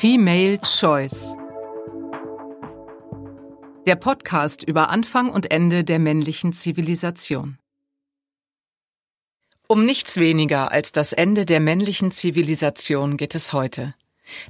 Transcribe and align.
Female 0.00 0.60
Choice. 0.60 1.34
Der 3.86 3.96
Podcast 3.96 4.62
über 4.62 4.90
Anfang 4.90 5.28
und 5.30 5.50
Ende 5.50 5.82
der 5.82 5.98
männlichen 5.98 6.52
Zivilisation. 6.52 7.58
Um 9.66 9.84
nichts 9.84 10.18
weniger 10.18 10.70
als 10.70 10.92
das 10.92 11.12
Ende 11.12 11.44
der 11.44 11.58
männlichen 11.58 12.12
Zivilisation 12.12 13.16
geht 13.16 13.34
es 13.34 13.52
heute. 13.52 13.94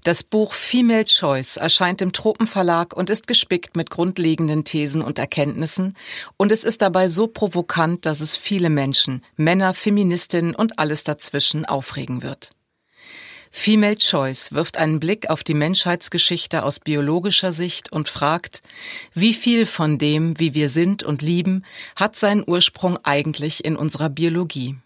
Das 0.04 0.22
Buch 0.22 0.52
Female 0.52 1.06
Choice 1.06 1.56
erscheint 1.56 2.02
im 2.02 2.12
Tropenverlag 2.12 2.94
und 2.94 3.08
ist 3.08 3.26
gespickt 3.26 3.74
mit 3.74 3.90
grundlegenden 3.90 4.64
Thesen 4.64 5.00
und 5.00 5.18
Erkenntnissen 5.18 5.94
und 6.36 6.52
es 6.52 6.62
ist 6.62 6.82
dabei 6.82 7.08
so 7.08 7.26
provokant, 7.26 8.04
dass 8.04 8.20
es 8.20 8.36
viele 8.36 8.70
Menschen, 8.70 9.24
Männer, 9.36 9.72
Feministinnen 9.72 10.54
und 10.54 10.78
alles 10.78 11.04
dazwischen 11.04 11.64
aufregen 11.64 12.22
wird. 12.22 12.50
Female 13.50 13.96
Choice 13.96 14.52
wirft 14.52 14.76
einen 14.76 15.00
Blick 15.00 15.30
auf 15.30 15.42
die 15.42 15.54
Menschheitsgeschichte 15.54 16.62
aus 16.62 16.80
biologischer 16.80 17.52
Sicht 17.52 17.90
und 17.90 18.08
fragt, 18.08 18.62
wie 19.14 19.32
viel 19.32 19.66
von 19.66 19.98
dem, 19.98 20.38
wie 20.38 20.54
wir 20.54 20.68
sind 20.68 21.02
und 21.02 21.22
lieben, 21.22 21.64
hat 21.96 22.16
seinen 22.16 22.44
Ursprung 22.46 22.98
eigentlich 23.04 23.64
in 23.64 23.76
unserer 23.76 24.10
Biologie. 24.10 24.76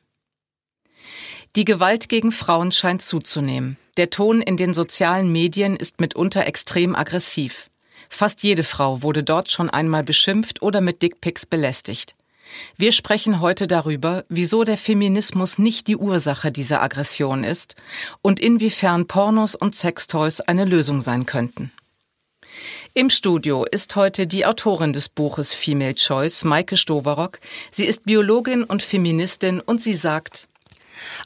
Die 1.55 1.65
Gewalt 1.65 2.09
gegen 2.09 2.33
Frauen 2.33 2.73
scheint 2.73 3.03
zuzunehmen. 3.03 3.77
Der 3.99 4.09
Ton 4.09 4.41
in 4.41 4.57
den 4.57 4.73
sozialen 4.73 5.31
Medien 5.31 5.77
ist 5.77 6.01
mitunter 6.01 6.47
extrem 6.47 6.95
aggressiv. 6.95 7.69
Fast 8.09 8.43
jede 8.43 8.65
Frau 8.65 9.03
wurde 9.03 9.23
dort 9.23 9.51
schon 9.51 9.69
einmal 9.69 10.03
beschimpft 10.03 10.63
oder 10.63 10.81
mit 10.81 11.03
Dickpics 11.03 11.45
belästigt. 11.45 12.15
Wir 12.77 12.93
sprechen 12.93 13.41
heute 13.41 13.67
darüber, 13.67 14.25
wieso 14.29 14.65
der 14.65 14.77
Feminismus 14.77 15.59
nicht 15.59 15.89
die 15.89 15.97
Ursache 15.97 16.53
dieser 16.53 16.83
Aggression 16.83 17.45
ist 17.45 17.77
und 18.23 18.41
inwiefern 18.41 19.07
Pornos 19.07 19.55
und 19.55 19.75
Sextoys 19.75 20.41
eine 20.41 20.65
Lösung 20.65 21.01
sein 21.01 21.27
könnten. 21.27 21.73
Im 22.95 23.09
Studio 23.09 23.65
ist 23.65 23.97
heute 23.97 24.27
die 24.27 24.45
Autorin 24.45 24.93
des 24.93 25.09
Buches 25.09 25.55
Female 25.55 25.95
Choice, 25.95 26.45
Maike 26.45 26.77
Stoverock. 26.77 27.41
Sie 27.71 27.87
ist 27.87 28.05
Biologin 28.05 28.65
und 28.65 28.83
Feministin 28.83 29.61
und 29.61 29.83
sie 29.83 29.95
sagt, 29.95 30.49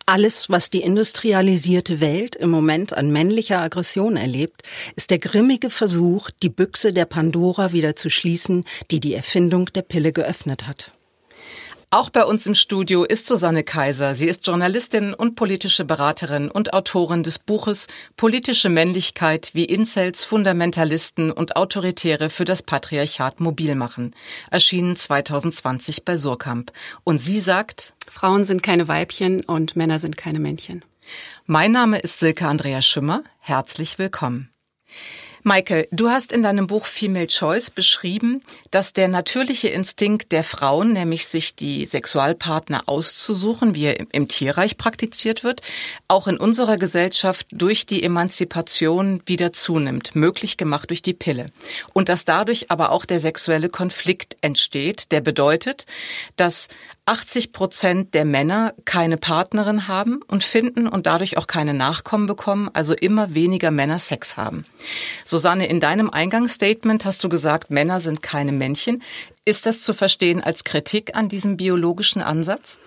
alles, 0.07 0.49
was 0.49 0.71
die 0.71 0.83
industrialisierte 0.83 2.01
Welt 2.01 2.37
im 2.37 2.51
Moment 2.51 2.97
an 2.97 3.11
männlicher 3.11 3.61
Aggression 3.61 4.17
erlebt, 4.17 4.63
ist 4.95 5.11
der 5.11 5.19
grimmige 5.19 5.71
Versuch, 5.71 6.31
die 6.43 6.49
Büchse 6.49 6.93
der 6.93 7.05
Pandora 7.05 7.73
wieder 7.73 7.97
zu 7.97 8.11
schließen, 8.11 8.65
die 8.91 9.01
die 9.01 9.15
Erfindung 9.15 9.67
der 9.67 9.83
Pille 9.83 10.13
geöffnet 10.13 10.67
hat. 10.67 10.93
Auch 11.91 12.11
bei 12.11 12.25
uns 12.25 12.47
im 12.49 12.57
Studio 12.57 13.05
ist 13.05 13.29
Susanne 13.29 13.63
Kaiser. 13.63 14.17
Sie 14.17 14.27
ist 14.27 14.45
Journalistin 14.45 15.15
und 15.15 15.37
politische 15.37 15.85
Beraterin 15.85 16.51
und 16.51 16.75
Autorin 16.75 17.23
des 17.23 17.39
Buches 17.39 17.87
Politische 18.17 18.69
Männlichkeit, 18.69 19.51
wie 19.53 19.65
Incels, 19.65 20.25
Fundamentalisten 20.25 21.31
und 21.31 21.55
Autoritäre 21.55 22.29
für 22.29 22.45
das 22.45 22.65
Patriarchat 22.65 23.39
mobil 23.39 23.77
machen, 23.77 24.17
erschienen 24.51 24.97
2020 24.97 26.05
bei 26.05 26.17
Surkamp. 26.17 26.73
Und 27.05 27.19
sie 27.19 27.39
sagt, 27.39 27.95
Frauen 28.11 28.43
sind 28.43 28.65
keine 28.65 28.89
Weibchen 28.89 29.45
und 29.45 29.77
Männer 29.77 30.01
sind 30.01 30.17
keine 30.17 30.41
Männchen. 30.41 30.85
Mein 31.47 31.71
Name 31.71 32.01
ist 32.01 32.19
Silke 32.19 32.49
Andrea 32.49 32.83
Schümmer. 32.83 33.23
Herzlich 33.39 34.01
willkommen. 34.01 34.51
Maike, 35.47 35.87
du 35.93 36.11
hast 36.11 36.33
in 36.33 36.43
deinem 36.43 36.67
Buch 36.67 36.87
Female 36.87 37.29
Choice 37.29 37.71
beschrieben, 37.71 38.43
dass 38.73 38.93
der 38.93 39.07
natürliche 39.07 39.69
Instinkt 39.69 40.33
der 40.33 40.43
Frauen, 40.43 40.93
nämlich 40.93 41.29
sich 41.29 41.55
die 41.55 41.87
Sexualpartner 41.87 42.89
auszusuchen, 42.89 43.77
wie 43.77 43.85
er 43.85 44.13
im 44.13 44.27
Tierreich 44.27 44.77
praktiziert 44.77 45.45
wird, 45.45 45.61
auch 46.09 46.27
in 46.27 46.37
unserer 46.37 46.79
Gesellschaft 46.79 47.47
durch 47.53 47.87
die 47.87 48.03
Emanzipation 48.03 49.23
wieder 49.25 49.53
zunimmt, 49.53 50.17
möglich 50.17 50.57
gemacht 50.57 50.91
durch 50.91 51.01
die 51.01 51.15
Pille. 51.15 51.47
Und 51.95 52.09
dass 52.09 52.25
dadurch 52.25 52.73
aber 52.73 52.91
auch 52.91 53.05
der 53.05 53.21
sexuelle 53.21 53.69
Konflikt 53.69 54.37
entsteht, 54.41 55.13
der 55.13 55.21
bedeutet, 55.21 55.87
dass 56.35 56.67
80 57.07 57.53
Prozent 57.53 58.15
der 58.15 58.25
Männer 58.25 58.75
keine 58.85 59.17
Partnerin 59.17 59.87
haben 59.87 60.21
und 60.27 60.43
finden 60.43 60.89
und 60.89 61.07
dadurch 61.07 61.39
auch 61.39 61.47
keine 61.47 61.73
Nachkommen 61.73 62.27
bekommen, 62.27 62.69
also 62.73 62.95
immer 62.95 63.33
weniger 63.35 63.71
Männer 63.71 64.01
Sex 64.01 64.37
haben. 64.37 64.65
Susanne, 65.25 65.69
in 65.69 65.79
deinem 65.79 66.11
Eingangsstatement 66.11 67.05
hast 67.05 67.23
du 67.23 67.29
gesagt, 67.29 67.71
Männer 67.71 68.01
sind 68.01 68.23
keine 68.23 68.51
Männchen. 68.51 69.03
Ist 69.45 69.67
das 69.67 69.81
zu 69.81 69.95
verstehen 69.95 70.43
als 70.43 70.65
Kritik 70.65 71.15
an 71.15 71.29
diesem 71.29 71.57
biologischen 71.57 72.23
Ansatz? 72.23 72.79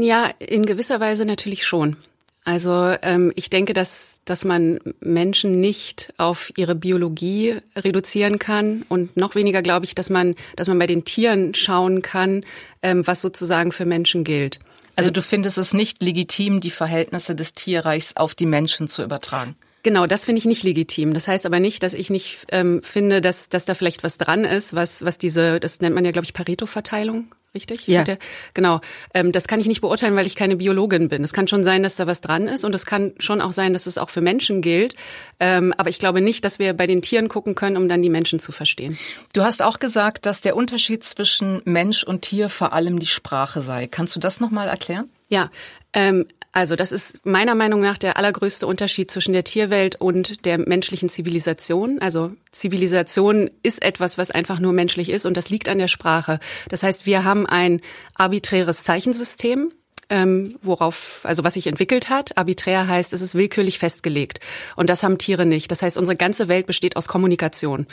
Ja, 0.00 0.30
in 0.38 0.64
gewisser 0.64 0.98
Weise 0.98 1.26
natürlich 1.26 1.66
schon. 1.66 1.98
Also 2.44 2.96
ähm, 3.02 3.32
ich 3.36 3.50
denke, 3.50 3.72
dass, 3.72 4.20
dass 4.24 4.44
man 4.44 4.80
Menschen 5.00 5.60
nicht 5.60 6.12
auf 6.18 6.52
ihre 6.56 6.74
Biologie 6.74 7.58
reduzieren 7.76 8.40
kann 8.40 8.84
und 8.88 9.16
noch 9.16 9.36
weniger 9.36 9.62
glaube 9.62 9.86
ich, 9.86 9.94
dass 9.94 10.10
man, 10.10 10.34
dass 10.56 10.66
man 10.66 10.78
bei 10.78 10.88
den 10.88 11.04
Tieren 11.04 11.54
schauen 11.54 12.02
kann, 12.02 12.44
ähm, 12.82 13.06
was 13.06 13.20
sozusagen 13.20 13.70
für 13.70 13.84
Menschen 13.84 14.24
gilt. 14.24 14.58
Also 14.96 15.10
du 15.10 15.22
findest 15.22 15.56
es 15.56 15.72
nicht 15.72 16.02
legitim, 16.02 16.60
die 16.60 16.70
Verhältnisse 16.70 17.34
des 17.34 17.54
Tierreichs 17.54 18.16
auf 18.16 18.34
die 18.34 18.46
Menschen 18.46 18.88
zu 18.88 19.02
übertragen? 19.02 19.56
Genau, 19.84 20.06
das 20.06 20.24
finde 20.24 20.38
ich 20.38 20.44
nicht 20.44 20.62
legitim. 20.64 21.14
Das 21.14 21.26
heißt 21.28 21.46
aber 21.46 21.60
nicht, 21.60 21.82
dass 21.82 21.94
ich 21.94 22.10
nicht 22.10 22.46
ähm, 22.52 22.82
finde, 22.82 23.20
dass, 23.20 23.48
dass 23.48 23.64
da 23.64 23.74
vielleicht 23.74 24.04
was 24.04 24.18
dran 24.18 24.44
ist, 24.44 24.74
was, 24.74 25.04
was 25.04 25.16
diese, 25.18 25.60
das 25.60 25.80
nennt 25.80 25.94
man 25.94 26.04
ja, 26.04 26.12
glaube 26.12 26.24
ich, 26.24 26.34
Pareto-Verteilung 26.34 27.34
richtig? 27.54 27.86
Ja. 27.86 28.04
Der, 28.04 28.18
genau. 28.54 28.80
Ähm, 29.14 29.32
das 29.32 29.46
kann 29.46 29.60
ich 29.60 29.66
nicht 29.66 29.80
beurteilen, 29.80 30.16
weil 30.16 30.26
ich 30.26 30.36
keine 30.36 30.56
Biologin 30.56 31.08
bin. 31.08 31.22
Es 31.24 31.32
kann 31.32 31.48
schon 31.48 31.64
sein, 31.64 31.82
dass 31.82 31.96
da 31.96 32.06
was 32.06 32.20
dran 32.20 32.48
ist 32.48 32.64
und 32.64 32.74
es 32.74 32.86
kann 32.86 33.12
schon 33.18 33.40
auch 33.40 33.52
sein, 33.52 33.72
dass 33.72 33.86
es 33.86 33.98
auch 33.98 34.10
für 34.10 34.20
Menschen 34.20 34.62
gilt. 34.62 34.94
Ähm, 35.40 35.72
aber 35.76 35.90
ich 35.90 35.98
glaube 35.98 36.20
nicht, 36.20 36.44
dass 36.44 36.58
wir 36.58 36.72
bei 36.74 36.86
den 36.86 37.02
Tieren 37.02 37.28
gucken 37.28 37.54
können, 37.54 37.76
um 37.76 37.88
dann 37.88 38.02
die 38.02 38.10
Menschen 38.10 38.38
zu 38.38 38.52
verstehen. 38.52 38.98
Du 39.32 39.42
hast 39.42 39.62
auch 39.62 39.78
gesagt, 39.78 40.26
dass 40.26 40.40
der 40.40 40.56
Unterschied 40.56 41.04
zwischen 41.04 41.62
Mensch 41.64 42.04
und 42.04 42.22
Tier 42.22 42.48
vor 42.48 42.72
allem 42.72 42.98
die 42.98 43.06
Sprache 43.06 43.62
sei. 43.62 43.86
Kannst 43.86 44.16
du 44.16 44.20
das 44.20 44.40
nochmal 44.40 44.68
erklären? 44.68 45.10
Ja, 45.28 45.50
ähm, 45.92 46.26
also 46.52 46.76
das 46.76 46.92
ist 46.92 47.24
meiner 47.24 47.54
Meinung 47.54 47.80
nach 47.80 47.96
der 47.96 48.18
allergrößte 48.18 48.66
Unterschied 48.66 49.10
zwischen 49.10 49.32
der 49.32 49.42
Tierwelt 49.42 49.96
und 49.96 50.44
der 50.44 50.58
menschlichen 50.58 51.08
Zivilisation. 51.08 51.98
Also 52.00 52.32
Zivilisation 52.52 53.50
ist 53.62 53.82
etwas, 53.82 54.18
was 54.18 54.30
einfach 54.30 54.60
nur 54.60 54.74
menschlich 54.74 55.08
ist 55.08 55.24
und 55.24 55.38
das 55.38 55.48
liegt 55.48 55.70
an 55.70 55.78
der 55.78 55.88
Sprache. 55.88 56.40
Das 56.68 56.82
heißt, 56.82 57.06
wir 57.06 57.24
haben 57.24 57.46
ein 57.46 57.80
arbiträres 58.14 58.82
Zeichensystem, 58.82 59.72
ähm, 60.10 60.58
worauf, 60.60 61.20
also 61.22 61.42
was 61.42 61.54
sich 61.54 61.66
entwickelt 61.66 62.10
hat. 62.10 62.36
Arbiträr 62.36 62.86
heißt, 62.86 63.14
es 63.14 63.22
ist 63.22 63.34
willkürlich 63.34 63.78
festgelegt. 63.78 64.40
Und 64.76 64.90
das 64.90 65.02
haben 65.02 65.16
Tiere 65.16 65.46
nicht. 65.46 65.70
Das 65.70 65.80
heißt, 65.80 65.96
unsere 65.96 66.16
ganze 66.16 66.48
Welt 66.48 66.66
besteht 66.66 66.96
aus 66.96 67.08
Kommunikation. 67.08 67.86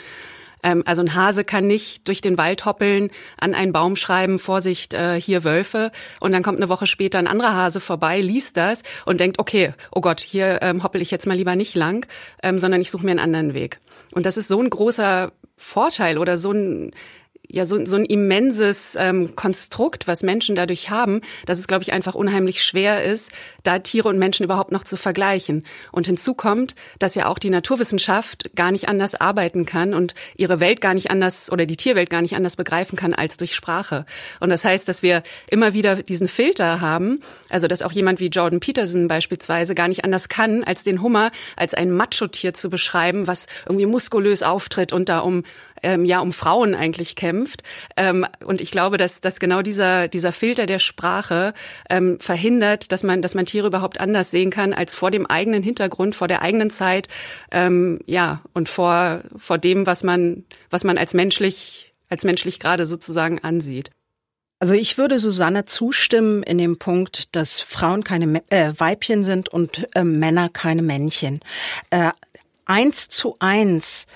Ähm, 0.62 0.82
also 0.86 1.02
ein 1.02 1.14
Hase 1.14 1.44
kann 1.44 1.66
nicht 1.66 2.08
durch 2.08 2.20
den 2.20 2.38
Wald 2.38 2.64
hoppeln, 2.64 3.10
an 3.38 3.54
einen 3.54 3.72
Baum 3.72 3.96
schreiben, 3.96 4.38
Vorsicht, 4.38 4.94
äh, 4.94 5.20
hier 5.20 5.44
Wölfe. 5.44 5.92
Und 6.20 6.32
dann 6.32 6.42
kommt 6.42 6.58
eine 6.58 6.68
Woche 6.68 6.86
später 6.86 7.18
ein 7.18 7.26
anderer 7.26 7.54
Hase 7.54 7.80
vorbei, 7.80 8.20
liest 8.20 8.56
das 8.56 8.82
und 9.06 9.20
denkt, 9.20 9.38
okay, 9.38 9.74
oh 9.92 10.00
Gott, 10.00 10.20
hier 10.20 10.60
ähm, 10.62 10.82
hoppel 10.82 11.02
ich 11.02 11.10
jetzt 11.10 11.26
mal 11.26 11.36
lieber 11.36 11.56
nicht 11.56 11.74
lang, 11.74 12.06
ähm, 12.42 12.58
sondern 12.58 12.80
ich 12.80 12.90
suche 12.90 13.04
mir 13.04 13.12
einen 13.12 13.20
anderen 13.20 13.54
Weg. 13.54 13.80
Und 14.12 14.26
das 14.26 14.36
ist 14.36 14.48
so 14.48 14.60
ein 14.60 14.70
großer 14.70 15.32
Vorteil 15.56 16.18
oder 16.18 16.36
so 16.36 16.52
ein 16.52 16.92
ja 17.52 17.66
so, 17.66 17.84
so 17.84 17.96
ein 17.96 18.04
immenses 18.04 18.96
ähm, 18.98 19.34
Konstrukt, 19.36 20.06
was 20.06 20.22
Menschen 20.22 20.54
dadurch 20.54 20.90
haben, 20.90 21.20
dass 21.46 21.58
es, 21.58 21.66
glaube 21.66 21.82
ich, 21.82 21.92
einfach 21.92 22.14
unheimlich 22.14 22.62
schwer 22.62 23.04
ist, 23.04 23.32
da 23.62 23.78
Tiere 23.78 24.08
und 24.08 24.18
Menschen 24.18 24.44
überhaupt 24.44 24.72
noch 24.72 24.84
zu 24.84 24.96
vergleichen. 24.96 25.64
Und 25.92 26.06
hinzu 26.06 26.34
kommt, 26.34 26.74
dass 26.98 27.14
ja 27.14 27.26
auch 27.26 27.38
die 27.38 27.50
Naturwissenschaft 27.50 28.50
gar 28.54 28.70
nicht 28.70 28.88
anders 28.88 29.14
arbeiten 29.14 29.66
kann 29.66 29.94
und 29.94 30.14
ihre 30.36 30.60
Welt 30.60 30.80
gar 30.80 30.94
nicht 30.94 31.10
anders 31.10 31.50
oder 31.50 31.66
die 31.66 31.76
Tierwelt 31.76 32.10
gar 32.10 32.22
nicht 32.22 32.36
anders 32.36 32.56
begreifen 32.56 32.96
kann 32.96 33.14
als 33.14 33.36
durch 33.36 33.54
Sprache. 33.54 34.06
Und 34.40 34.50
das 34.50 34.64
heißt, 34.64 34.88
dass 34.88 35.02
wir 35.02 35.22
immer 35.50 35.74
wieder 35.74 36.02
diesen 36.02 36.28
Filter 36.28 36.80
haben, 36.80 37.20
also 37.48 37.66
dass 37.66 37.82
auch 37.82 37.92
jemand 37.92 38.20
wie 38.20 38.28
Jordan 38.28 38.60
Peterson 38.60 39.08
beispielsweise 39.08 39.74
gar 39.74 39.88
nicht 39.88 40.04
anders 40.04 40.28
kann, 40.28 40.64
als 40.64 40.84
den 40.84 41.02
Hummer 41.02 41.30
als 41.56 41.74
ein 41.74 41.90
Macho-Tier 41.90 42.54
zu 42.54 42.70
beschreiben, 42.70 43.26
was 43.26 43.46
irgendwie 43.66 43.86
muskulös 43.86 44.42
auftritt 44.42 44.92
und 44.92 45.08
da 45.08 45.20
um 45.20 45.42
ähm, 45.82 46.04
ja 46.04 46.20
um 46.20 46.32
Frauen 46.32 46.74
eigentlich 46.74 47.16
kämpft. 47.16 47.62
Ähm, 47.96 48.26
und 48.44 48.60
ich 48.60 48.70
glaube, 48.70 48.96
dass, 48.96 49.20
dass 49.20 49.40
genau 49.40 49.62
dieser, 49.62 50.08
dieser 50.08 50.32
Filter 50.32 50.66
der 50.66 50.78
Sprache 50.78 51.54
ähm, 51.88 52.18
verhindert, 52.20 52.92
dass 52.92 53.02
man, 53.02 53.22
dass 53.22 53.34
man 53.34 53.46
Tiere 53.46 53.66
überhaupt 53.66 54.00
anders 54.00 54.30
sehen 54.30 54.50
kann 54.50 54.72
als 54.72 54.94
vor 54.94 55.10
dem 55.10 55.26
eigenen 55.26 55.62
Hintergrund, 55.62 56.14
vor 56.14 56.28
der 56.28 56.42
eigenen 56.42 56.70
Zeit, 56.70 57.08
ähm, 57.50 58.00
ja, 58.06 58.42
und 58.52 58.68
vor, 58.68 59.22
vor 59.36 59.58
dem, 59.58 59.86
was 59.86 60.02
man, 60.02 60.44
was 60.70 60.84
man 60.84 60.98
als 60.98 61.14
menschlich, 61.14 61.92
als 62.08 62.24
menschlich 62.24 62.58
gerade 62.58 62.86
sozusagen 62.86 63.38
ansieht. 63.40 63.90
Also 64.62 64.74
ich 64.74 64.98
würde 64.98 65.18
Susanne 65.18 65.64
zustimmen 65.64 66.42
in 66.42 66.58
dem 66.58 66.78
Punkt, 66.78 67.34
dass 67.34 67.60
Frauen 67.60 68.04
keine 68.04 68.42
äh, 68.50 68.74
Weibchen 68.76 69.24
sind 69.24 69.48
und 69.48 69.88
äh, 69.94 70.04
Männer 70.04 70.50
keine 70.50 70.82
Männchen. 70.82 71.40
Äh, 71.88 72.10
eins 72.66 73.08
zu 73.08 73.36
eins 73.38 74.06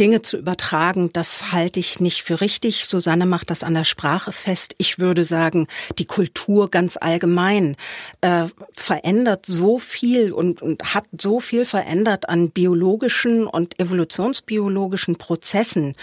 Dinge 0.00 0.22
zu 0.22 0.38
übertragen, 0.38 1.10
das 1.12 1.52
halte 1.52 1.78
ich 1.78 2.00
nicht 2.00 2.22
für 2.22 2.40
richtig. 2.40 2.86
Susanne 2.86 3.26
macht 3.26 3.50
das 3.50 3.62
an 3.62 3.74
der 3.74 3.84
Sprache 3.84 4.32
fest. 4.32 4.74
Ich 4.78 4.98
würde 4.98 5.24
sagen, 5.24 5.66
die 5.98 6.06
Kultur 6.06 6.70
ganz 6.70 6.96
allgemein 6.98 7.76
äh, 8.22 8.46
verändert 8.72 9.44
so 9.44 9.78
viel 9.78 10.32
und, 10.32 10.62
und 10.62 10.94
hat 10.94 11.04
so 11.20 11.38
viel 11.38 11.66
verändert 11.66 12.30
an 12.30 12.50
biologischen 12.50 13.46
und 13.46 13.78
evolutionsbiologischen 13.78 15.16
Prozessen, 15.16 15.94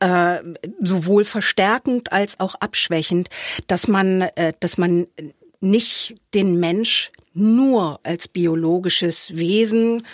äh, 0.00 0.38
sowohl 0.82 1.24
verstärkend 1.24 2.12
als 2.12 2.40
auch 2.40 2.56
abschwächend, 2.56 3.28
dass 3.68 3.86
man, 3.86 4.22
äh, 4.22 4.52
dass 4.58 4.78
man 4.78 5.06
nicht 5.60 6.16
den 6.34 6.58
Mensch 6.58 7.12
nur 7.34 8.00
als 8.02 8.28
biologisches 8.28 9.36
Wesen 9.36 10.04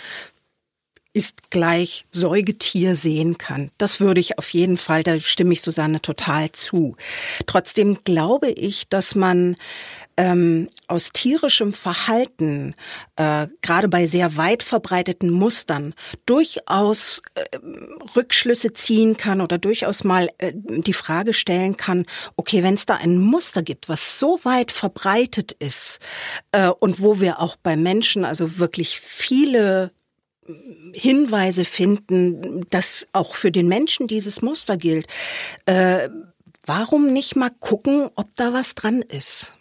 ist 1.13 1.49
gleich 1.49 2.05
Säugetier 2.11 2.95
sehen 2.95 3.37
kann. 3.37 3.71
Das 3.77 3.99
würde 3.99 4.21
ich 4.21 4.37
auf 4.37 4.49
jeden 4.49 4.77
Fall, 4.77 5.03
da 5.03 5.19
stimme 5.19 5.53
ich 5.53 5.61
Susanne 5.61 6.01
total 6.01 6.51
zu. 6.51 6.95
Trotzdem 7.45 7.99
glaube 8.03 8.49
ich, 8.49 8.87
dass 8.87 9.15
man 9.15 9.57
ähm, 10.17 10.69
aus 10.87 11.11
tierischem 11.11 11.73
Verhalten, 11.73 12.75
äh, 13.15 13.47
gerade 13.61 13.87
bei 13.87 14.07
sehr 14.07 14.37
weit 14.37 14.63
verbreiteten 14.63 15.29
Mustern, 15.29 15.93
durchaus 16.25 17.21
äh, 17.35 17.57
Rückschlüsse 18.15 18.73
ziehen 18.73 19.17
kann 19.17 19.41
oder 19.41 19.57
durchaus 19.57 20.03
mal 20.03 20.29
äh, 20.37 20.53
die 20.55 20.93
Frage 20.93 21.33
stellen 21.33 21.75
kann, 21.75 22.05
okay, 22.35 22.63
wenn 22.63 22.75
es 22.75 22.85
da 22.85 22.95
ein 22.95 23.17
Muster 23.17 23.63
gibt, 23.63 23.89
was 23.89 24.19
so 24.19 24.39
weit 24.43 24.71
verbreitet 24.71 25.53
ist 25.53 25.99
äh, 26.51 26.67
und 26.67 27.01
wo 27.01 27.19
wir 27.19 27.39
auch 27.39 27.55
bei 27.55 27.75
Menschen 27.75 28.23
also 28.23 28.59
wirklich 28.59 28.99
viele 28.99 29.91
Hinweise 30.93 31.65
finden, 31.65 32.65
dass 32.69 33.07
auch 33.13 33.35
für 33.35 33.51
den 33.51 33.67
Menschen 33.67 34.07
dieses 34.07 34.41
Muster 34.41 34.77
gilt. 34.77 35.07
Äh, 35.65 36.09
warum 36.65 37.13
nicht 37.13 37.35
mal 37.35 37.51
gucken, 37.59 38.09
ob 38.15 38.35
da 38.35 38.53
was 38.53 38.75
dran 38.75 39.01
ist? 39.01 39.55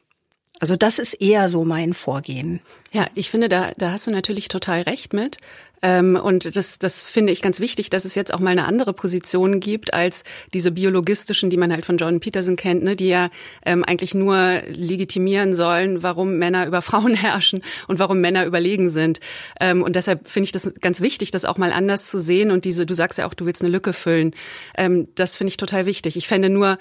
Also 0.61 0.77
das 0.77 0.99
ist 0.99 1.15
eher 1.15 1.49
so 1.49 1.65
mein 1.65 1.95
Vorgehen. 1.95 2.61
Ja, 2.93 3.07
ich 3.15 3.31
finde, 3.31 3.49
da, 3.49 3.73
da 3.79 3.93
hast 3.93 4.07
du 4.07 4.11
natürlich 4.11 4.49
total 4.49 4.83
recht 4.83 5.15
mit. 5.15 5.39
Ähm, 5.83 6.19
und 6.23 6.57
das, 6.57 6.79
das 6.79 7.01
finde 7.01 7.33
ich 7.33 7.41
ganz 7.41 7.59
wichtig, 7.61 7.89
dass 7.89 8.05
es 8.05 8.15
jetzt 8.15 8.35
auch 8.35 8.41
mal 8.41 8.51
eine 8.51 8.67
andere 8.67 8.93
Position 8.93 9.61
gibt 9.61 9.95
als 9.95 10.25
diese 10.53 10.71
biologistischen, 10.71 11.49
die 11.49 11.57
man 11.57 11.73
halt 11.73 11.87
von 11.87 11.97
John 11.97 12.21
Peterson 12.21 12.57
kennt, 12.57 12.83
ne, 12.83 12.97
die 12.97 13.09
ja 13.09 13.31
ähm, 13.65 13.85
eigentlich 13.85 14.15
nur 14.15 14.61
legitimieren 14.69 15.55
sollen, 15.55 16.03
warum 16.03 16.37
Männer 16.37 16.67
über 16.67 16.83
Frauen 16.91 17.15
herrschen 17.15 17.63
und 17.89 17.99
warum 17.99 18.21
Männer 18.21 18.45
überlegen 18.45 18.89
sind. 18.89 19.21
Ähm, 19.59 19.83
und 19.83 19.97
deshalb 19.97 20.29
finde 20.29 20.45
ich 20.45 20.53
das 20.53 20.71
ganz 20.81 21.01
wichtig, 21.01 21.31
das 21.31 21.47
auch 21.47 21.57
mal 21.57 21.73
anders 21.73 22.11
zu 22.11 22.21
sehen 22.21 22.51
und 22.51 22.67
diese, 22.67 22.85
du 22.85 22.95
sagst 22.95 23.19
ja 23.19 23.27
auch, 23.27 23.35
du 23.35 23.47
willst 23.47 23.63
eine 23.63 23.71
Lücke 23.71 23.95
füllen. 23.95 24.35
Ähm, 24.77 25.09
das 25.15 25.37
finde 25.37 25.53
ich 25.53 25.57
total 25.57 25.87
wichtig. 25.87 26.17
Ich 26.17 26.29
fände 26.29 26.51
nur, 26.51 26.77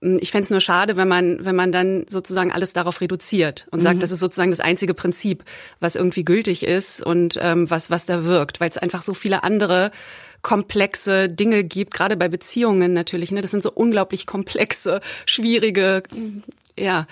ich 0.00 0.30
fände 0.30 0.44
es 0.44 0.50
nur 0.50 0.60
schade, 0.60 0.96
wenn 0.96 1.08
man, 1.08 1.44
wenn 1.44 1.56
man 1.56 1.72
dann 1.72 2.06
sozusagen 2.08 2.52
alles 2.52 2.72
darauf 2.72 3.00
reduziert 3.02 3.66
und 3.70 3.82
sagt, 3.82 3.96
mhm. 3.96 4.00
das 4.00 4.10
ist 4.10 4.20
sozusagen 4.20 4.50
das 4.50 4.60
einzige 4.60 4.94
Prinzip, 4.94 5.44
was 5.78 5.94
irgendwie 5.94 6.24
gültig 6.24 6.62
ist 6.62 7.04
und 7.04 7.38
ähm, 7.40 7.68
was, 7.68 7.90
was 7.90 8.06
da 8.06 8.24
wirkt, 8.24 8.60
weil 8.60 8.70
es 8.70 8.78
einfach 8.78 9.02
so 9.02 9.12
viele 9.12 9.42
andere 9.42 9.90
komplexe 10.42 11.28
Dinge 11.28 11.64
gibt, 11.64 11.92
gerade 11.92 12.16
bei 12.16 12.28
Beziehungen 12.28 12.94
natürlich. 12.94 13.30
Ne? 13.30 13.42
Das 13.42 13.50
sind 13.50 13.62
so 13.62 13.70
unglaublich 13.70 14.26
komplexe, 14.26 15.02
schwierige, 15.26 16.02
ja, 16.78 17.06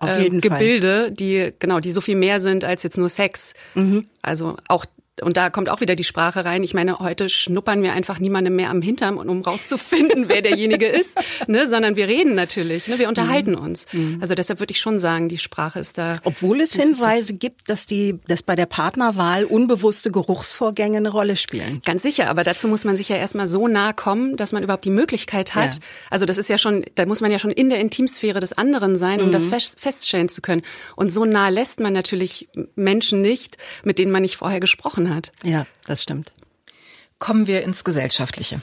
äh, 0.00 0.30
Gebilde, 0.30 1.02
Fall. 1.02 1.10
die 1.12 1.52
genau, 1.58 1.80
die 1.80 1.90
so 1.90 2.00
viel 2.00 2.16
mehr 2.16 2.40
sind 2.40 2.64
als 2.64 2.82
jetzt 2.82 2.96
nur 2.96 3.10
Sex. 3.10 3.52
Mhm. 3.74 4.06
Also 4.22 4.56
auch 4.66 4.86
und 5.22 5.36
da 5.36 5.50
kommt 5.50 5.68
auch 5.68 5.80
wieder 5.80 5.94
die 5.94 6.04
Sprache 6.04 6.44
rein. 6.44 6.62
Ich 6.62 6.74
meine, 6.74 6.98
heute 6.98 7.28
schnuppern 7.28 7.82
wir 7.82 7.92
einfach 7.92 8.18
niemandem 8.18 8.56
mehr 8.56 8.70
am 8.70 8.82
Hintern, 8.82 9.18
um 9.18 9.42
rauszufinden, 9.42 10.28
wer 10.28 10.42
derjenige 10.42 10.86
ist, 10.86 11.18
ne? 11.46 11.66
sondern 11.66 11.96
wir 11.96 12.08
reden 12.08 12.34
natürlich, 12.34 12.88
ne? 12.88 12.98
wir 12.98 13.08
unterhalten 13.08 13.52
mhm. 13.52 13.60
uns. 13.60 13.86
Mhm. 13.92 14.18
Also 14.20 14.34
deshalb 14.34 14.60
würde 14.60 14.72
ich 14.72 14.80
schon 14.80 14.98
sagen, 14.98 15.28
die 15.28 15.38
Sprache 15.38 15.78
ist 15.78 15.98
da. 15.98 16.16
Obwohl 16.24 16.60
es 16.60 16.72
Hinweise 16.72 17.34
wichtig. 17.34 17.40
gibt, 17.40 17.70
dass 17.70 17.86
die, 17.86 18.18
dass 18.26 18.42
bei 18.42 18.56
der 18.56 18.66
Partnerwahl 18.66 19.44
unbewusste 19.44 20.10
Geruchsvorgänge 20.10 20.98
eine 20.98 21.10
Rolle 21.10 21.36
spielen. 21.36 21.82
Ganz 21.84 22.02
sicher, 22.02 22.30
aber 22.30 22.44
dazu 22.44 22.68
muss 22.68 22.84
man 22.84 22.96
sich 22.96 23.08
ja 23.08 23.16
erstmal 23.16 23.46
so 23.46 23.68
nah 23.68 23.92
kommen, 23.92 24.36
dass 24.36 24.52
man 24.52 24.62
überhaupt 24.62 24.84
die 24.84 24.90
Möglichkeit 24.90 25.54
hat. 25.54 25.74
Ja. 25.74 25.80
Also 26.10 26.26
das 26.26 26.38
ist 26.38 26.48
ja 26.48 26.58
schon, 26.58 26.84
da 26.94 27.06
muss 27.06 27.20
man 27.20 27.30
ja 27.30 27.38
schon 27.38 27.50
in 27.50 27.70
der 27.70 27.80
Intimsphäre 27.80 28.40
des 28.40 28.52
anderen 28.52 28.96
sein, 28.96 29.20
um 29.20 29.28
mhm. 29.28 29.32
das 29.32 29.46
fest, 29.46 29.80
feststellen 29.80 30.28
zu 30.28 30.40
können. 30.40 30.62
Und 30.96 31.10
so 31.10 31.24
nah 31.24 31.48
lässt 31.48 31.80
man 31.80 31.92
natürlich 31.92 32.48
Menschen 32.74 33.20
nicht, 33.20 33.56
mit 33.84 33.98
denen 33.98 34.12
man 34.12 34.22
nicht 34.22 34.36
vorher 34.36 34.60
gesprochen 34.60 35.08
hat 35.08 35.09
hat. 35.14 35.32
Ja, 35.42 35.66
das 35.86 36.02
stimmt. 36.02 36.32
Kommen 37.18 37.46
wir 37.46 37.62
ins 37.62 37.84
Gesellschaftliche. 37.84 38.62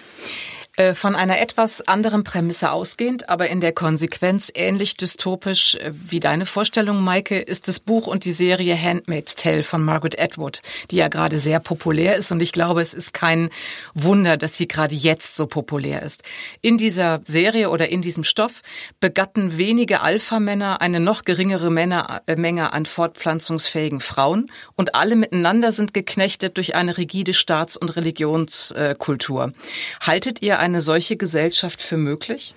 Äh, 0.78 0.94
von 0.94 1.16
einer 1.16 1.42
etwas 1.42 1.82
anderen 1.88 2.24
Prämisse 2.24 2.70
ausgehend, 2.70 3.30
aber 3.30 3.50
in 3.50 3.62
der 3.62 3.72
Konsequenz 3.72 4.52
ähnlich 4.54 4.96
dystopisch 4.96 5.74
äh, 5.74 5.92
wie 5.92 6.20
deine 6.20 6.46
Vorstellung, 6.46 7.04
Maike, 7.04 7.40
ist 7.40 7.68
das 7.68 7.80
Buch 7.80 8.06
und 8.06 8.26
die 8.26 8.32
Serie 8.32 8.80
Handmaid's 8.80 9.34
Tale 9.34 9.64
von 9.64 9.84
Margaret 9.84 10.22
Atwood, 10.22 10.62
die 10.92 10.98
ja 10.98 11.08
gerade 11.08 11.40
sehr 11.40 11.60
populär 11.60 12.16
ist 12.16 12.32
und 12.32 12.44
ich 12.44 12.52
glaube, 12.52 12.82
es 12.82 12.94
ist 12.94 13.12
kein 13.12 13.50
Wunder, 13.96 14.38
dass 14.38 14.56
sie 14.56 14.68
gerade 14.68 14.94
jetzt 14.94 15.36
so 15.36 15.48
populär 15.48 16.04
ist. 16.04 16.22
In 16.62 16.78
dieser 16.78 17.22
Serie 17.24 17.72
oder 17.72 17.90
in 17.90 18.04
diesem 18.04 18.24
Stoff 18.24 18.62
begatten 19.00 19.58
wenige 19.58 20.02
Alpha-Männer 20.02 20.80
eine 20.80 21.00
noch 21.00 21.24
geringere 21.24 21.72
Männer, 21.72 22.22
äh, 22.28 22.36
Menge 22.36 22.72
an 22.72 22.86
fortpflanzungsfähigen 22.86 24.00
Frauen 24.00 24.52
und 24.76 24.94
alle 24.94 25.16
miteinander 25.16 25.72
sind 25.72 25.96
geknechtet 25.96 26.58
durch 26.58 26.76
eine 26.76 27.00
rigide 27.00 27.34
Staats- 27.34 27.78
und 27.78 27.96
Religionskultur. 27.96 29.54
Haltet 30.02 30.44
ihr 30.44 30.60
eine 30.68 30.81
solche 30.81 31.18
Gesellschaft 31.18 31.81
für 31.81 31.98
möglich? 31.98 32.54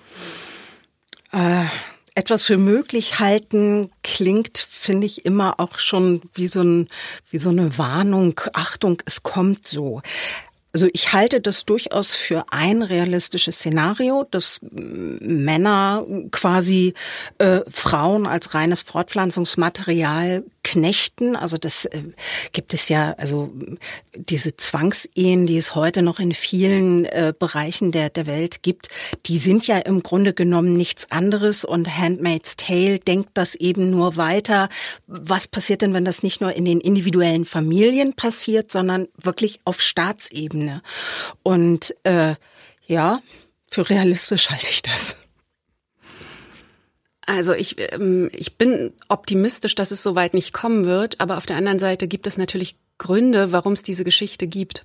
Äh, 1.31 1.63
etwas 2.13 2.43
für 2.43 2.57
möglich 2.57 3.19
halten 3.19 3.89
klingt, 4.03 4.57
finde 4.57 5.07
ich, 5.07 5.25
immer 5.25 5.59
auch 5.59 5.79
schon 5.79 6.21
wie 6.33 6.47
so, 6.47 6.61
ein, 6.61 6.87
wie 7.29 7.39
so 7.39 7.49
eine 7.49 7.77
Warnung. 7.77 8.39
Achtung, 8.53 9.01
es 9.05 9.23
kommt 9.23 9.67
so. 9.67 10.01
Also 10.73 10.87
ich 10.93 11.11
halte 11.11 11.41
das 11.41 11.65
durchaus 11.65 12.15
für 12.15 12.45
ein 12.51 12.81
realistisches 12.81 13.57
Szenario, 13.57 14.25
dass 14.29 14.59
Männer 14.61 16.05
quasi 16.31 16.93
äh, 17.39 17.59
Frauen 17.69 18.25
als 18.25 18.53
reines 18.53 18.81
Fortpflanzungsmaterial 18.81 20.45
knechten. 20.63 21.35
Also 21.35 21.57
das 21.57 21.85
äh, 21.85 22.03
gibt 22.51 22.73
es 22.73 22.89
ja, 22.89 23.13
also 23.17 23.51
diese 24.15 24.55
Zwangsehen, 24.55 25.47
die 25.47 25.57
es 25.57 25.75
heute 25.75 26.01
noch 26.01 26.19
in 26.19 26.33
vielen 26.33 27.05
äh, 27.05 27.33
Bereichen 27.37 27.91
der, 27.91 28.09
der 28.09 28.25
Welt 28.25 28.63
gibt, 28.63 28.89
die 29.25 29.37
sind 29.37 29.65
ja 29.67 29.77
im 29.77 30.03
Grunde 30.03 30.33
genommen 30.33 30.73
nichts 30.73 31.11
anderes. 31.11 31.65
Und 31.65 31.97
Handmaid's 31.97 32.55
Tale 32.55 32.99
denkt 32.99 33.31
das 33.33 33.55
eben 33.55 33.89
nur 33.89 34.17
weiter. 34.17 34.69
Was 35.07 35.47
passiert 35.47 35.81
denn, 35.81 35.93
wenn 35.93 36.05
das 36.05 36.23
nicht 36.23 36.41
nur 36.41 36.53
in 36.53 36.65
den 36.65 36.81
individuellen 36.81 37.45
Familien 37.45 38.13
passiert, 38.13 38.71
sondern 38.71 39.07
wirklich 39.21 39.59
auf 39.65 39.81
Staatsebene? 39.81 40.41
Ebene. 40.51 40.81
Und 41.43 41.95
äh, 42.03 42.35
ja, 42.87 43.21
für 43.67 43.89
realistisch 43.89 44.49
halte 44.49 44.69
ich 44.69 44.81
das. 44.81 45.17
Also 47.25 47.53
ich, 47.53 47.75
ähm, 47.93 48.29
ich 48.33 48.57
bin 48.57 48.93
optimistisch, 49.07 49.75
dass 49.75 49.91
es 49.91 50.01
soweit 50.01 50.33
nicht 50.33 50.53
kommen 50.53 50.85
wird, 50.85 51.19
aber 51.19 51.37
auf 51.37 51.45
der 51.45 51.57
anderen 51.57 51.79
Seite 51.79 52.07
gibt 52.07 52.27
es 52.27 52.37
natürlich 52.37 52.77
Gründe, 52.97 53.51
warum 53.51 53.73
es 53.73 53.83
diese 53.83 54.03
Geschichte 54.03 54.47
gibt. 54.47 54.83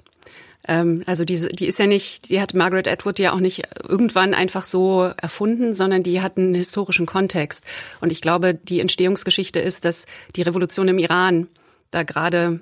Ähm, 0.68 1.02
also 1.06 1.24
diese, 1.24 1.48
die 1.48 1.66
ist 1.66 1.78
ja 1.78 1.86
nicht, 1.86 2.28
die 2.30 2.40
hat 2.40 2.54
Margaret 2.54 2.88
Atwood 2.88 3.18
ja 3.18 3.32
auch 3.32 3.40
nicht 3.40 3.62
irgendwann 3.88 4.34
einfach 4.34 4.64
so 4.64 5.10
erfunden, 5.20 5.74
sondern 5.74 6.02
die 6.02 6.20
hat 6.20 6.36
einen 6.36 6.54
historischen 6.54 7.06
Kontext. 7.06 7.64
Und 8.00 8.12
ich 8.12 8.20
glaube, 8.20 8.54
die 8.54 8.80
Entstehungsgeschichte 8.80 9.60
ist, 9.60 9.84
dass 9.84 10.06
die 10.34 10.42
Revolution 10.42 10.88
im 10.88 10.98
Iran 10.98 11.48
da 11.90 12.02
gerade 12.02 12.60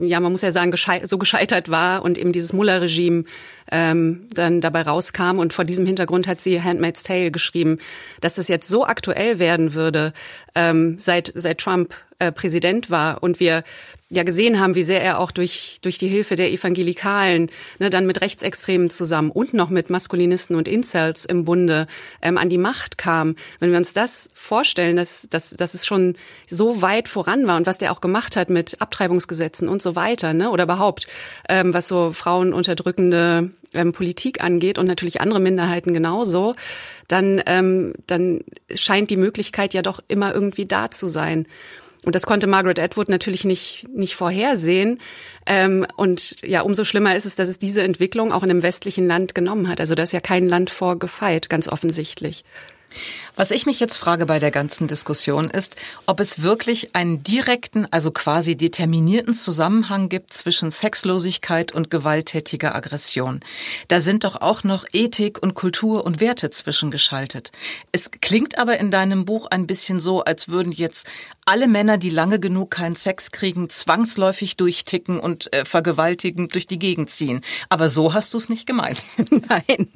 ja, 0.00 0.20
man 0.20 0.32
muss 0.32 0.42
ja 0.42 0.52
sagen, 0.52 0.70
gescheit, 0.70 1.08
so 1.08 1.18
gescheitert 1.18 1.68
war 1.68 2.02
und 2.02 2.18
eben 2.18 2.32
dieses 2.32 2.52
Mullah-Regime 2.52 3.24
ähm, 3.70 4.28
dann 4.32 4.60
dabei 4.60 4.82
rauskam. 4.82 5.38
Und 5.38 5.52
vor 5.52 5.64
diesem 5.64 5.86
Hintergrund 5.86 6.26
hat 6.26 6.40
sie 6.40 6.62
Handmaid's 6.62 7.02
Tale 7.02 7.30
geschrieben, 7.30 7.78
dass 8.20 8.34
das 8.34 8.48
jetzt 8.48 8.68
so 8.68 8.84
aktuell 8.84 9.38
werden 9.38 9.74
würde, 9.74 10.12
ähm, 10.54 10.96
seit, 10.98 11.32
seit 11.34 11.58
Trump 11.58 11.94
äh, 12.18 12.32
Präsident 12.32 12.90
war 12.90 13.22
und 13.22 13.40
wir 13.40 13.64
ja 14.12 14.22
gesehen 14.24 14.60
haben, 14.60 14.74
wie 14.74 14.82
sehr 14.82 15.02
er 15.02 15.18
auch 15.18 15.30
durch, 15.30 15.78
durch 15.82 15.98
die 15.98 16.08
Hilfe 16.08 16.36
der 16.36 16.52
Evangelikalen, 16.52 17.50
ne, 17.78 17.90
dann 17.90 18.06
mit 18.06 18.20
Rechtsextremen 18.20 18.90
zusammen 18.90 19.30
und 19.30 19.54
noch 19.54 19.70
mit 19.70 19.90
Maskulinisten 19.90 20.54
und 20.54 20.68
Incels 20.68 21.24
im 21.24 21.44
Bunde 21.44 21.86
ähm, 22.20 22.36
an 22.36 22.50
die 22.50 22.58
Macht 22.58 22.98
kam. 22.98 23.36
Wenn 23.58 23.70
wir 23.70 23.78
uns 23.78 23.94
das 23.94 24.30
vorstellen, 24.34 24.96
dass, 24.96 25.26
dass, 25.30 25.50
dass 25.50 25.74
es 25.74 25.86
schon 25.86 26.16
so 26.48 26.82
weit 26.82 27.08
voran 27.08 27.46
war 27.46 27.56
und 27.56 27.66
was 27.66 27.78
der 27.78 27.90
auch 27.90 28.00
gemacht 28.00 28.36
hat 28.36 28.50
mit 28.50 28.80
Abtreibungsgesetzen 28.80 29.68
und 29.68 29.80
so 29.80 29.96
weiter, 29.96 30.34
ne, 30.34 30.50
oder 30.50 30.64
überhaupt, 30.64 31.06
ähm, 31.48 31.72
was 31.72 31.88
so 31.88 32.12
frauenunterdrückende 32.12 33.50
ähm, 33.72 33.92
Politik 33.92 34.44
angeht 34.44 34.78
und 34.78 34.86
natürlich 34.86 35.22
andere 35.22 35.40
Minderheiten 35.40 35.94
genauso, 35.94 36.54
dann, 37.08 37.42
ähm, 37.46 37.94
dann 38.06 38.40
scheint 38.74 39.10
die 39.10 39.16
Möglichkeit 39.16 39.74
ja 39.74 39.82
doch 39.82 40.00
immer 40.08 40.34
irgendwie 40.34 40.66
da 40.66 40.90
zu 40.90 41.08
sein. 41.08 41.46
Und 42.04 42.14
das 42.14 42.26
konnte 42.26 42.46
Margaret 42.46 42.80
Atwood 42.80 43.08
natürlich 43.08 43.44
nicht, 43.44 43.86
nicht 43.94 44.16
vorhersehen. 44.16 45.00
Ähm, 45.46 45.86
und 45.96 46.36
ja, 46.42 46.62
umso 46.62 46.84
schlimmer 46.84 47.14
ist 47.14 47.26
es, 47.26 47.36
dass 47.36 47.48
es 47.48 47.58
diese 47.58 47.82
Entwicklung 47.82 48.32
auch 48.32 48.42
in 48.42 48.50
einem 48.50 48.62
westlichen 48.62 49.06
Land 49.06 49.34
genommen 49.34 49.68
hat. 49.68 49.80
Also 49.80 49.94
da 49.94 50.02
ist 50.02 50.12
ja 50.12 50.20
kein 50.20 50.48
Land 50.48 50.70
vorgefeit, 50.70 51.48
ganz 51.48 51.68
offensichtlich. 51.68 52.44
Was 53.34 53.50
ich 53.50 53.64
mich 53.64 53.80
jetzt 53.80 53.96
frage 53.96 54.26
bei 54.26 54.38
der 54.38 54.50
ganzen 54.50 54.88
Diskussion 54.88 55.48
ist, 55.48 55.76
ob 56.04 56.20
es 56.20 56.42
wirklich 56.42 56.94
einen 56.94 57.22
direkten, 57.22 57.86
also 57.90 58.10
quasi 58.10 58.56
determinierten 58.56 59.32
Zusammenhang 59.32 60.10
gibt 60.10 60.34
zwischen 60.34 60.70
Sexlosigkeit 60.70 61.72
und 61.72 61.90
gewalttätiger 61.90 62.74
Aggression. 62.74 63.40
Da 63.88 64.00
sind 64.00 64.24
doch 64.24 64.42
auch 64.42 64.64
noch 64.64 64.84
Ethik 64.92 65.42
und 65.42 65.54
Kultur 65.54 66.04
und 66.04 66.20
Werte 66.20 66.50
zwischengeschaltet. 66.50 67.52
Es 67.90 68.10
klingt 68.10 68.58
aber 68.58 68.78
in 68.78 68.90
deinem 68.90 69.24
Buch 69.24 69.46
ein 69.46 69.66
bisschen 69.66 69.98
so, 69.98 70.22
als 70.22 70.48
würden 70.48 70.72
jetzt 70.72 71.08
alle 71.44 71.68
Männer, 71.68 71.98
die 71.98 72.10
lange 72.10 72.38
genug 72.38 72.70
keinen 72.70 72.96
Sex 72.96 73.32
kriegen, 73.32 73.68
zwangsläufig 73.68 74.56
durchticken 74.56 75.18
und 75.18 75.52
äh, 75.52 75.64
vergewaltigen 75.64 76.48
durch 76.48 76.66
die 76.66 76.78
Gegend 76.78 77.10
ziehen. 77.10 77.40
Aber 77.68 77.88
so 77.88 78.14
hast 78.14 78.34
du 78.34 78.38
es 78.38 78.48
nicht 78.48 78.66
gemeint. 78.66 79.02
Nein, 79.48 79.88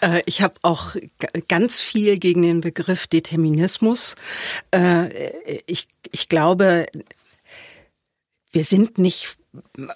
äh, 0.00 0.22
ich 0.26 0.42
habe 0.42 0.54
auch 0.62 0.96
ganz 1.48 1.80
viel 1.80 2.18
gegen 2.18 2.45
den 2.46 2.60
Begriff 2.60 3.06
Determinismus. 3.06 4.14
Äh, 4.72 5.60
ich, 5.66 5.88
ich 6.10 6.28
glaube, 6.28 6.86
wir 8.52 8.64
sind 8.64 8.98
nicht 8.98 9.36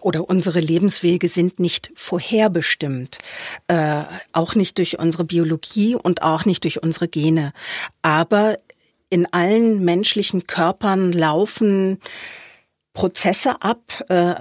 oder 0.00 0.28
unsere 0.28 0.60
Lebenswege 0.60 1.28
sind 1.28 1.60
nicht 1.60 1.90
vorherbestimmt, 1.94 3.18
äh, 3.68 4.04
auch 4.32 4.54
nicht 4.54 4.78
durch 4.78 4.98
unsere 4.98 5.24
Biologie 5.24 5.94
und 5.94 6.22
auch 6.22 6.46
nicht 6.46 6.64
durch 6.64 6.82
unsere 6.82 7.08
Gene. 7.08 7.52
Aber 8.00 8.58
in 9.10 9.26
allen 9.32 9.84
menschlichen 9.84 10.46
Körpern 10.46 11.12
laufen 11.12 11.98
Prozesse 12.92 13.62
ab, 13.62 14.04
äh, 14.08 14.34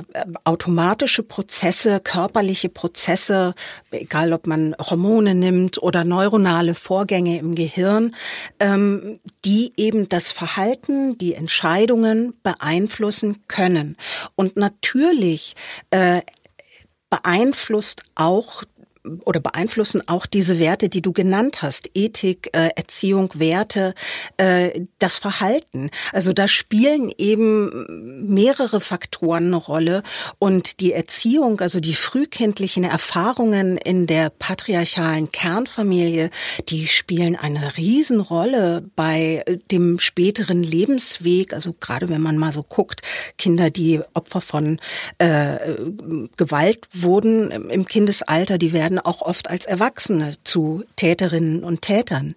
automatische 0.44 1.22
Prozesse, 1.22 2.00
körperliche 2.00 2.70
Prozesse, 2.70 3.54
egal 3.92 4.34
ob 4.34 4.48
man 4.48 4.76
Hormone 4.80 5.36
nimmt 5.36 5.82
oder 5.82 6.04
neuronale 6.04 6.74
Vorgänge 6.74 7.38
im 7.38 7.54
Gehirn, 7.54 8.12
ähm, 8.60 9.20
die 9.46 9.74
eben 9.78 10.10
das 10.10 10.32
Verhalten, 10.32 11.18
die 11.18 11.36
Entscheidungen 11.36 12.34
beeinflussen 12.42 13.44
können. 13.48 13.98
Und 14.36 14.58
natürlich 14.58 15.56
äh, 15.92 16.22
beeinflusst 17.10 18.04
auch 18.16 18.64
oder 19.26 19.40
beeinflussen 19.40 20.08
auch 20.08 20.26
diese 20.26 20.60
Werte, 20.60 20.90
die 20.90 21.02
du 21.02 21.14
genannt 21.14 21.62
hast, 21.62 21.90
Ethik, 21.94 22.50
äh, 22.54 22.70
Erziehung, 22.76 23.32
Werte, 23.36 23.94
äh, 24.38 24.82
das 25.00 25.18
Verhalten. 25.18 25.90
Also 26.12 26.34
da 26.34 26.48
spielen 26.48 27.12
eben 27.18 28.26
mehrere 28.28 28.82
Faktoren 28.82 29.48
eine 29.48 29.56
Rolle 29.56 30.04
und 30.38 30.80
die 30.80 30.94
Erziehung, 30.94 31.62
also 31.62 31.80
die 31.80 31.94
frühkindlichen 31.94 32.84
Erfahrungen 32.84 33.78
in 33.78 34.06
der 34.06 34.30
patriarchalen 34.30 35.32
Kernfamilie, 35.32 36.30
die 36.68 36.88
spielen 36.88 37.36
eine 37.36 37.78
Riesenrolle 37.78 38.84
bei 38.96 39.44
dem 39.72 40.00
späteren 40.00 40.62
Lebensweg. 40.62 41.54
Also 41.54 41.74
gerade 41.80 42.10
wenn 42.10 42.22
man 42.22 42.38
mal 42.38 42.54
so 42.54 42.64
guckt, 42.64 43.02
Kinder, 43.38 43.70
die 43.70 44.02
Opfer 44.14 44.42
von 44.42 44.80
äh, 45.20 45.58
Gewalt 46.36 46.88
wurden 46.94 47.52
im 47.52 47.86
Kindesalter, 47.86 48.58
die 48.58 48.74
werden 48.74 48.89
auch 48.98 49.22
oft 49.22 49.50
als 49.50 49.66
Erwachsene 49.66 50.34
zu 50.44 50.84
Täterinnen 50.96 51.64
und 51.64 51.84
Tätern. 51.84 52.34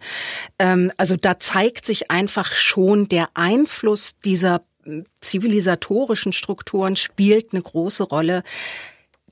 Ähm, 0.58 0.92
also 0.98 1.16
da 1.16 1.40
zeigt 1.40 1.86
sich 1.86 2.10
einfach 2.10 2.52
schon 2.54 3.08
der 3.08 3.28
Einfluss 3.34 4.16
dieser 4.24 4.60
hm, 4.84 5.04
zivilisatorischen 5.20 6.32
Strukturen 6.32 6.96
spielt 6.96 7.52
eine 7.52 7.62
große 7.62 8.02
Rolle. 8.02 8.42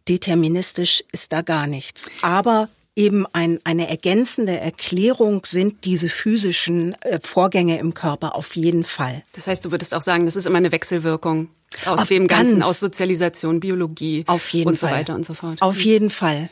Deterministisch 0.08 1.04
ist 1.12 1.32
da 1.32 1.42
gar 1.42 1.66
nichts. 1.66 2.10
Aber 2.22 2.68
eben 2.96 3.26
ein, 3.32 3.60
eine 3.64 3.88
ergänzende 3.88 4.58
Erklärung 4.58 5.42
sind 5.46 5.84
diese 5.84 6.08
physischen 6.08 6.94
äh, 7.02 7.20
Vorgänge 7.22 7.78
im 7.78 7.94
Körper 7.94 8.34
auf 8.34 8.56
jeden 8.56 8.84
Fall. 8.84 9.22
Das 9.32 9.46
heißt, 9.46 9.64
du 9.64 9.70
würdest 9.70 9.94
auch 9.94 10.02
sagen, 10.02 10.26
das 10.26 10.36
ist 10.36 10.46
immer 10.46 10.58
eine 10.58 10.72
Wechselwirkung 10.72 11.48
aus 11.86 12.00
auf 12.00 12.08
dem 12.08 12.26
Ganzen, 12.26 12.62
aus 12.62 12.80
Sozialisation, 12.80 13.60
Biologie 13.60 14.24
auf 14.26 14.48
jeden 14.50 14.70
und 14.70 14.78
Fall. 14.78 14.90
so 14.90 14.96
weiter 14.96 15.14
und 15.14 15.24
so 15.24 15.34
fort. 15.34 15.62
Auf 15.62 15.80
jeden 15.82 16.10
Fall. 16.10 16.50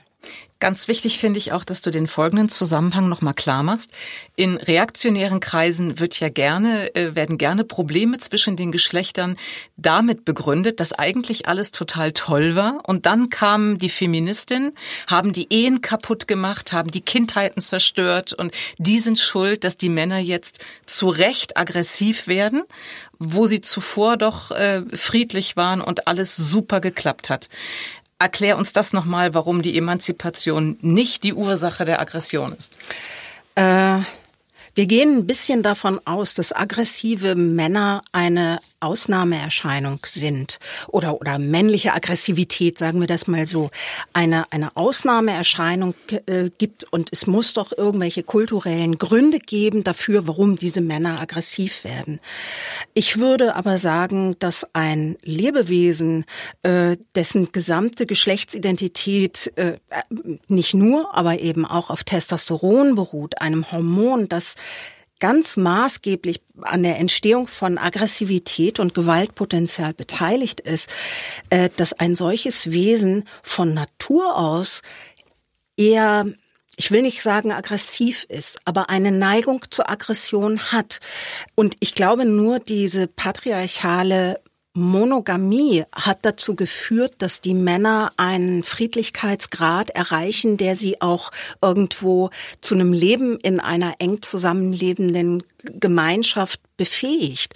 Ganz 0.60 0.88
wichtig 0.88 1.20
finde 1.20 1.38
ich 1.38 1.52
auch, 1.52 1.62
dass 1.62 1.82
du 1.82 1.92
den 1.92 2.08
folgenden 2.08 2.48
Zusammenhang 2.48 3.08
nochmal 3.08 3.34
klar 3.34 3.62
machst. 3.62 3.92
In 4.34 4.56
reaktionären 4.56 5.38
Kreisen 5.38 6.00
wird 6.00 6.18
ja 6.18 6.30
gerne, 6.30 6.92
äh, 6.96 7.14
werden 7.14 7.38
gerne 7.38 7.62
Probleme 7.62 8.18
zwischen 8.18 8.56
den 8.56 8.72
Geschlechtern 8.72 9.36
damit 9.76 10.24
begründet, 10.24 10.80
dass 10.80 10.92
eigentlich 10.92 11.46
alles 11.46 11.70
total 11.70 12.10
toll 12.10 12.56
war. 12.56 12.80
Und 12.88 13.06
dann 13.06 13.30
kamen 13.30 13.78
die 13.78 13.88
Feministinnen, 13.88 14.72
haben 15.06 15.32
die 15.32 15.46
Ehen 15.50 15.80
kaputt 15.80 16.26
gemacht, 16.26 16.72
haben 16.72 16.90
die 16.90 17.02
Kindheiten 17.02 17.60
zerstört 17.60 18.32
und 18.32 18.52
die 18.78 18.98
sind 18.98 19.20
schuld, 19.20 19.62
dass 19.62 19.76
die 19.76 19.88
Männer 19.88 20.18
jetzt 20.18 20.64
zu 20.86 21.08
Recht 21.08 21.56
aggressiv 21.56 22.26
werden 22.26 22.64
wo 23.18 23.46
sie 23.46 23.60
zuvor 23.60 24.16
doch 24.16 24.52
äh, 24.52 24.82
friedlich 24.94 25.56
waren 25.56 25.80
und 25.80 26.06
alles 26.06 26.36
super 26.36 26.80
geklappt 26.80 27.30
hat. 27.30 27.48
Erklär 28.18 28.58
uns 28.58 28.72
das 28.72 28.92
nochmal, 28.92 29.34
warum 29.34 29.62
die 29.62 29.76
Emanzipation 29.78 30.76
nicht 30.80 31.22
die 31.22 31.34
Ursache 31.34 31.84
der 31.84 32.00
Aggression 32.00 32.52
ist. 32.52 32.78
Äh, 33.54 34.00
wir 34.74 34.86
gehen 34.86 35.18
ein 35.18 35.26
bisschen 35.26 35.62
davon 35.62 36.00
aus, 36.04 36.34
dass 36.34 36.54
aggressive 36.54 37.34
Männer 37.34 38.02
eine 38.12 38.60
Ausnahmeerscheinung 38.80 40.00
sind 40.04 40.58
oder, 40.86 41.20
oder 41.20 41.38
männliche 41.38 41.94
Aggressivität, 41.94 42.78
sagen 42.78 43.00
wir 43.00 43.06
das 43.06 43.26
mal 43.26 43.46
so, 43.46 43.70
eine, 44.12 44.50
eine 44.52 44.76
Ausnahmeerscheinung 44.76 45.94
äh, 46.26 46.50
gibt 46.58 46.84
und 46.92 47.10
es 47.12 47.26
muss 47.26 47.54
doch 47.54 47.72
irgendwelche 47.76 48.22
kulturellen 48.22 48.98
Gründe 48.98 49.38
geben 49.38 49.84
dafür, 49.84 50.26
warum 50.26 50.56
diese 50.56 50.80
Männer 50.80 51.20
aggressiv 51.20 51.84
werden. 51.84 52.20
Ich 52.94 53.18
würde 53.18 53.56
aber 53.56 53.78
sagen, 53.78 54.36
dass 54.38 54.66
ein 54.74 55.16
Lebewesen, 55.22 56.24
äh, 56.62 56.96
dessen 57.14 57.52
gesamte 57.52 58.06
Geschlechtsidentität 58.06 59.52
äh, 59.56 59.78
nicht 60.48 60.74
nur, 60.74 61.16
aber 61.16 61.40
eben 61.40 61.66
auch 61.66 61.90
auf 61.90 62.04
Testosteron 62.04 62.94
beruht, 62.94 63.40
einem 63.40 63.70
Hormon, 63.70 64.28
das 64.28 64.54
ganz 65.20 65.56
maßgeblich 65.56 66.42
an 66.62 66.82
der 66.82 66.98
Entstehung 66.98 67.48
von 67.48 67.78
Aggressivität 67.78 68.80
und 68.80 68.94
Gewaltpotenzial 68.94 69.94
beteiligt 69.94 70.60
ist, 70.60 70.90
äh, 71.50 71.68
dass 71.76 71.92
ein 71.92 72.14
solches 72.14 72.70
Wesen 72.70 73.24
von 73.42 73.74
Natur 73.74 74.36
aus 74.36 74.82
eher 75.76 76.26
ich 76.80 76.92
will 76.92 77.02
nicht 77.02 77.22
sagen 77.22 77.50
aggressiv 77.50 78.24
ist, 78.28 78.60
aber 78.64 78.88
eine 78.88 79.10
Neigung 79.10 79.64
zur 79.68 79.90
Aggression 79.90 80.70
hat. 80.70 81.00
Und 81.56 81.74
ich 81.80 81.96
glaube 81.96 82.24
nur 82.24 82.60
diese 82.60 83.08
patriarchale 83.08 84.40
Monogamie 84.78 85.84
hat 85.92 86.18
dazu 86.22 86.54
geführt, 86.54 87.14
dass 87.18 87.40
die 87.40 87.54
Männer 87.54 88.12
einen 88.16 88.62
Friedlichkeitsgrad 88.62 89.90
erreichen, 89.90 90.56
der 90.56 90.76
sie 90.76 91.00
auch 91.00 91.30
irgendwo 91.60 92.30
zu 92.60 92.74
einem 92.74 92.92
Leben 92.92 93.38
in 93.40 93.58
einer 93.58 93.94
eng 93.98 94.22
zusammenlebenden 94.22 95.42
Gemeinschaft 95.64 96.60
befähigt. 96.76 97.54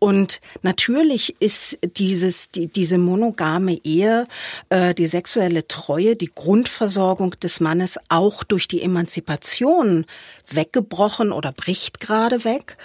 Und 0.00 0.40
natürlich 0.62 1.36
ist 1.40 1.78
dieses, 1.96 2.50
die, 2.50 2.66
diese 2.66 2.98
monogame 2.98 3.78
Ehe, 3.84 4.26
äh, 4.68 4.94
die 4.94 5.06
sexuelle 5.06 5.68
Treue, 5.68 6.16
die 6.16 6.30
Grundversorgung 6.34 7.38
des 7.40 7.60
Mannes 7.60 7.98
auch 8.08 8.42
durch 8.42 8.66
die 8.66 8.82
Emanzipation 8.82 10.04
weggebrochen 10.48 11.32
oder 11.32 11.52
bricht 11.52 12.00
gerade 12.00 12.44
weg. 12.44 12.76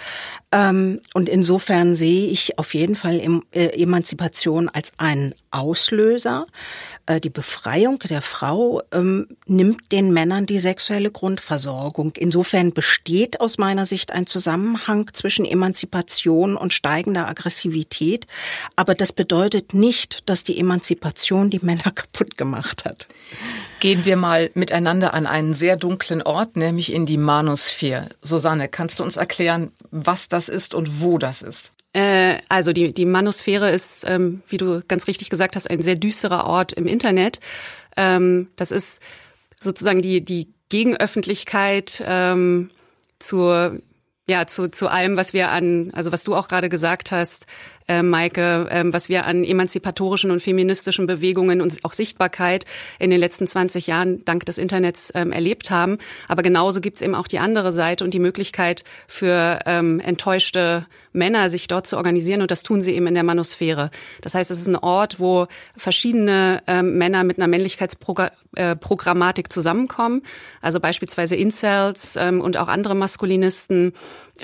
Ähm, 0.52 1.00
und 1.14 1.28
insofern 1.28 1.94
sehe 1.94 2.28
ich 2.28 2.58
auf 2.58 2.74
jeden 2.74 2.96
Fall 2.96 3.20
äh, 3.52 3.82
Emanzipation 3.82 4.68
als 4.68 4.92
einen 4.98 5.34
Auslöser. 5.50 6.46
Äh, 7.10 7.20
die 7.20 7.30
Befreiung 7.30 7.98
der 7.98 8.22
Frau 8.22 8.82
ähm, 8.92 9.26
nimmt 9.46 9.90
den 9.90 10.12
Männern 10.12 10.46
die 10.46 10.60
sexuelle 10.60 11.10
Grundversorgung. 11.10 12.12
Insofern 12.16 12.72
besteht 12.72 13.40
aus 13.40 13.58
meiner 13.58 13.84
Sicht 13.84 14.12
ein 14.12 14.28
Zusammenhang 14.28 15.10
zwischen 15.12 15.44
Emanzipation 15.44 16.56
und 16.56 16.72
steigender 16.72 17.26
Aggressivität. 17.26 18.28
Aber 18.76 18.94
das 18.94 19.12
bedeutet 19.12 19.74
nicht, 19.74 20.20
dass 20.26 20.44
die 20.44 20.58
Emanzipation 20.60 21.50
die 21.50 21.58
Männer 21.58 21.90
kaputt 21.94 22.36
gemacht 22.36 22.84
hat. 22.84 23.08
Gehen 23.80 24.04
wir 24.04 24.16
mal 24.16 24.50
miteinander 24.54 25.12
an 25.12 25.26
einen 25.26 25.52
sehr 25.52 25.76
dunklen 25.76 26.22
Ort, 26.22 26.56
nämlich 26.56 26.92
in 26.92 27.06
die 27.06 27.16
Manosphäre. 27.16 28.10
Susanne, 28.22 28.68
kannst 28.68 29.00
du 29.00 29.02
uns 29.04 29.16
erklären, 29.16 29.72
was 29.90 30.28
das 30.28 30.48
ist 30.48 30.74
und 30.74 31.00
wo 31.00 31.18
das 31.18 31.42
ist? 31.42 31.72
Äh, 31.92 32.38
also 32.48 32.72
die, 32.72 32.92
die 32.92 33.06
Manosphäre 33.06 33.70
ist, 33.70 34.04
ähm, 34.06 34.42
wie 34.48 34.56
du 34.56 34.82
ganz 34.86 35.06
richtig 35.06 35.30
gesagt 35.30 35.56
hast, 35.56 35.68
ein 35.68 35.82
sehr 35.82 35.96
düsterer 35.96 36.46
Ort 36.46 36.72
im 36.72 36.86
Internet. 36.86 37.40
Ähm, 37.96 38.48
das 38.56 38.70
ist 38.70 39.02
sozusagen 39.58 40.02
die, 40.02 40.24
die 40.24 40.52
Gegenöffentlichkeit 40.68 42.02
ähm, 42.06 42.70
zur 43.18 43.80
ja, 44.30 44.46
zu, 44.46 44.70
zu 44.70 44.86
allem, 44.86 45.16
was 45.16 45.32
wir 45.32 45.50
an, 45.50 45.90
also 45.92 46.12
was 46.12 46.22
du 46.22 46.36
auch 46.36 46.46
gerade 46.46 46.68
gesagt 46.68 47.10
hast, 47.10 47.46
äh, 47.90 48.02
Maike, 48.04 48.68
äh, 48.70 48.84
was 48.86 49.08
wir 49.08 49.26
an 49.26 49.42
emanzipatorischen 49.42 50.30
und 50.30 50.40
feministischen 50.40 51.06
Bewegungen 51.06 51.60
und 51.60 51.84
auch 51.84 51.92
Sichtbarkeit 51.92 52.64
in 53.00 53.10
den 53.10 53.18
letzten 53.18 53.48
20 53.48 53.88
Jahren 53.88 54.24
dank 54.24 54.46
des 54.46 54.58
Internets 54.58 55.10
ähm, 55.14 55.32
erlebt 55.32 55.70
haben. 55.70 55.98
Aber 56.28 56.42
genauso 56.42 56.80
gibt's 56.80 57.02
eben 57.02 57.16
auch 57.16 57.26
die 57.26 57.40
andere 57.40 57.72
Seite 57.72 58.04
und 58.04 58.14
die 58.14 58.20
Möglichkeit 58.20 58.84
für 59.08 59.58
ähm, 59.66 59.98
enttäuschte 59.98 60.86
Männer, 61.12 61.48
sich 61.48 61.66
dort 61.66 61.88
zu 61.88 61.96
organisieren. 61.96 62.42
Und 62.42 62.52
das 62.52 62.62
tun 62.62 62.80
sie 62.80 62.94
eben 62.94 63.08
in 63.08 63.14
der 63.14 63.24
Manosphäre. 63.24 63.90
Das 64.20 64.34
heißt, 64.34 64.50
es 64.50 64.60
ist 64.60 64.68
ein 64.68 64.76
Ort, 64.76 65.18
wo 65.18 65.48
verschiedene 65.76 66.62
ähm, 66.68 66.96
Männer 66.96 67.24
mit 67.24 67.38
einer 67.38 67.48
Männlichkeitsprogrammatik 67.48 69.46
äh, 69.46 69.48
zusammenkommen. 69.48 70.22
Also 70.60 70.78
beispielsweise 70.78 71.34
Incels 71.34 72.14
ähm, 72.16 72.40
und 72.40 72.56
auch 72.56 72.68
andere 72.68 72.94
Maskulinisten 72.94 73.92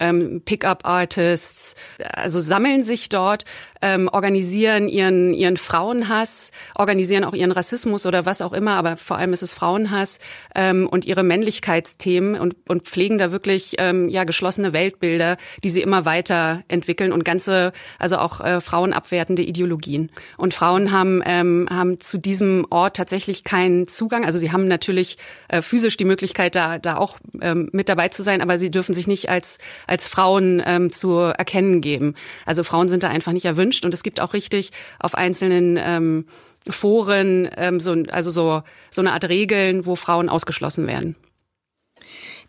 ähm, 0.01 0.43
Pickup-Artists, 0.45 1.75
also 2.15 2.41
sammeln 2.41 2.83
sich 2.83 3.09
dort, 3.09 3.45
ähm, 3.83 4.09
organisieren 4.13 4.89
ihren, 4.89 5.35
ihren 5.35 5.57
Frauenhass, 5.57 6.51
organisieren 6.75 7.25
auch 7.25 7.35
ihren 7.35 7.53
Rassismus 7.53 8.07
oder 8.07 8.27
was 8.27 8.41
auch 8.41 8.53
immer, 8.53 8.73
aber 8.73 8.97
vor 8.97 9.19
allem 9.19 9.33
ist 9.33 9.43
es 9.43 9.53
Frauenhass 9.53 10.19
ähm, 10.55 10.89
und 10.89 11.05
ihre 11.05 11.23
Männlichkeitsthemen 11.23 12.41
und, 12.41 12.57
und 12.69 12.85
pflegen 12.85 13.19
da 13.19 13.33
wirklich 13.33 13.77
ähm, 13.79 14.09
ja 14.09 14.25
geschlossene 14.25 14.73
Weltbilder, 14.73 15.37
die 15.63 15.69
sie 15.69 15.83
immer 15.83 16.05
weiter 16.05 16.63
entwickeln 16.69 17.13
und 17.13 17.25
ganze, 17.25 17.73
also 17.99 18.19
auch 18.19 18.41
äh, 18.41 18.61
frauenabwertende 18.61 19.43
Ideologien. 19.43 20.11
Und 20.37 20.55
Frauen 20.55 20.93
haben, 20.93 21.23
ähm, 21.25 21.69
haben 21.71 22.01
zu 22.01 22.19
diesem 22.19 22.67
Ort 22.71 22.97
tatsächlich 22.97 23.45
keinen 23.45 23.87
Zugang. 23.89 24.25
Also 24.25 24.39
sie 24.39 24.53
haben 24.53 24.69
natürlich 24.69 25.19
äh, 25.49 25.63
physisch 25.63 25.97
die 25.97 26.05
Möglichkeit, 26.05 26.55
da, 26.55 26.79
da 26.79 26.97
auch 26.97 27.17
ähm, 27.41 27.69
mit 27.73 27.89
dabei 27.89 28.09
zu 28.09 28.23
sein, 28.23 28.41
aber 28.41 28.59
sie 28.59 28.71
dürfen 28.71 28.95
sich 28.95 29.07
nicht 29.07 29.29
als 29.29 29.59
als 29.87 30.07
Frauen 30.09 30.63
ähm, 30.65 30.91
zu 30.91 31.19
erkennen 31.19 31.81
geben. 31.81 32.15
Also 32.45 32.65
Frauen 32.65 32.89
sind 32.89 33.03
da 33.03 33.09
einfach 33.09 33.33
nicht 33.33 33.45
erwünscht 33.45 33.85
und 33.85 33.95
es 33.95 34.03
gibt 34.03 34.21
auch 34.21 34.35
richtig 34.35 34.71
auf 34.99 35.15
einzelnen 35.15 35.79
ähm, 35.81 36.27
Foren 36.69 37.49
ähm, 37.57 37.81
so, 37.81 37.93
also 38.11 38.31
so, 38.31 38.63
so 38.91 39.01
eine 39.01 39.13
Art 39.13 39.29
Regeln, 39.29 39.87
wo 39.87 39.97
Frauen 39.97 40.29
ausgeschlossen 40.29 40.87
werden. 40.87 41.17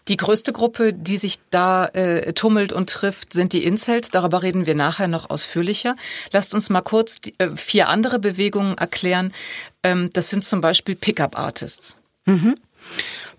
Die 0.07 0.17
größte 0.17 0.53
Gruppe, 0.53 0.93
die 0.93 1.17
sich 1.17 1.39
da 1.49 1.85
äh, 1.87 2.31
tummelt 2.31 2.71
und 2.71 2.89
trifft, 2.89 3.33
sind 3.33 3.51
die 3.51 3.65
Incels. 3.65 4.09
Darüber 4.09 4.41
reden 4.41 4.65
wir 4.65 4.75
nachher 4.75 5.09
noch 5.09 5.29
ausführlicher. 5.29 5.97
Lasst 6.31 6.53
uns 6.53 6.69
mal 6.69 6.81
kurz 6.81 7.19
die, 7.19 7.33
äh, 7.39 7.49
vier 7.55 7.89
andere 7.89 8.17
Bewegungen 8.17 8.77
erklären. 8.77 9.33
Ähm, 9.83 10.09
das 10.13 10.29
sind 10.29 10.45
zum 10.45 10.61
Beispiel 10.61 10.95
Pickup-Artists. 10.95 11.97
Mhm. 12.25 12.55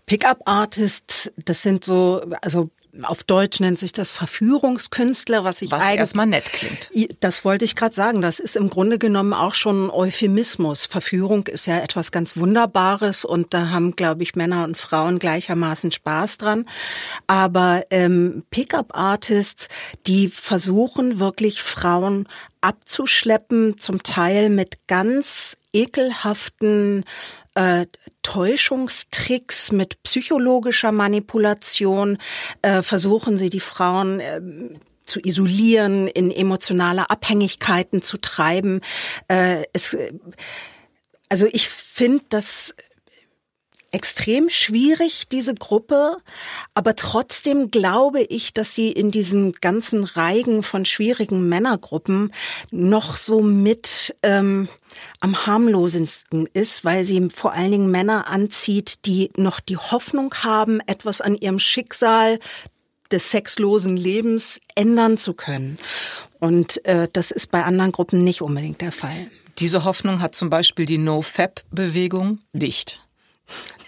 Pickup-Artists, 0.04 1.32
das 1.42 1.62
sind 1.62 1.84
so, 1.84 2.22
also 2.42 2.70
auf 3.02 3.22
Deutsch 3.22 3.60
nennt 3.60 3.78
sich 3.78 3.92
das 3.92 4.10
Verführungskünstler, 4.12 5.44
was 5.44 5.62
ich 5.62 5.70
was 5.70 5.82
eigentlich 5.82 5.98
erstmal 5.98 6.26
nett 6.26 6.44
klingt. 6.52 6.90
Das 7.20 7.44
wollte 7.44 7.64
ich 7.64 7.76
gerade 7.76 7.94
sagen. 7.94 8.22
Das 8.22 8.38
ist 8.38 8.56
im 8.56 8.70
Grunde 8.70 8.98
genommen 8.98 9.32
auch 9.32 9.54
schon 9.54 9.86
ein 9.86 9.90
Euphemismus. 9.90 10.86
Verführung 10.86 11.46
ist 11.46 11.66
ja 11.66 11.78
etwas 11.78 12.12
ganz 12.12 12.36
Wunderbares 12.36 13.24
und 13.24 13.54
da 13.54 13.70
haben, 13.70 13.94
glaube 13.96 14.22
ich, 14.22 14.34
Männer 14.34 14.64
und 14.64 14.76
Frauen 14.76 15.18
gleichermaßen 15.18 15.92
Spaß 15.92 16.38
dran. 16.38 16.66
Aber 17.26 17.84
ähm, 17.90 18.44
Pickup-Artists, 18.50 19.68
die 20.06 20.28
versuchen 20.28 21.20
wirklich 21.20 21.62
Frauen 21.62 22.26
abzuschleppen, 22.60 23.78
zum 23.78 24.02
Teil 24.02 24.50
mit 24.50 24.86
ganz 24.86 25.56
ekelhaften 25.72 27.04
äh, 27.54 27.86
Täuschungstricks, 28.22 29.72
mit 29.72 30.02
psychologischer 30.02 30.92
Manipulation 30.92 32.18
äh, 32.62 32.82
versuchen 32.82 33.38
sie 33.38 33.50
die 33.50 33.60
Frauen 33.60 34.20
äh, 34.20 34.40
zu 35.06 35.20
isolieren, 35.20 36.06
in 36.06 36.30
emotionale 36.30 37.10
Abhängigkeiten 37.10 38.02
zu 38.02 38.18
treiben. 38.18 38.80
Äh, 39.28 39.64
es, 39.72 39.96
also 41.28 41.46
ich 41.50 41.68
finde 41.68 42.24
das 42.28 42.74
extrem 43.90 44.48
schwierig, 44.50 45.28
diese 45.28 45.54
Gruppe, 45.54 46.16
aber 46.74 46.96
trotzdem 46.96 47.70
glaube 47.70 48.22
ich, 48.22 48.52
dass 48.52 48.74
sie 48.74 48.92
in 48.92 49.10
diesen 49.10 49.52
ganzen 49.52 50.04
Reigen 50.04 50.62
von 50.62 50.84
schwierigen 50.84 51.48
Männergruppen 51.48 52.32
noch 52.70 53.16
so 53.16 53.40
mit 53.40 54.16
ähm, 54.22 54.68
am 55.20 55.46
harmlosesten 55.46 56.48
ist, 56.52 56.84
weil 56.84 57.04
sie 57.04 57.28
vor 57.34 57.52
allen 57.52 57.72
Dingen 57.72 57.90
Männer 57.90 58.26
anzieht, 58.28 59.06
die 59.06 59.30
noch 59.36 59.60
die 59.60 59.76
Hoffnung 59.76 60.34
haben, 60.34 60.80
etwas 60.86 61.20
an 61.20 61.34
ihrem 61.34 61.58
Schicksal 61.58 62.38
des 63.10 63.30
sexlosen 63.30 63.96
Lebens 63.96 64.60
ändern 64.74 65.16
zu 65.16 65.34
können. 65.34 65.78
Und 66.40 66.84
äh, 66.84 67.08
das 67.12 67.30
ist 67.30 67.50
bei 67.50 67.64
anderen 67.64 67.92
Gruppen 67.92 68.22
nicht 68.22 68.42
unbedingt 68.42 68.80
der 68.80 68.92
Fall. 68.92 69.28
Diese 69.58 69.84
Hoffnung 69.84 70.20
hat 70.20 70.34
zum 70.34 70.50
Beispiel 70.50 70.86
die 70.86 70.98
No-Fab-Bewegung 70.98 72.38
nicht. 72.52 73.02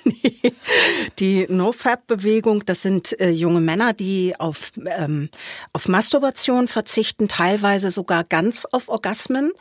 Die 1.19 1.47
No-Fab-Bewegung, 1.49 2.65
das 2.65 2.83
sind 2.83 3.19
äh, 3.21 3.31
junge 3.31 3.61
Männer, 3.61 3.93
die 3.93 4.35
auf, 4.39 4.73
ähm, 4.99 5.29
auf 5.73 5.89
Masturbation 5.89 6.69
verzichten, 6.69 7.29
teilweise 7.29 7.91
sogar 7.91 8.25
ganz 8.25 8.67
auf 8.67 8.89
Orgasmen. 8.89 9.53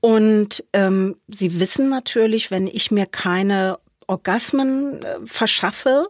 Und 0.00 0.64
ähm, 0.72 1.16
sie 1.28 1.60
wissen 1.60 1.88
natürlich, 1.88 2.50
wenn 2.50 2.66
ich 2.66 2.90
mir 2.90 3.06
keine 3.06 3.78
Orgasmen 4.06 5.02
äh, 5.02 5.16
verschaffe, 5.24 6.08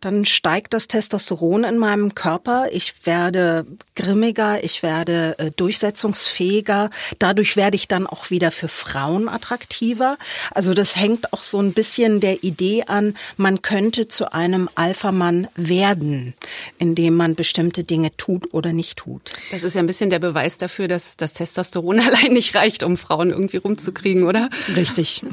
dann 0.00 0.24
steigt 0.24 0.74
das 0.74 0.88
Testosteron 0.88 1.64
in 1.64 1.78
meinem 1.78 2.14
Körper. 2.14 2.66
Ich 2.72 3.06
werde 3.06 3.66
grimmiger, 3.94 4.64
ich 4.64 4.82
werde 4.82 5.38
äh, 5.38 5.50
durchsetzungsfähiger. 5.52 6.90
Dadurch 7.18 7.56
werde 7.56 7.76
ich 7.76 7.86
dann 7.86 8.06
auch 8.06 8.30
wieder 8.30 8.50
für 8.50 8.68
Frauen 8.68 9.28
attraktiver. 9.28 10.18
Also 10.50 10.74
das 10.74 10.96
hängt 10.96 11.32
auch 11.32 11.42
so 11.42 11.60
ein 11.60 11.72
bisschen 11.72 12.20
der 12.20 12.42
Idee 12.42 12.84
an, 12.86 13.14
man 13.36 13.62
könnte 13.62 14.08
zu 14.08 14.32
einem 14.32 14.68
Alpha-Mann 14.74 15.48
werden, 15.54 16.34
indem 16.78 17.14
man 17.14 17.36
bestimmte 17.36 17.84
Dinge 17.84 18.16
tut 18.16 18.52
oder 18.52 18.72
nicht 18.72 18.98
tut. 18.98 19.32
Das 19.52 19.62
ist 19.62 19.74
ja 19.74 19.80
ein 19.80 19.86
bisschen 19.86 20.10
der 20.10 20.18
Beweis 20.18 20.58
dafür, 20.58 20.88
dass 20.88 21.16
das 21.16 21.32
Testosteron 21.32 22.00
allein 22.06 22.32
nicht 22.32 22.54
reicht, 22.56 22.82
um 22.82 22.96
Frauen 22.96 23.30
irgendwie 23.30 23.58
rumzukriegen, 23.58 24.24
oder? 24.24 24.50
Richtig. 24.74 25.22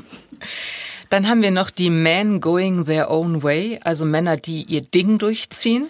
Dann 1.14 1.30
haben 1.30 1.44
wir 1.44 1.52
noch 1.52 1.70
die 1.70 1.92
Men 1.92 2.42
Going 2.42 2.86
Their 2.86 3.12
Own 3.12 3.44
Way, 3.44 3.80
also 3.84 4.04
Männer, 4.04 4.36
die 4.36 4.64
ihr 4.64 4.82
Ding 4.82 5.20
durchziehen. 5.20 5.88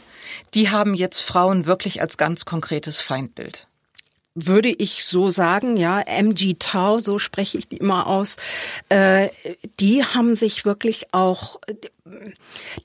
Die 0.54 0.70
haben 0.70 0.96
jetzt 0.96 1.22
Frauen 1.22 1.66
wirklich 1.66 2.02
als 2.02 2.18
ganz 2.18 2.44
konkretes 2.44 3.00
Feindbild. 3.00 3.68
Würde 4.36 4.68
ich 4.68 5.06
so 5.06 5.30
sagen, 5.30 5.78
ja, 5.78 6.02
MG 6.02 6.58
Tau, 6.60 7.00
so 7.00 7.20
spreche 7.20 7.58
ich 7.58 7.70
die 7.70 7.78
immer 7.78 8.08
aus, 8.08 8.36
äh, 8.90 9.30
die 9.80 10.04
haben 10.04 10.36
sich 10.36 10.66
wirklich 10.66 11.14
auch, 11.14 11.58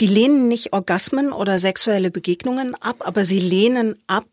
die 0.01 0.07
lehnen 0.07 0.47
nicht 0.47 0.73
Orgasmen 0.73 1.33
oder 1.33 1.59
sexuelle 1.59 2.13
Begegnungen 2.13 2.77
ab, 2.77 2.99
aber 3.01 3.25
sie 3.25 3.41
lehnen 3.41 3.97
ab, 4.07 4.27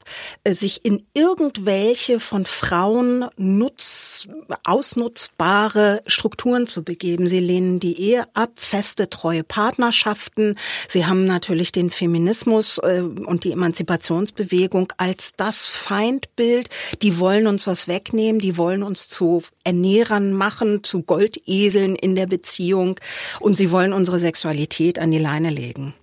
äh, 0.43 0.53
sich 0.53 0.85
in 0.85 1.07
irgendwelche 1.15 2.19
von 2.19 2.45
Frauen 2.45 3.25
nutz, 3.35 4.27
ausnutzbare 4.63 6.03
Strukturen 6.05 6.67
zu 6.67 6.83
begeben. 6.83 7.27
Sie 7.27 7.39
lehnen 7.39 7.79
die 7.79 7.99
Ehe 7.99 8.27
ab, 8.35 8.51
feste, 8.57 9.09
treue 9.09 9.43
Partnerschaften. 9.43 10.55
Sie 10.87 11.07
haben 11.07 11.25
natürlich 11.25 11.71
den 11.71 11.89
Feminismus 11.89 12.77
äh, 12.77 13.01
und 13.01 13.43
die 13.43 13.53
Emanzipationsbewegung 13.53 14.93
als 14.97 15.33
das 15.35 15.67
Feindbild. 15.67 16.69
Die 17.01 17.17
wollen 17.17 17.47
uns 17.47 17.65
was 17.65 17.87
wegnehmen, 17.87 18.39
die 18.39 18.55
wollen 18.55 18.83
uns 18.83 19.07
zu 19.07 19.41
Ernährern 19.63 20.31
machen, 20.31 20.83
zu 20.83 21.01
Goldeseln 21.01 21.95
in 21.95 22.15
der 22.15 22.27
Beziehung 22.27 22.99
und 23.39 23.57
sie 23.57 23.71
wollen 23.71 23.91
unsere 23.91 24.19
Sexualität 24.19 24.74
Sexualität 24.75 24.99
an 24.99 25.11
die 25.11 25.19
Leine 25.19 25.49
legen. 25.49 25.93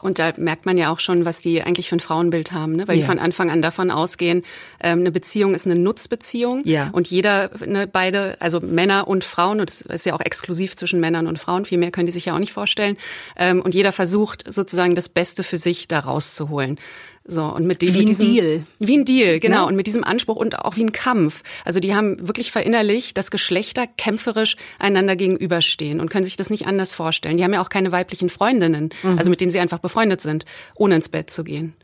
Und 0.00 0.18
da 0.18 0.32
merkt 0.38 0.64
man 0.64 0.78
ja 0.78 0.90
auch 0.90 0.98
schon, 0.98 1.26
was 1.26 1.42
die 1.42 1.62
eigentlich 1.62 1.90
für 1.90 1.96
ein 1.96 2.00
Frauenbild 2.00 2.52
haben, 2.52 2.74
ne? 2.74 2.88
weil 2.88 2.96
ja. 2.96 3.02
die 3.02 3.06
von 3.06 3.18
Anfang 3.18 3.50
an 3.50 3.60
davon 3.60 3.90
ausgehen, 3.90 4.42
ähm, 4.80 5.00
eine 5.00 5.12
Beziehung 5.12 5.52
ist 5.52 5.66
eine 5.66 5.76
Nutzbeziehung 5.76 6.62
ja. 6.64 6.88
und 6.92 7.06
jeder, 7.08 7.50
ne, 7.66 7.86
beide, 7.86 8.40
also 8.40 8.60
Männer 8.60 9.06
und 9.06 9.24
Frauen, 9.24 9.60
und 9.60 9.68
das 9.68 9.82
ist 9.82 10.06
ja 10.06 10.14
auch 10.14 10.20
exklusiv 10.20 10.74
zwischen 10.74 11.00
Männern 11.00 11.26
und 11.26 11.38
Frauen, 11.38 11.66
viel 11.66 11.76
mehr 11.76 11.90
können 11.90 12.06
die 12.06 12.12
sich 12.12 12.24
ja 12.24 12.34
auch 12.34 12.38
nicht 12.38 12.52
vorstellen, 12.52 12.96
ähm, 13.36 13.60
und 13.60 13.74
jeder 13.74 13.92
versucht 13.92 14.50
sozusagen 14.50 14.94
das 14.94 15.10
Beste 15.10 15.42
für 15.42 15.58
sich 15.58 15.86
da 15.86 15.98
rauszuholen. 15.98 16.78
So, 17.30 17.44
und 17.44 17.66
mit 17.66 17.82
dem, 17.82 17.92
wie 17.92 17.98
mit 17.98 18.08
diesem, 18.08 18.26
ein 18.26 18.32
Deal. 18.32 18.66
Wie 18.78 18.96
ein 18.96 19.04
Deal, 19.04 19.38
genau. 19.38 19.56
Ja. 19.56 19.64
Und 19.64 19.76
mit 19.76 19.86
diesem 19.86 20.02
Anspruch 20.02 20.36
und 20.36 20.58
auch 20.60 20.76
wie 20.76 20.84
ein 20.84 20.92
Kampf. 20.92 21.42
Also 21.62 21.78
die 21.78 21.94
haben 21.94 22.26
wirklich 22.26 22.50
verinnerlicht, 22.50 23.18
dass 23.18 23.30
Geschlechter 23.30 23.86
kämpferisch 23.86 24.56
einander 24.78 25.14
gegenüberstehen 25.14 26.00
und 26.00 26.08
können 26.08 26.24
sich 26.24 26.36
das 26.36 26.48
nicht 26.48 26.66
anders 26.66 26.94
vorstellen. 26.94 27.36
Die 27.36 27.44
haben 27.44 27.52
ja 27.52 27.62
auch 27.62 27.68
keine 27.68 27.92
weiblichen 27.92 28.30
Freundinnen, 28.30 28.94
mhm. 29.02 29.18
also 29.18 29.28
mit 29.28 29.42
denen 29.42 29.50
sie 29.50 29.60
einfach 29.60 29.78
befreundet 29.78 30.22
sind, 30.22 30.46
ohne 30.74 30.96
ins 30.96 31.10
Bett 31.10 31.28
zu 31.28 31.44
gehen. 31.44 31.74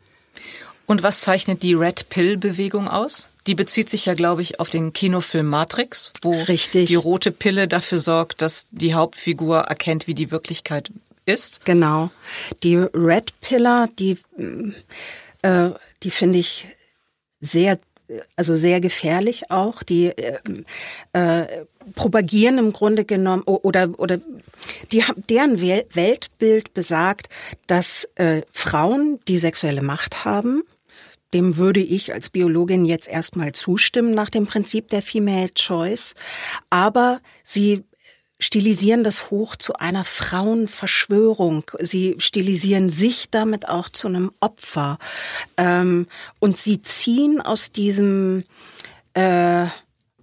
Und 0.87 1.03
was 1.03 1.21
zeichnet 1.21 1.63
die 1.63 1.75
Red 1.75 2.09
Pill 2.09 2.39
Bewegung 2.39 2.89
aus? 2.89 3.29
Die 3.47 3.55
bezieht 3.55 3.91
sich 3.91 4.07
ja, 4.07 4.15
glaube 4.15 4.41
ich, 4.41 4.61
auf 4.61 4.71
den 4.71 4.95
Kinofilm 4.95 5.47
Matrix, 5.47 6.15
wo 6.23 6.33
Richtig. 6.33 6.89
die 6.89 6.95
rote 6.95 7.33
Pille 7.33 7.69
dafür 7.69 7.99
sorgt, 7.99 8.41
dass 8.41 8.67
die 8.71 8.95
Hauptfigur 8.95 9.59
erkennt, 9.59 10.07
wie 10.07 10.15
die 10.15 10.31
Wirklichkeit 10.31 10.91
ist. 11.27 11.67
Genau. 11.67 12.11
Die 12.63 12.77
Red 12.77 13.39
Pillar, 13.43 13.91
die 13.99 14.17
äh, 15.45 15.71
die 16.03 16.11
finde 16.11 16.39
ich 16.39 16.67
sehr 17.41 17.79
also 18.37 18.57
sehr 18.57 18.81
gefährlich 18.81 19.51
auch. 19.51 19.83
Die 19.83 20.07
äh, 20.07 20.39
äh, 21.13 21.65
propagieren 21.95 22.59
im 22.59 22.73
Grunde 22.73 23.05
genommen 23.05 23.43
oder 23.45 23.91
oder 23.99 24.19
die 24.93 25.03
deren 25.31 25.61
Weltbild 25.61 26.75
besagt, 26.75 27.29
dass 27.67 28.05
äh, 28.17 28.43
Frauen 28.53 29.21
die 29.27 29.39
sexuelle 29.39 29.83
Macht 29.83 30.25
haben. 30.25 30.65
Dem 31.33 31.57
würde 31.57 31.81
ich 31.81 32.13
als 32.13 32.31
Biologin 32.31 32.85
jetzt 32.85 33.09
erstmal 33.09 33.53
zustimmen 33.53 34.15
nach 34.15 34.31
dem 34.31 34.47
Prinzip 34.47 34.89
der 34.89 35.03
Female 35.03 35.53
Choice. 35.55 36.15
Aber 36.71 37.21
sie 37.43 37.85
stilisieren 38.41 39.05
das 39.05 39.31
hoch 39.31 39.57
zu 39.57 39.75
einer 39.75 40.05
Frauenverschwörung. 40.05 41.71
Sie 41.79 42.17
stilisieren 42.19 42.91
sich 42.91 43.31
damit 43.31 43.69
auch 43.69 43.89
zu 43.89 44.09
einem 44.09 44.31
Opfer. 44.41 44.99
Ähm, 45.57 46.07
und 46.41 46.59
sie 46.59 46.83
ziehen 46.83 47.41
aus 47.41 47.73
diesem 47.73 48.45
äh, 49.15 49.67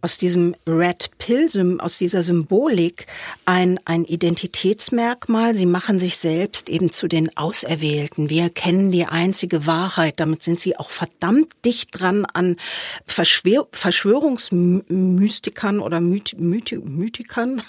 aus 0.02 0.18
diesem 0.18 0.56
Red 0.68 1.12
Pill, 1.18 1.48
aus 1.80 1.98
dieser 1.98 2.22
Symbolik 2.24 3.08
ein, 3.46 3.80
ein 3.86 4.04
Identitätsmerkmal. 4.06 5.56
Sie 5.56 5.66
machen 5.66 6.00
sich 6.00 6.18
selbst 6.18 6.70
eben 6.70 6.92
zu 6.92 7.08
den 7.08 7.38
Auserwählten. 7.38 8.30
Wir 8.30 8.50
kennen 8.50 8.92
die 8.92 9.06
einzige 9.06 9.66
Wahrheit. 9.68 10.20
Damit 10.20 10.44
sind 10.44 10.60
sie 10.60 10.76
auch 10.78 10.90
verdammt 10.90 11.54
dicht 11.66 11.92
dran 11.92 12.26
an 12.26 12.58
Verschwör 13.06 13.68
Verschwörungsmystikern 13.72 15.80
oder 15.80 16.02
Myth 16.02 16.36
Myth 16.40 16.74
Mythikern. 16.84 17.62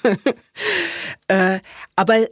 äh, 1.28 1.60
aber 1.96 2.26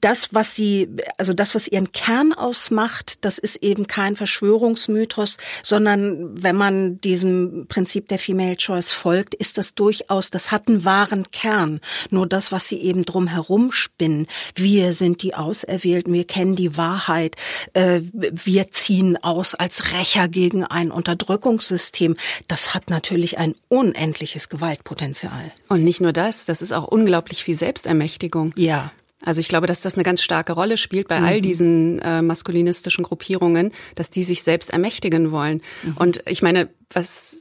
das, 0.00 0.34
was 0.34 0.54
sie, 0.54 0.88
also 1.18 1.32
das, 1.32 1.54
was 1.54 1.68
ihren 1.68 1.92
Kern 1.92 2.32
ausmacht, 2.32 3.24
das 3.24 3.38
ist 3.38 3.56
eben 3.56 3.86
kein 3.86 4.16
Verschwörungsmythos, 4.16 5.36
sondern 5.62 6.42
wenn 6.42 6.56
man 6.56 7.00
diesem 7.00 7.66
Prinzip 7.68 8.08
der 8.08 8.18
Female 8.18 8.56
Choice 8.56 8.92
folgt, 8.92 9.34
ist 9.34 9.58
das 9.58 9.74
durchaus, 9.74 10.30
das 10.30 10.50
hat 10.50 10.68
einen 10.68 10.84
wahren 10.84 11.30
Kern. 11.30 11.80
Nur 12.10 12.26
das, 12.26 12.52
was 12.52 12.68
sie 12.68 12.80
eben 12.80 13.04
drum 13.04 13.26
herum 13.26 13.72
spinnen, 13.72 14.26
wir 14.54 14.92
sind 14.92 15.22
die 15.22 15.34
Auserwählten, 15.34 16.12
wir 16.12 16.26
kennen 16.26 16.56
die 16.56 16.76
Wahrheit, 16.76 17.36
äh, 17.74 18.00
wir 18.12 18.70
ziehen 18.70 19.16
aus 19.22 19.54
als 19.54 19.92
Rächer 19.92 20.28
gegen 20.28 20.64
ein 20.64 20.90
Unterdrückungssystem, 20.90 22.16
das 22.48 22.74
hat 22.74 22.90
natürlich 22.90 23.38
ein 23.38 23.54
unendliches 23.68 24.48
Gewaltpotenzial. 24.48 25.52
Und 25.68 25.84
nicht 25.84 26.00
nur 26.00 26.12
das, 26.12 26.44
das 26.44 26.62
ist 26.62 26.72
auch 26.72 26.88
unglaublich 26.88 27.44
viel 27.44 27.56
Selbstermächtigung. 27.56 28.52
Ja. 28.56 28.92
Also 29.24 29.40
ich 29.40 29.48
glaube, 29.48 29.66
dass 29.66 29.82
das 29.82 29.94
eine 29.94 30.02
ganz 30.02 30.22
starke 30.22 30.52
Rolle 30.52 30.76
spielt 30.76 31.08
bei 31.08 31.20
mhm. 31.20 31.26
all 31.26 31.40
diesen 31.40 31.98
äh, 32.00 32.22
maskulinistischen 32.22 33.04
Gruppierungen, 33.04 33.72
dass 33.94 34.10
die 34.10 34.22
sich 34.22 34.42
selbst 34.42 34.70
ermächtigen 34.70 35.30
wollen. 35.30 35.62
Mhm. 35.82 35.96
Und 35.96 36.22
ich 36.26 36.42
meine, 36.42 36.68
was 36.90 37.40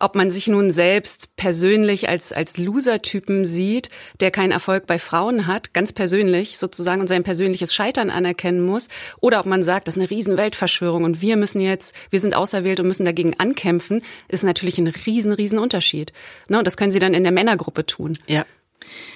ob 0.00 0.14
man 0.14 0.30
sich 0.30 0.46
nun 0.46 0.70
selbst 0.70 1.34
persönlich 1.36 2.08
als, 2.08 2.32
als 2.32 2.56
Loser-Typen 2.56 3.44
sieht, 3.44 3.88
der 4.20 4.30
keinen 4.30 4.52
Erfolg 4.52 4.86
bei 4.86 4.98
Frauen 4.98 5.46
hat, 5.46 5.74
ganz 5.74 5.92
persönlich 5.92 6.58
sozusagen 6.58 7.00
und 7.00 7.08
sein 7.08 7.24
persönliches 7.24 7.74
Scheitern 7.74 8.10
anerkennen 8.10 8.64
muss, 8.64 8.88
oder 9.20 9.40
ob 9.40 9.46
man 9.46 9.62
sagt, 9.62 9.88
das 9.88 9.96
ist 9.96 10.00
eine 10.00 10.10
riesen 10.10 10.36
Weltverschwörung 10.36 11.04
und 11.04 11.20
wir 11.20 11.36
müssen 11.36 11.60
jetzt, 11.60 11.94
wir 12.10 12.20
sind 12.20 12.36
auserwählt 12.36 12.78
und 12.78 12.86
müssen 12.86 13.04
dagegen 13.04 13.34
ankämpfen, 13.38 14.02
ist 14.28 14.44
natürlich 14.44 14.78
ein 14.78 14.86
riesen, 14.86 15.32
riesen 15.32 15.58
Unterschied. 15.58 16.12
Ne? 16.48 16.58
Und 16.58 16.66
das 16.66 16.76
können 16.76 16.92
sie 16.92 17.00
dann 17.00 17.14
in 17.14 17.24
der 17.24 17.32
Männergruppe 17.32 17.84
tun. 17.84 18.18
Ja. 18.28 18.44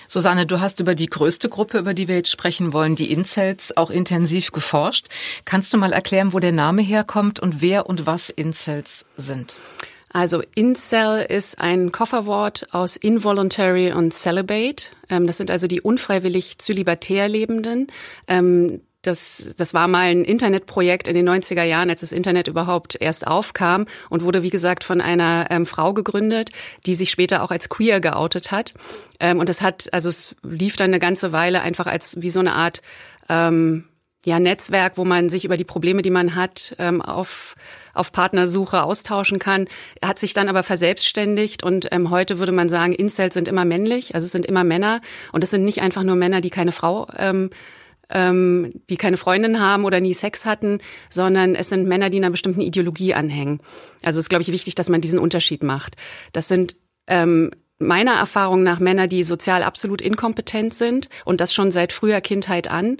Susanne, 0.09 0.47
du 0.47 0.61
hast 0.61 0.81
über 0.81 0.95
die 0.95 1.07
größte 1.07 1.49
Gruppe, 1.49 1.79
über 1.79 1.95
die 1.95 2.09
wir 2.09 2.17
jetzt 2.17 2.31
sprechen 2.31 2.73
wollen, 2.73 2.97
die 2.97 3.11
Incels, 3.13 3.77
auch 3.77 3.91
intensiv 3.91 4.53
geforscht. 4.53 5.07
Kannst 5.45 5.73
du 5.73 5.79
mal 5.79 5.93
erklären, 5.93 6.33
wo 6.33 6.39
der 6.39 6.53
Name 6.53 6.83
herkommt 6.83 7.41
und 7.41 7.61
wer 7.61 7.87
und 7.87 8.07
was 8.07 8.31
Incels 8.31 9.07
sind? 9.17 9.57
Also 10.13 10.43
Incel 10.55 11.25
ist 11.27 11.59
ein 11.59 11.91
Kofferwort 11.91 12.69
aus 12.73 12.97
involuntary 12.97 13.93
und 13.93 14.13
celibate. 14.13 14.91
Ähm, 15.09 15.27
das 15.27 15.39
sind 15.39 15.51
also 15.51 15.67
die 15.67 15.81
unfreiwillig 15.81 16.59
zölibatär 16.59 17.29
Lebenden. 17.29 17.87
Das, 19.03 19.55
das 19.57 19.75
war 19.75 19.89
mal 19.89 20.11
ein 20.11 20.25
Internetprojekt 20.25 21.09
in 21.09 21.15
den 21.15 21.29
90er 21.29 21.65
Jahren, 21.65 21.91
als 21.91 22.01
das 22.01 22.13
Internet 22.13 22.47
überhaupt 22.47 22.97
erst 23.01 23.27
aufkam 23.27 23.87
und 24.11 24.23
wurde, 24.23 24.43
wie 24.43 24.51
gesagt, 24.51 24.85
von 24.85 25.01
einer 25.01 25.49
ähm, 25.51 25.67
Frau 25.67 25.93
gegründet, 25.93 26.51
die 26.87 26.95
sich 26.95 27.11
später 27.11 27.43
auch 27.43 27.51
als 27.51 27.69
queer 27.69 28.01
geoutet 28.01 28.53
hat. 28.53 28.75
Ähm, 29.19 29.41
und 29.41 29.49
das 29.49 29.61
hat, 29.61 29.93
also 29.93 30.09
es 30.09 30.37
lief 30.43 30.77
dann 30.77 30.91
eine 30.91 31.01
ganze 31.01 31.33
Weile 31.33 31.63
einfach 31.63 31.87
als 31.87 32.23
wie 32.23 32.31
so 32.31 32.41
eine 32.41 32.55
Art 32.55 32.81
ähm, 33.29 33.85
ja, 34.25 34.39
Netzwerk, 34.39 34.97
wo 34.97 35.05
man 35.05 35.31
sich 35.31 35.45
über 35.45 35.57
die 35.57 35.65
Probleme, 35.65 36.03
die 36.03 36.11
man 36.11 36.37
hat, 36.37 36.77
ähm, 36.79 37.03
auf 37.03 37.57
auf 37.95 38.13
Partnersuche 38.13 38.83
austauschen 38.85 39.39
kann, 39.39 39.69
hat 40.03 40.19
sich 40.19 40.33
dann 40.33 40.49
aber 40.49 40.63
verselbstständigt 40.63 41.63
und 41.63 41.89
ähm, 41.93 42.09
heute 42.11 42.39
würde 42.39 42.53
man 42.53 42.69
sagen, 42.69 42.95
Incels 42.95 43.35
sind 43.35 43.49
immer 43.49 43.65
männlich, 43.65 44.15
also 44.15 44.25
es 44.25 44.33
sind 44.33 44.47
immer 44.47 44.65
Männer 44.65 45.01
und 45.33 45.45
es 45.45 45.51
sind 45.51 45.65
nicht 45.65 45.83
einfach 45.83 46.03
nur 46.03 46.17
Männer, 46.17 46.41
die 46.41 46.51
keine 46.51 46.73
Frau 46.73 47.07
ähm, 47.19 47.51
ähm, 48.13 48.73
die 48.89 48.97
keine 48.97 49.17
Freundin 49.17 49.61
haben 49.61 49.85
oder 49.85 50.01
nie 50.01 50.15
Sex 50.15 50.45
hatten, 50.45 50.79
sondern 51.11 51.55
es 51.55 51.69
sind 51.69 51.89
Männer, 51.89 52.11
die 52.11 52.19
einer 52.19 52.31
bestimmten 52.31 52.61
Ideologie 52.61 53.15
anhängen. 53.15 53.61
Also 54.03 54.19
es 54.19 54.25
ist, 54.25 54.29
glaube 54.29 54.43
ich, 54.43 54.53
wichtig, 54.53 54.75
dass 54.75 54.89
man 54.89 55.01
diesen 55.01 55.19
Unterschied 55.19 55.63
macht. 55.63 55.97
Das 56.33 56.49
sind 56.49 56.77
ähm, 57.07 57.51
meiner 57.83 58.15
Erfahrung 58.15 58.63
nach 58.63 58.81
Männer, 58.81 59.07
die 59.09 59.23
sozial 59.23 59.63
absolut 59.63 60.01
inkompetent 60.01 60.75
sind 60.75 61.09
und 61.25 61.41
das 61.41 61.53
schon 61.53 61.71
seit 61.71 61.93
früher 61.93 62.21
Kindheit 62.21 62.71
an. 62.71 62.99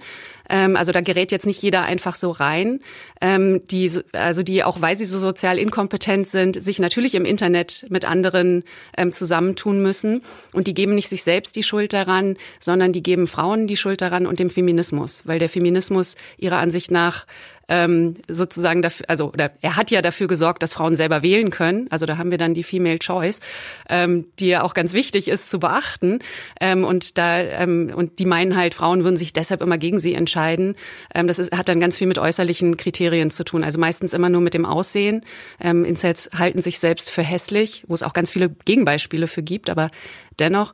Ähm, 0.49 0.77
also 0.77 0.93
da 0.93 1.01
gerät 1.01 1.33
jetzt 1.33 1.47
nicht 1.47 1.63
jeder 1.63 1.83
einfach 1.83 2.15
so 2.15 2.31
rein. 2.31 2.81
Ähm, 3.21 3.63
die, 3.71 3.91
also 4.13 4.43
die 4.43 4.63
auch, 4.65 4.81
weil 4.81 4.97
sie 4.97 5.05
so 5.05 5.19
sozial 5.19 5.59
inkompetent 5.59 6.27
sind, 6.27 6.63
sich 6.63 6.79
natürlich 6.79 7.15
im 7.15 7.25
Internet 7.25 7.87
mit 7.89 8.05
anderen 8.05 8.65
ähm, 8.97 9.13
zusammentun 9.13 9.83
müssen. 9.83 10.23
Und 10.53 10.67
die 10.67 10.75
geben 10.75 10.95
nicht 10.95 11.09
sich 11.09 11.23
selbst 11.23 11.57
die 11.57 11.63
Schuld 11.63 11.93
daran, 11.93 12.37
sondern 12.61 12.93
die 12.93 13.03
geben 13.03 13.27
Frauen 13.27 13.67
die 13.67 13.77
Schuld 13.77 14.01
daran 14.03 14.27
und 14.27 14.41
dem 14.41 14.51
Feminismus, 14.51 15.23
weil 15.25 15.39
der 15.39 15.49
Feminismus 15.49 16.17
ihrer 16.37 16.59
Ansicht 16.59 16.91
nach 16.91 17.27
ähm, 17.69 18.15
sozusagen 18.29 18.83
dafür, 18.83 19.07
also 19.09 19.33
oder 19.33 19.53
er 19.61 19.77
hat 19.77 19.91
ja 19.91 20.03
dafür 20.03 20.27
gesorgt, 20.27 20.63
dass 20.63 20.73
Frauen 20.73 20.97
selber 20.97 21.23
wählen 21.23 21.51
können. 21.51 21.89
Also 21.91 22.07
da 22.07 22.19
haben 22.19 22.31
wir 22.31 22.39
dann 22.39 22.55
die 22.55 22.63
Female 22.63 22.99
Choice, 22.99 23.41
ähm, 23.89 24.27
die 24.39 24.49
ja 24.49 24.63
auch 24.63 24.75
ganz 24.75 24.93
wichtig 24.93 25.29
ist 25.29 25.51
zu 25.51 25.59
beachten. 25.59 26.21
Ähm, 26.61 26.85
und 26.85 27.19
da 27.19 27.41
ähm, 27.41 27.93
und 27.95 28.19
die 28.19 28.27
meinen 28.27 28.57
halt, 28.57 28.75
Frauen 28.75 29.05
würden 29.05 29.17
sich 29.17 29.33
deshalb 29.33 29.63
immer 29.63 29.79
gegen 29.79 29.99
sie 29.99 30.15
entscheiden. 30.15 30.77
Ähm, 31.15 31.27
das 31.27 31.39
ist, 31.39 31.57
hat 31.57 31.69
dann 31.69 31.81
ganz 31.81 31.97
viel 31.97 32.07
mit 32.07 32.19
äußerlichen 32.19 32.77
Kriterien 32.77 33.31
zu 33.31 33.45
tun. 33.45 33.65
Also 33.65 33.79
meistens 33.79 34.13
immer 34.13 34.29
nur 34.29 34.41
mit 34.41 34.55
dem 34.55 34.67
Aussehen. 34.67 35.25
Ähm, 35.61 35.85
Incels 35.85 36.31
halten 36.39 36.63
sich 36.63 36.79
selbst 36.79 37.11
für 37.11 37.23
hässlich, 37.23 37.85
wo 37.87 37.95
es 37.95 38.03
auch 38.03 38.13
ganz 38.13 38.31
viele 38.31 38.49
Gegenbeispiele 38.49 39.27
für 39.27 39.43
gibt, 39.43 39.71
aber 39.71 39.91
dennoch. 40.39 40.73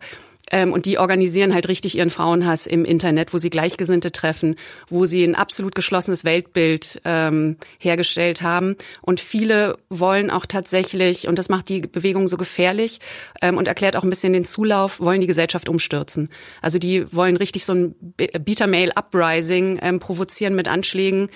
Ähm, 0.50 0.72
und 0.72 0.86
die 0.86 0.98
organisieren 0.98 1.54
halt 1.54 1.68
richtig 1.68 1.96
ihren 1.96 2.10
Frauenhass 2.10 2.66
im 2.66 2.84
Internet, 2.84 3.34
wo 3.34 3.38
sie 3.38 3.50
Gleichgesinnte 3.50 4.12
treffen, 4.12 4.56
wo 4.88 5.06
sie 5.06 5.24
ein 5.24 5.34
absolut 5.34 5.74
geschlossenes 5.74 6.24
Weltbild 6.24 7.00
ähm, 7.04 7.56
hergestellt 7.78 8.42
haben. 8.42 8.76
Und 9.02 9.20
viele 9.20 9.78
wollen 9.88 10.30
auch 10.30 10.46
tatsächlich, 10.46 11.28
und 11.28 11.38
das 11.38 11.48
macht 11.48 11.68
die 11.68 11.82
Bewegung 11.82 12.28
so 12.28 12.36
gefährlich 12.36 13.00
ähm, 13.42 13.56
und 13.56 13.68
erklärt 13.68 13.96
auch 13.96 14.02
ein 14.02 14.10
bisschen 14.10 14.32
den 14.32 14.44
Zulauf, 14.44 15.00
wollen 15.00 15.20
die 15.20 15.26
Gesellschaft 15.26 15.68
umstürzen. 15.68 16.30
Also 16.62 16.78
die 16.78 17.12
wollen 17.14 17.36
richtig 17.36 17.64
so 17.64 17.74
ein 17.74 17.94
Beta-Mail-Uprising 18.16 19.78
ähm, 19.82 19.98
provozieren 19.98 20.54
mit 20.54 20.68
Anschlägen 20.68 21.28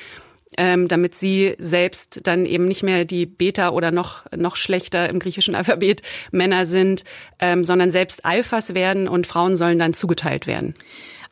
ähm, 0.59 0.89
damit 0.89 1.15
sie 1.15 1.55
selbst 1.59 2.21
dann 2.25 2.47
eben 2.47 2.67
nicht 2.67 2.83
mehr 2.83 3.05
die 3.05 3.27
Beta 3.27 3.71
oder 3.71 3.91
noch, 3.91 4.25
noch 4.37 4.57
schlechter 4.57 5.09
im 5.09 5.19
griechischen 5.19 5.55
Alphabet 5.55 6.03
Männer 6.31 6.67
sind, 6.67 7.05
ähm, 7.39 7.65
sondern 7.65 7.91
selbst 7.91 8.25
Alphas 8.25 8.75
werden 8.75 9.09
und 9.09 9.27
Frauen 9.27 9.57
sollen 9.57 9.79
dann 9.79 9.93
zugeteilt 9.93 10.47
werden. 10.47 10.75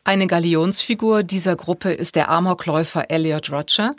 Eine 0.03 0.27
Galionsfigur 0.27 1.23
dieser 1.23 1.55
Gruppe 1.55 1.91
ist 1.91 2.15
der 2.15 2.29
Amokläufer 2.29 3.11
Elliot 3.11 3.51
Roger. 3.51 3.95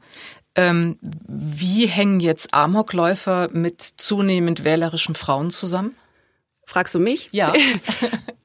Ähm, 0.54 0.98
wie 1.00 1.86
hängen 1.86 2.20
jetzt 2.20 2.52
Amokläufer 2.52 3.48
mit 3.52 3.80
zunehmend 3.80 4.64
wählerischen 4.64 5.14
Frauen 5.14 5.50
zusammen? 5.50 5.94
Fragst 6.64 6.94
du 6.94 6.98
mich? 6.98 7.28
Ja. 7.32 7.52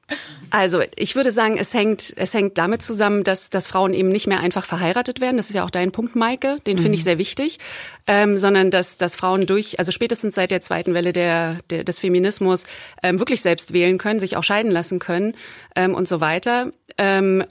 Also 0.50 0.82
ich 0.96 1.16
würde 1.16 1.30
sagen, 1.30 1.58
es 1.58 1.74
hängt, 1.74 2.14
es 2.16 2.32
hängt 2.32 2.56
damit 2.56 2.80
zusammen, 2.80 3.24
dass, 3.24 3.50
dass 3.50 3.66
Frauen 3.66 3.92
eben 3.92 4.08
nicht 4.08 4.26
mehr 4.26 4.40
einfach 4.40 4.64
verheiratet 4.64 5.20
werden. 5.20 5.36
Das 5.36 5.50
ist 5.50 5.54
ja 5.54 5.64
auch 5.64 5.70
dein 5.70 5.92
Punkt, 5.92 6.16
Maike. 6.16 6.56
Den 6.66 6.76
mhm. 6.76 6.82
finde 6.82 6.94
ich 6.94 7.02
mhm. 7.02 7.04
sehr 7.04 7.18
wichtig. 7.18 7.58
Ähm, 8.06 8.38
sondern 8.38 8.70
dass, 8.70 8.96
dass 8.96 9.14
Frauen 9.14 9.46
durch, 9.46 9.78
also 9.78 9.92
spätestens 9.92 10.34
seit 10.34 10.50
der 10.50 10.62
zweiten 10.62 10.94
Welle 10.94 11.12
der, 11.12 11.58
der, 11.68 11.84
des 11.84 11.98
Feminismus 11.98 12.64
ähm, 13.02 13.18
wirklich 13.18 13.42
selbst 13.42 13.74
wählen 13.74 13.98
können, 13.98 14.20
sich 14.20 14.36
auch 14.36 14.44
scheiden 14.44 14.70
lassen 14.70 14.98
können 14.98 15.34
ähm, 15.76 15.94
und 15.94 16.08
so 16.08 16.20
weiter. 16.20 16.72
Ähm, 16.96 17.44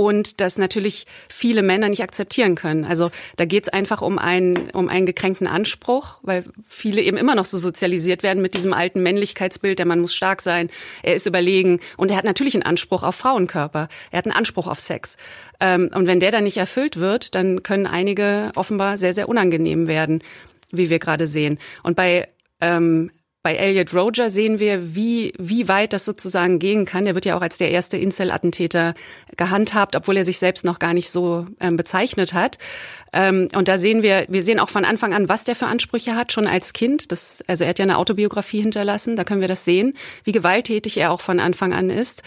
und 0.00 0.40
das 0.40 0.56
natürlich 0.56 1.04
viele 1.28 1.62
Männer 1.62 1.90
nicht 1.90 2.02
akzeptieren 2.02 2.54
können. 2.54 2.86
Also 2.86 3.10
da 3.36 3.44
geht 3.44 3.64
es 3.64 3.68
einfach 3.68 4.00
um 4.00 4.18
einen, 4.18 4.70
um 4.70 4.88
einen 4.88 5.04
gekränkten 5.04 5.46
Anspruch, 5.46 6.16
weil 6.22 6.44
viele 6.66 7.02
eben 7.02 7.18
immer 7.18 7.34
noch 7.34 7.44
so 7.44 7.58
sozialisiert 7.58 8.22
werden 8.22 8.40
mit 8.40 8.54
diesem 8.54 8.72
alten 8.72 9.02
Männlichkeitsbild, 9.02 9.78
der 9.78 9.84
Mann 9.84 10.00
muss 10.00 10.14
stark 10.14 10.40
sein, 10.40 10.70
er 11.02 11.16
ist 11.16 11.26
überlegen 11.26 11.80
und 11.98 12.10
er 12.10 12.16
hat 12.16 12.24
natürlich 12.24 12.54
einen 12.54 12.62
Anspruch 12.62 13.02
auf 13.02 13.14
Frauenkörper, 13.14 13.90
er 14.10 14.16
hat 14.16 14.24
einen 14.24 14.34
Anspruch 14.34 14.68
auf 14.68 14.80
Sex. 14.80 15.18
Ähm, 15.60 15.90
und 15.94 16.06
wenn 16.06 16.18
der 16.18 16.30
dann 16.30 16.44
nicht 16.44 16.56
erfüllt 16.56 16.96
wird, 16.96 17.34
dann 17.34 17.62
können 17.62 17.86
einige 17.86 18.52
offenbar 18.54 18.96
sehr, 18.96 19.12
sehr 19.12 19.28
unangenehm 19.28 19.86
werden. 19.86 20.22
wie 20.72 20.88
wir 20.88 21.00
gerade 21.00 21.26
sehen. 21.26 21.58
Und 21.82 21.96
bei 21.96 22.28
ähm, 22.60 23.10
bei 23.42 23.54
Elliot 23.54 23.94
Roger 23.94 24.28
sehen 24.28 24.58
wir, 24.58 24.94
wie, 24.94 25.32
wie 25.38 25.66
weit 25.66 25.94
das 25.94 26.04
sozusagen 26.04 26.58
gehen 26.58 26.84
kann. 26.84 27.04
Der 27.04 27.14
wird 27.14 27.24
ja 27.24 27.36
auch 27.38 27.40
als 27.40 27.56
der 27.56 27.70
erste 27.70 27.96
Incel-Attentäter 27.96 28.92
gehandhabt, 29.36 29.96
obwohl 29.96 30.18
er 30.18 30.26
sich 30.26 30.38
selbst 30.38 30.64
noch 30.64 30.78
gar 30.78 30.92
nicht 30.92 31.10
so 31.10 31.46
ähm, 31.58 31.76
bezeichnet 31.76 32.34
hat. 32.34 32.58
Ähm, 33.14 33.48
und 33.54 33.68
da 33.68 33.78
sehen 33.78 34.02
wir, 34.02 34.26
wir 34.28 34.42
sehen 34.42 34.60
auch 34.60 34.68
von 34.68 34.84
Anfang 34.84 35.14
an, 35.14 35.30
was 35.30 35.44
der 35.44 35.56
für 35.56 35.66
Ansprüche 35.66 36.16
hat, 36.16 36.32
schon 36.32 36.46
als 36.46 36.74
Kind. 36.74 37.12
Das, 37.12 37.42
also 37.46 37.64
er 37.64 37.70
hat 37.70 37.78
ja 37.78 37.84
eine 37.84 37.96
Autobiografie 37.96 38.60
hinterlassen, 38.60 39.16
da 39.16 39.24
können 39.24 39.40
wir 39.40 39.48
das 39.48 39.64
sehen, 39.64 39.96
wie 40.24 40.32
gewalttätig 40.32 40.98
er 40.98 41.10
auch 41.10 41.22
von 41.22 41.40
Anfang 41.40 41.72
an 41.72 41.88
ist. 41.88 42.22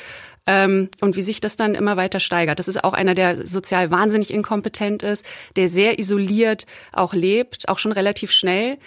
Ähm, 0.45 0.89
und 0.99 1.15
wie 1.15 1.21
sich 1.21 1.39
das 1.39 1.55
dann 1.55 1.73
immer 1.73 1.95
weiter 1.95 2.19
steigert. 2.19 2.59
Das 2.59 2.67
ist 2.67 2.83
auch 2.83 2.91
einer, 2.91 3.13
der 3.15 3.47
sozial 3.47 3.91
wahnsinnig 3.91 4.33
inkompetent 4.33 5.01
ist, 5.01 5.25
der 5.55 5.69
sehr 5.69 5.99
isoliert 5.99 6.65
auch 6.91 7.13
lebt, 7.13 7.69
auch 7.69 7.79
schon 7.79 7.93
relativ 7.93 8.31
schnell, 8.31 8.77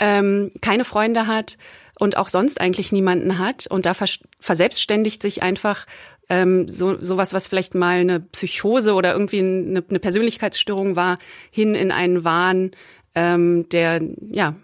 ähm, 0.00 0.50
keine 0.60 0.84
Freunde 0.84 1.26
hat 1.26 1.58
und 1.98 2.16
auch 2.16 2.28
sonst 2.28 2.60
eigentlich 2.60 2.90
niemanden 2.90 3.38
hat 3.38 3.66
und 3.66 3.86
da 3.86 3.94
vers 3.94 4.18
verselbstständigt 4.40 5.22
sich 5.22 5.42
einfach 5.42 5.86
ähm, 6.30 6.68
so 6.68 6.96
sowas, 7.02 7.32
was 7.32 7.46
vielleicht 7.46 7.74
mal 7.74 8.00
eine 8.00 8.20
Psychose 8.20 8.94
oder 8.94 9.12
irgendwie 9.12 9.40
eine, 9.40 9.84
eine 9.88 9.98
Persönlichkeitsstörung 9.98 10.96
war, 10.96 11.18
hin 11.50 11.74
in 11.74 11.92
einen 11.92 12.24
Wahn, 12.24 12.70
ähm, 13.14 13.68
der 13.68 14.00
ja 14.30 14.54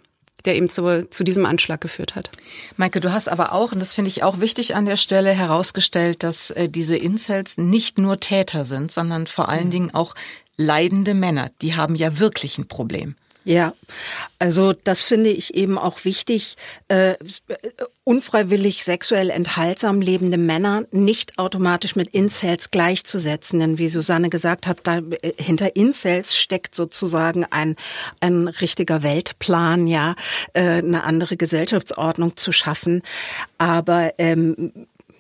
der 0.46 0.56
eben 0.56 0.68
zu, 0.68 1.08
zu 1.10 1.24
diesem 1.24 1.44
Anschlag 1.44 1.80
geführt 1.80 2.14
hat. 2.14 2.30
Maike, 2.76 3.00
du 3.00 3.12
hast 3.12 3.28
aber 3.28 3.52
auch, 3.52 3.72
und 3.72 3.80
das 3.80 3.94
finde 3.94 4.10
ich 4.10 4.22
auch 4.22 4.40
wichtig 4.40 4.74
an 4.76 4.86
der 4.86 4.96
Stelle, 4.96 5.32
herausgestellt, 5.32 6.22
dass 6.22 6.50
äh, 6.52 6.68
diese 6.68 6.96
Incels 6.96 7.58
nicht 7.58 7.98
nur 7.98 8.20
Täter 8.20 8.64
sind, 8.64 8.92
sondern 8.92 9.26
vor 9.26 9.48
allen 9.48 9.66
mhm. 9.66 9.72
Dingen 9.72 9.94
auch 9.94 10.14
leidende 10.56 11.14
Männer. 11.14 11.50
Die 11.62 11.74
haben 11.74 11.96
ja 11.96 12.18
wirklich 12.18 12.58
ein 12.58 12.68
Problem. 12.68 13.16
Ja, 13.48 13.74
also 14.40 14.72
das 14.72 15.02
finde 15.02 15.30
ich 15.30 15.54
eben 15.54 15.78
auch 15.78 16.04
wichtig, 16.04 16.56
äh, 16.88 17.14
unfreiwillig 18.02 18.82
sexuell 18.82 19.30
enthaltsam 19.30 20.00
lebende 20.00 20.36
Männer 20.36 20.82
nicht 20.90 21.38
automatisch 21.38 21.94
mit 21.94 22.12
Incels 22.12 22.72
gleichzusetzen. 22.72 23.60
Denn 23.60 23.78
wie 23.78 23.88
Susanne 23.88 24.30
gesagt 24.30 24.66
hat, 24.66 24.80
da 24.82 24.98
äh, 24.98 25.32
hinter 25.40 25.76
Incels 25.76 26.36
steckt 26.36 26.74
sozusagen 26.74 27.44
ein, 27.44 27.76
ein 28.18 28.48
richtiger 28.48 29.04
Weltplan, 29.04 29.86
ja, 29.86 30.16
äh, 30.52 30.62
eine 30.62 31.04
andere 31.04 31.36
Gesellschaftsordnung 31.36 32.36
zu 32.36 32.50
schaffen. 32.50 33.00
Aber 33.58 34.12
ähm, 34.18 34.72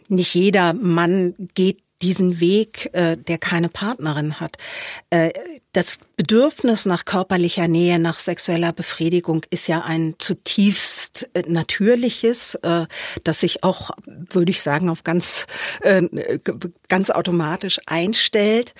nicht 0.08 0.34
jeder 0.34 0.72
Mann 0.72 1.36
geht 1.54 1.78
diesen 2.02 2.40
Weg, 2.40 2.90
äh, 2.92 3.16
der 3.16 3.38
keine 3.38 3.68
Partnerin 3.68 4.40
hat. 4.40 4.56
Äh, 5.10 5.30
das 5.76 5.98
Bedürfnis 6.16 6.86
nach 6.86 7.04
körperlicher 7.04 7.68
Nähe, 7.68 7.98
nach 7.98 8.18
sexueller 8.18 8.72
Befriedigung 8.72 9.42
ist 9.50 9.66
ja 9.68 9.82
ein 9.82 10.14
zutiefst 10.18 11.28
äh, 11.34 11.42
natürliches, 11.46 12.54
äh, 12.62 12.86
das 13.24 13.40
sich 13.40 13.62
auch, 13.62 13.90
würde 14.06 14.50
ich 14.50 14.62
sagen, 14.62 14.88
auf 14.88 15.04
ganz, 15.04 15.46
äh, 15.82 16.38
ganz 16.88 17.10
automatisch 17.10 17.78
einstellt. 17.84 18.72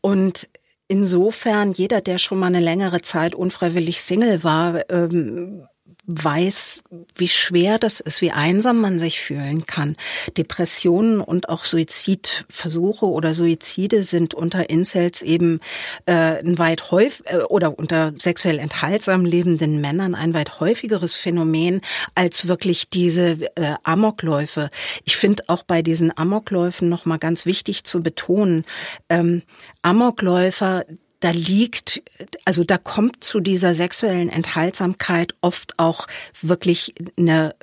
Und 0.00 0.48
insofern, 0.88 1.70
jeder, 1.70 2.00
der 2.00 2.18
schon 2.18 2.40
mal 2.40 2.48
eine 2.48 2.58
längere 2.58 3.00
Zeit 3.00 3.36
unfreiwillig 3.36 4.02
Single 4.02 4.42
war, 4.42 4.90
ähm, 4.90 5.68
weiß, 6.10 6.82
wie 7.14 7.28
schwer 7.28 7.78
das 7.78 8.00
ist, 8.00 8.20
wie 8.20 8.32
einsam 8.32 8.80
man 8.80 8.98
sich 8.98 9.20
fühlen 9.20 9.66
kann. 9.66 9.96
Depressionen 10.36 11.20
und 11.20 11.48
auch 11.48 11.64
Suizidversuche 11.64 13.06
oder 13.06 13.34
Suizide 13.34 14.02
sind 14.02 14.34
unter 14.34 14.70
Incels 14.70 15.22
eben 15.22 15.60
äh, 16.06 16.38
ein 16.40 16.58
weit 16.58 16.90
häufig 16.90 17.26
äh, 17.26 17.38
oder 17.38 17.78
unter 17.78 18.12
sexuell 18.18 18.58
enthaltsam 18.58 19.24
lebenden 19.24 19.80
Männern 19.80 20.14
ein 20.14 20.34
weit 20.34 20.60
häufigeres 20.60 21.16
Phänomen 21.16 21.80
als 22.14 22.48
wirklich 22.48 22.90
diese 22.90 23.36
äh, 23.56 23.74
Amokläufe. 23.84 24.68
Ich 25.04 25.16
finde 25.16 25.44
auch 25.46 25.62
bei 25.62 25.82
diesen 25.82 26.16
Amokläufen 26.16 26.88
noch 26.88 27.06
mal 27.06 27.18
ganz 27.18 27.46
wichtig 27.46 27.84
zu 27.84 28.02
betonen, 28.02 28.64
ähm, 29.08 29.42
Amokläufer 29.82 30.84
da 31.20 31.30
liegt, 31.30 32.02
also 32.44 32.64
da 32.64 32.78
kommt 32.78 33.22
zu 33.22 33.40
dieser 33.40 33.74
sexuellen 33.74 34.30
Enthaltsamkeit 34.30 35.34
oft 35.40 35.78
auch 35.78 36.06
wirklich 36.40 36.94
eine 37.18 37.54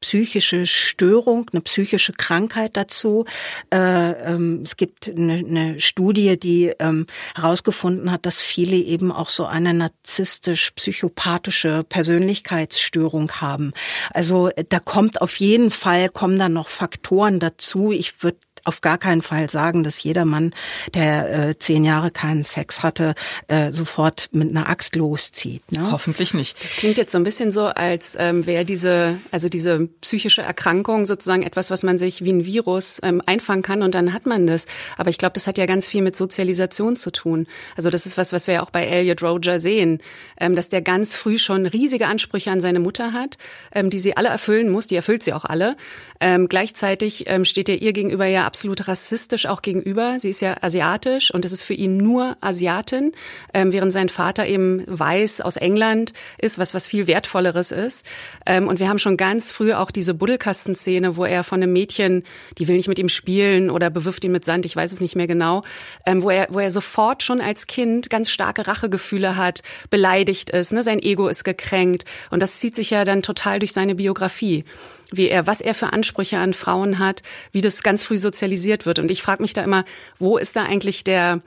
psychische 0.00 0.66
Störung, 0.66 1.48
eine 1.52 1.60
psychische 1.60 2.12
Krankheit 2.12 2.76
dazu. 2.76 3.26
Äh, 3.72 4.10
ähm, 4.12 4.62
es 4.64 4.76
gibt 4.76 5.08
eine, 5.08 5.78
Studie, 5.78 6.36
die 6.38 6.72
ähm, 6.78 7.06
herausgefunden 7.34 8.10
hat, 8.10 8.26
dass 8.26 8.40
viele 8.40 8.76
eben 8.76 9.12
auch 9.12 9.28
so 9.28 9.44
eine 9.44 9.74
narzisstisch-psychopathische 9.74 11.84
Persönlichkeitsstörung 11.84 13.30
haben. 13.32 13.72
Also 14.12 14.48
da 14.70 14.80
kommt 14.80 15.20
auf 15.20 15.36
jeden 15.36 15.70
Fall, 15.70 16.08
kommen 16.08 16.38
da 16.38 16.48
noch 16.48 16.68
Faktoren 16.68 17.38
dazu. 17.38 17.92
Ich 17.92 18.22
würde 18.22 18.38
auf 18.64 18.80
gar 18.80 18.98
keinen 18.98 19.22
Fall 19.22 19.48
sagen, 19.50 19.84
dass 19.84 20.02
jeder 20.02 20.24
Mann, 20.24 20.52
der 20.94 21.48
äh, 21.48 21.58
zehn 21.58 21.84
Jahre 21.84 22.10
keinen 22.10 22.44
Sex 22.44 22.82
hatte, 22.82 23.14
äh, 23.48 23.72
sofort 23.72 24.28
mit 24.32 24.50
einer 24.50 24.68
Axt 24.68 24.96
loszieht. 24.96 25.72
Ne? 25.72 25.90
Hoffentlich 25.90 26.34
nicht. 26.34 26.62
Das 26.62 26.72
klingt 26.72 26.98
jetzt 26.98 27.12
so 27.12 27.18
ein 27.18 27.24
bisschen 27.24 27.52
so, 27.52 27.66
als 27.66 28.16
ähm, 28.18 28.46
wäre 28.46 28.64
diese, 28.64 29.18
also 29.30 29.48
diese 29.48 29.88
psychische 30.00 30.42
Erkrankung 30.42 31.06
sozusagen 31.06 31.42
etwas, 31.42 31.70
was 31.70 31.82
man 31.82 31.98
sich 31.98 32.24
wie 32.24 32.32
ein 32.32 32.44
Virus 32.44 33.00
ähm, 33.02 33.22
einfangen 33.26 33.62
kann 33.62 33.82
und 33.82 33.94
dann 33.94 34.12
hat 34.12 34.26
man 34.26 34.46
das. 34.46 34.66
Aber 34.96 35.10
ich 35.10 35.18
glaube, 35.18 35.32
das 35.34 35.46
hat 35.46 35.58
ja 35.58 35.66
ganz 35.66 35.88
viel 35.88 36.02
mit 36.02 36.16
Sozialisation 36.16 36.96
zu 36.96 37.10
tun. 37.10 37.46
Also 37.76 37.90
das 37.90 38.06
ist 38.06 38.16
was, 38.16 38.32
was 38.32 38.46
wir 38.46 38.54
ja 38.54 38.62
auch 38.62 38.70
bei 38.70 38.84
Elliot 38.84 39.22
Roger 39.22 39.60
sehen, 39.60 39.98
ähm, 40.38 40.54
dass 40.56 40.68
der 40.68 40.82
ganz 40.82 41.14
früh 41.14 41.38
schon 41.38 41.66
riesige 41.66 42.06
Ansprüche 42.06 42.50
an 42.50 42.60
seine 42.60 42.80
Mutter 42.80 43.12
hat, 43.12 43.38
ähm, 43.72 43.90
die 43.90 43.98
sie 43.98 44.16
alle 44.16 44.28
erfüllen 44.28 44.70
muss. 44.70 44.86
Die 44.86 44.96
erfüllt 44.96 45.22
sie 45.22 45.32
auch 45.32 45.44
alle. 45.44 45.76
Ähm, 46.20 46.48
gleichzeitig 46.48 47.24
ähm, 47.28 47.44
steht 47.44 47.68
er 47.68 47.80
ihr 47.80 47.92
gegenüber 47.92 48.26
ja 48.26 48.49
absolut 48.50 48.88
rassistisch 48.88 49.46
auch 49.46 49.62
gegenüber. 49.62 50.18
Sie 50.18 50.28
ist 50.28 50.40
ja 50.40 50.56
asiatisch 50.60 51.32
und 51.32 51.44
es 51.44 51.52
ist 51.52 51.62
für 51.62 51.74
ihn 51.74 51.98
nur 51.98 52.36
Asiatin, 52.40 53.12
ähm, 53.54 53.72
während 53.72 53.92
sein 53.92 54.08
Vater 54.08 54.44
eben 54.44 54.82
weiß 54.88 55.40
aus 55.40 55.56
England 55.56 56.14
ist, 56.36 56.58
was 56.58 56.74
was 56.74 56.84
viel 56.84 57.06
wertvolleres 57.06 57.70
ist. 57.70 58.04
Ähm, 58.46 58.66
und 58.66 58.80
wir 58.80 58.88
haben 58.88 58.98
schon 58.98 59.16
ganz 59.16 59.52
früh 59.52 59.72
auch 59.72 59.92
diese 59.92 60.14
Buddelkastenszene, 60.14 61.16
wo 61.16 61.24
er 61.24 61.44
von 61.44 61.62
einem 61.62 61.72
Mädchen, 61.72 62.24
die 62.58 62.66
will 62.66 62.74
nicht 62.74 62.88
mit 62.88 62.98
ihm 62.98 63.08
spielen 63.08 63.70
oder 63.70 63.88
bewirft 63.88 64.24
ihn 64.24 64.32
mit 64.32 64.44
Sand, 64.44 64.66
ich 64.66 64.74
weiß 64.74 64.90
es 64.90 65.00
nicht 65.00 65.14
mehr 65.14 65.28
genau, 65.28 65.62
ähm, 66.04 66.24
wo 66.24 66.30
er 66.30 66.48
wo 66.50 66.58
er 66.58 66.72
sofort 66.72 67.22
schon 67.22 67.40
als 67.40 67.68
Kind 67.68 68.10
ganz 68.10 68.30
starke 68.30 68.66
Rachegefühle 68.66 69.36
hat, 69.36 69.62
beleidigt 69.90 70.50
ist, 70.50 70.72
ne, 70.72 70.82
sein 70.82 70.98
Ego 70.98 71.28
ist 71.28 71.44
gekränkt 71.44 72.04
und 72.30 72.42
das 72.42 72.58
zieht 72.58 72.74
sich 72.74 72.90
ja 72.90 73.04
dann 73.04 73.22
total 73.22 73.60
durch 73.60 73.72
seine 73.72 73.94
Biografie 73.94 74.64
wie 75.12 75.28
er, 75.28 75.46
was 75.46 75.60
er 75.60 75.74
für 75.74 75.92
Ansprüche 75.92 76.38
an 76.38 76.54
Frauen 76.54 76.98
hat, 76.98 77.22
wie 77.52 77.60
das 77.60 77.82
ganz 77.82 78.02
früh 78.02 78.18
sozialisiert 78.18 78.86
wird. 78.86 78.98
Und 78.98 79.10
ich 79.10 79.22
frage 79.22 79.42
mich 79.42 79.52
da 79.52 79.62
immer, 79.62 79.84
wo 80.18 80.38
ist 80.38 80.56
da 80.56 80.64
eigentlich 80.64 81.04
der, 81.04 81.42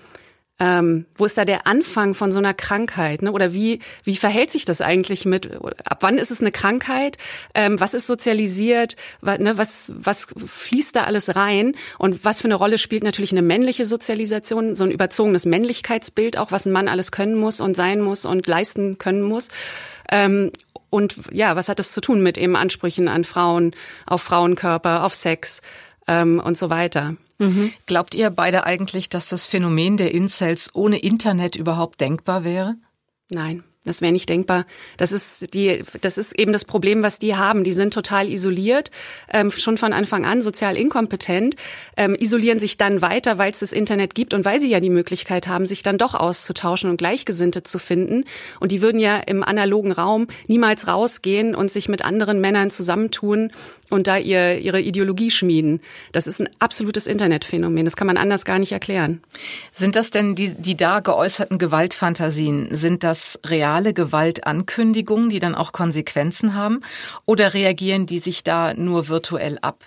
ähm, 0.60 1.06
wo 1.16 1.26
ist 1.26 1.38
da 1.38 1.46
der 1.46 1.66
Anfang 1.66 2.14
von 2.14 2.32
so 2.32 2.40
einer 2.40 2.54
Krankheit? 2.54 3.22
Ne? 3.22 3.32
Oder 3.32 3.54
wie, 3.54 3.80
wie 4.04 4.16
verhält 4.16 4.52
sich 4.52 4.66
das 4.66 4.82
eigentlich 4.82 5.26
mit, 5.26 5.50
ab 5.86 5.98
wann 6.02 6.18
ist 6.18 6.32
es 6.32 6.42
eine 6.42 6.52
Krankheit? 6.52 7.18
Ähm, 7.56 7.80
was 7.80 7.94
ist 7.94 8.08
sozialisiert? 8.08 8.96
Was, 9.22 9.40
ne, 9.40 9.58
was, 9.58 9.92
was 9.96 10.28
fließt 10.46 10.96
da 10.96 11.04
alles 11.04 11.36
rein? 11.36 11.76
Und 11.98 12.24
was 12.24 12.42
für 12.42 12.46
eine 12.46 12.56
Rolle 12.56 12.78
spielt 12.78 13.04
natürlich 13.04 13.32
eine 13.32 13.42
männliche 13.42 13.86
Sozialisation, 13.86 14.76
so 14.76 14.84
ein 14.84 14.92
überzogenes 14.92 15.46
Männlichkeitsbild 15.46 16.38
auch, 16.38 16.52
was 16.52 16.66
ein 16.66 16.72
Mann 16.72 16.88
alles 16.88 17.12
können 17.12 17.36
muss 17.36 17.60
und 17.60 17.76
sein 17.76 18.02
muss 18.02 18.26
und 18.26 18.46
leisten 18.46 19.00
können 19.00 19.24
muss? 19.24 19.50
Ähm, 20.12 20.52
und 20.94 21.16
ja, 21.32 21.56
was 21.56 21.70
hat 21.70 21.80
das 21.80 21.92
zu 21.92 22.02
tun 22.02 22.22
mit 22.22 22.38
eben 22.38 22.56
Ansprüchen 22.56 23.08
an 23.08 23.24
Frauen, 23.24 23.76
auf 24.06 24.22
Frauenkörper, 24.22 25.04
auf 25.04 25.16
Sex 25.16 25.64
ähm, 26.08 26.40
und 26.40 26.56
so 26.56 26.70
weiter? 26.70 27.16
Mhm. 27.40 27.74
Glaubt 27.88 28.14
ihr 28.14 28.30
beide 28.30 28.66
eigentlich, 28.66 29.10
dass 29.10 29.28
das 29.28 29.48
Phänomen 29.48 29.98
der 29.98 30.14
Incels 30.14 30.70
ohne 30.76 31.00
Internet 31.00 31.56
überhaupt 31.56 32.00
denkbar 32.00 32.44
wäre? 32.44 32.76
Nein. 33.30 33.64
Das 33.86 34.00
wäre 34.02 34.14
nicht 34.14 34.30
denkbar. 34.30 34.66
Das 34.96 35.12
ist 35.12 35.54
die, 35.54 35.84
das 36.00 36.18
ist 36.18 36.40
eben 36.40 36.54
das 36.54 36.64
Problem, 36.64 37.04
was 37.04 37.20
die 37.20 37.36
haben. 37.36 37.66
Die 37.66 37.74
sind 37.74 37.94
total 37.94 38.30
isoliert, 38.30 38.92
ähm, 39.30 39.52
schon 39.52 39.78
von 39.78 39.92
Anfang 39.92 40.26
an 40.26 40.42
sozial 40.42 40.78
inkompetent, 40.78 41.56
ähm, 41.98 42.16
isolieren 42.16 42.60
sich 42.60 42.78
dann 42.78 43.02
weiter, 43.02 43.38
weil 43.38 43.52
es 43.52 43.60
das 43.60 43.74
Internet 43.74 44.16
gibt 44.16 44.34
und 44.34 44.46
weil 44.46 44.62
sie 44.62 44.70
ja 44.70 44.80
die 44.80 44.90
Möglichkeit 44.90 45.48
haben, 45.48 45.66
sich 45.66 45.84
dann 45.84 45.98
doch 45.98 46.14
auszutauschen 46.14 46.90
und 46.90 46.98
Gleichgesinnte 46.98 47.64
zu 47.64 47.78
finden. 47.78 48.24
Und 48.62 48.72
die 48.72 48.82
würden 48.82 49.02
ja 49.02 49.18
im 49.18 49.44
analogen 49.44 49.92
Raum 49.92 50.28
niemals 50.48 50.88
rausgehen 50.88 51.54
und 51.54 51.70
sich 51.70 51.90
mit 51.90 52.06
anderen 52.06 52.40
Männern 52.40 52.72
zusammentun 52.72 53.52
und 53.94 54.08
da 54.08 54.18
ihr, 54.18 54.58
ihre 54.58 54.82
Ideologie 54.82 55.30
schmieden. 55.30 55.80
Das 56.12 56.26
ist 56.26 56.42
ein 56.42 56.50
absolutes 56.58 57.06
Internetphänomen. 57.06 57.86
Das 57.86 57.96
kann 57.96 58.08
man 58.08 58.18
anders 58.18 58.44
gar 58.44 58.58
nicht 58.58 58.72
erklären. 58.72 59.22
Sind 59.72 59.96
das 59.96 60.10
denn 60.10 60.34
die, 60.34 60.56
die 60.56 60.76
da 60.76 61.00
geäußerten 61.00 61.60
Gewaltfantasien, 61.60 62.70
sind 62.76 63.04
das 63.04 63.40
reale 63.46 63.94
Gewaltankündigungen, 63.94 65.30
die 65.30 65.38
dann 65.38 65.54
auch 65.54 65.74
Konsequenzen 65.74 66.56
haben? 66.56 66.82
Oder 67.28 67.54
reagieren 67.54 68.08
die 68.08 68.18
sich 68.18 68.44
da 68.44 68.74
nur 68.74 69.10
virtuell 69.10 69.60
ab? 69.62 69.86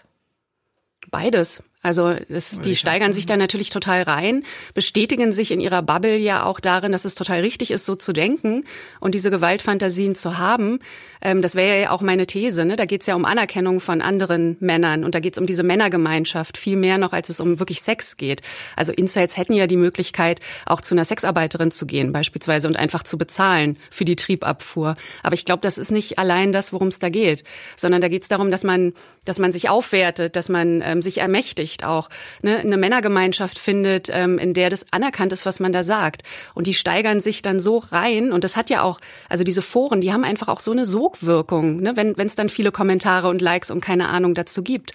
Beides. 1.10 1.64
Also 1.86 2.16
das, 2.28 2.60
die 2.60 2.74
steigern 2.74 3.12
sich 3.12 3.26
da 3.26 3.36
natürlich 3.36 3.70
total 3.70 4.02
rein, 4.02 4.42
bestätigen 4.74 5.32
sich 5.32 5.52
in 5.52 5.60
ihrer 5.60 5.82
Bubble 5.82 6.16
ja 6.16 6.42
auch 6.42 6.58
darin, 6.58 6.90
dass 6.90 7.04
es 7.04 7.14
total 7.14 7.42
richtig 7.42 7.70
ist, 7.70 7.84
so 7.84 7.94
zu 7.94 8.12
denken 8.12 8.64
und 8.98 9.14
diese 9.14 9.30
Gewaltfantasien 9.30 10.16
zu 10.16 10.36
haben. 10.36 10.80
Ähm, 11.22 11.42
das 11.42 11.54
wäre 11.54 11.82
ja 11.82 11.90
auch 11.92 12.00
meine 12.00 12.26
These. 12.26 12.64
Ne? 12.64 12.74
Da 12.74 12.86
geht 12.86 13.02
es 13.02 13.06
ja 13.06 13.14
um 13.14 13.24
Anerkennung 13.24 13.78
von 13.78 14.02
anderen 14.02 14.56
Männern 14.58 15.04
und 15.04 15.14
da 15.14 15.20
geht 15.20 15.34
es 15.34 15.38
um 15.38 15.46
diese 15.46 15.62
Männergemeinschaft 15.62 16.58
viel 16.58 16.76
mehr 16.76 16.98
noch, 16.98 17.12
als 17.12 17.28
es 17.28 17.38
um 17.38 17.60
wirklich 17.60 17.82
Sex 17.82 18.16
geht. 18.16 18.42
Also 18.74 18.92
Incels 18.92 19.36
hätten 19.36 19.52
ja 19.52 19.68
die 19.68 19.76
Möglichkeit, 19.76 20.40
auch 20.66 20.80
zu 20.80 20.92
einer 20.92 21.04
Sexarbeiterin 21.04 21.70
zu 21.70 21.86
gehen 21.86 22.12
beispielsweise 22.12 22.66
und 22.66 22.76
einfach 22.76 23.04
zu 23.04 23.16
bezahlen 23.16 23.78
für 23.92 24.04
die 24.04 24.16
Triebabfuhr. 24.16 24.96
Aber 25.22 25.34
ich 25.34 25.44
glaube, 25.44 25.60
das 25.60 25.78
ist 25.78 25.92
nicht 25.92 26.18
allein 26.18 26.50
das, 26.50 26.72
worum 26.72 26.88
es 26.88 26.98
da 26.98 27.10
geht, 27.10 27.44
sondern 27.76 28.00
da 28.00 28.08
geht 28.08 28.22
es 28.22 28.28
darum, 28.28 28.50
dass 28.50 28.64
man, 28.64 28.92
dass 29.24 29.38
man 29.38 29.52
sich 29.52 29.68
aufwertet, 29.68 30.34
dass 30.34 30.48
man 30.48 30.82
ähm, 30.84 31.00
sich 31.00 31.18
ermächtigt 31.18 31.75
auch, 31.84 32.08
ne? 32.42 32.58
eine 32.58 32.76
Männergemeinschaft 32.76 33.58
findet, 33.58 34.08
ähm, 34.12 34.38
in 34.38 34.54
der 34.54 34.70
das 34.70 34.86
anerkannt 34.92 35.32
ist, 35.32 35.46
was 35.46 35.60
man 35.60 35.72
da 35.72 35.82
sagt. 35.82 36.22
Und 36.54 36.66
die 36.66 36.74
steigern 36.74 37.20
sich 37.20 37.42
dann 37.42 37.60
so 37.60 37.78
rein 37.78 38.32
und 38.32 38.44
das 38.44 38.56
hat 38.56 38.70
ja 38.70 38.82
auch, 38.82 38.98
also 39.28 39.44
diese 39.44 39.62
Foren, 39.62 40.00
die 40.00 40.12
haben 40.12 40.24
einfach 40.24 40.48
auch 40.48 40.60
so 40.60 40.72
eine 40.72 40.86
Sogwirkung, 40.86 41.80
ne? 41.80 41.96
wenn 41.96 42.14
es 42.18 42.34
dann 42.34 42.48
viele 42.48 42.72
Kommentare 42.72 43.28
und 43.28 43.42
Likes 43.42 43.70
und 43.70 43.80
keine 43.80 44.08
Ahnung 44.08 44.34
dazu 44.34 44.62
gibt. 44.62 44.92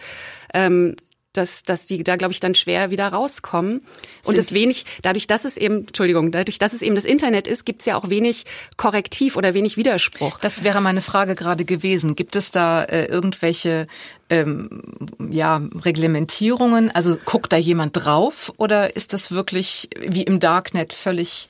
Ähm, 0.53 0.95
dass, 1.33 1.63
dass 1.63 1.85
die 1.85 2.03
da, 2.03 2.15
glaube 2.15 2.33
ich, 2.33 2.39
dann 2.39 2.55
schwer 2.55 2.91
wieder 2.91 3.07
rauskommen. 3.07 3.81
Und 4.23 4.37
es 4.37 4.51
wenig, 4.51 4.85
dadurch, 5.01 5.27
dass 5.27 5.45
es 5.45 5.57
eben, 5.57 5.87
Entschuldigung, 5.87 6.31
dadurch, 6.31 6.59
dass 6.59 6.73
es 6.73 6.81
eben 6.81 6.95
das 6.95 7.05
Internet 7.05 7.47
ist, 7.47 7.65
gibt 7.65 7.81
es 7.81 7.85
ja 7.85 7.97
auch 7.97 8.09
wenig 8.09 8.45
Korrektiv 8.77 9.35
oder 9.37 9.53
wenig 9.53 9.77
Widerspruch. 9.77 10.39
Das 10.39 10.63
wäre 10.63 10.81
meine 10.81 11.01
Frage 11.01 11.35
gerade 11.35 11.65
gewesen. 11.65 12.15
Gibt 12.15 12.35
es 12.35 12.51
da 12.51 12.83
äh, 12.83 13.05
irgendwelche 13.05 13.87
ähm, 14.29 14.81
ja, 15.29 15.61
Reglementierungen? 15.83 16.91
Also 16.91 17.17
guckt 17.23 17.53
da 17.53 17.57
jemand 17.57 18.05
drauf 18.05 18.53
oder 18.57 18.95
ist 18.95 19.13
das 19.13 19.31
wirklich 19.31 19.89
wie 19.99 20.23
im 20.23 20.39
Darknet 20.39 20.93
völlig 20.93 21.49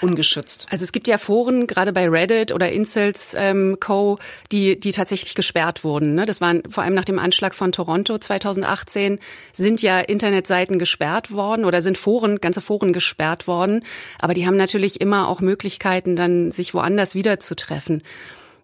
ungeschützt. 0.00 0.66
Also 0.70 0.84
es 0.84 0.92
gibt 0.92 1.08
ja 1.08 1.18
Foren, 1.18 1.66
gerade 1.66 1.92
bei 1.92 2.08
Reddit 2.08 2.52
oder 2.52 2.70
Incels 2.72 3.34
ähm, 3.38 3.78
Co., 3.80 4.18
die, 4.52 4.78
die 4.78 4.92
tatsächlich 4.92 5.34
gesperrt 5.34 5.84
wurden. 5.84 6.14
Ne? 6.14 6.26
Das 6.26 6.40
waren 6.40 6.62
vor 6.68 6.84
allem 6.84 6.94
nach 6.94 7.04
dem 7.04 7.18
Anschlag 7.18 7.54
von 7.54 7.72
Toronto 7.72 8.18
2018 8.18 9.18
sind 9.52 9.82
ja 9.82 10.00
Internetseiten 10.00 10.78
gesperrt 10.78 11.32
worden 11.32 11.64
oder 11.64 11.80
sind 11.80 11.98
Foren, 11.98 12.40
ganze 12.40 12.60
Foren 12.60 12.92
gesperrt 12.92 13.46
worden. 13.46 13.84
Aber 14.20 14.34
die 14.34 14.46
haben 14.46 14.56
natürlich 14.56 15.00
immer 15.00 15.28
auch 15.28 15.40
Möglichkeiten, 15.40 16.16
dann 16.16 16.52
sich 16.52 16.74
woanders 16.74 17.14
wiederzutreffen. 17.14 18.02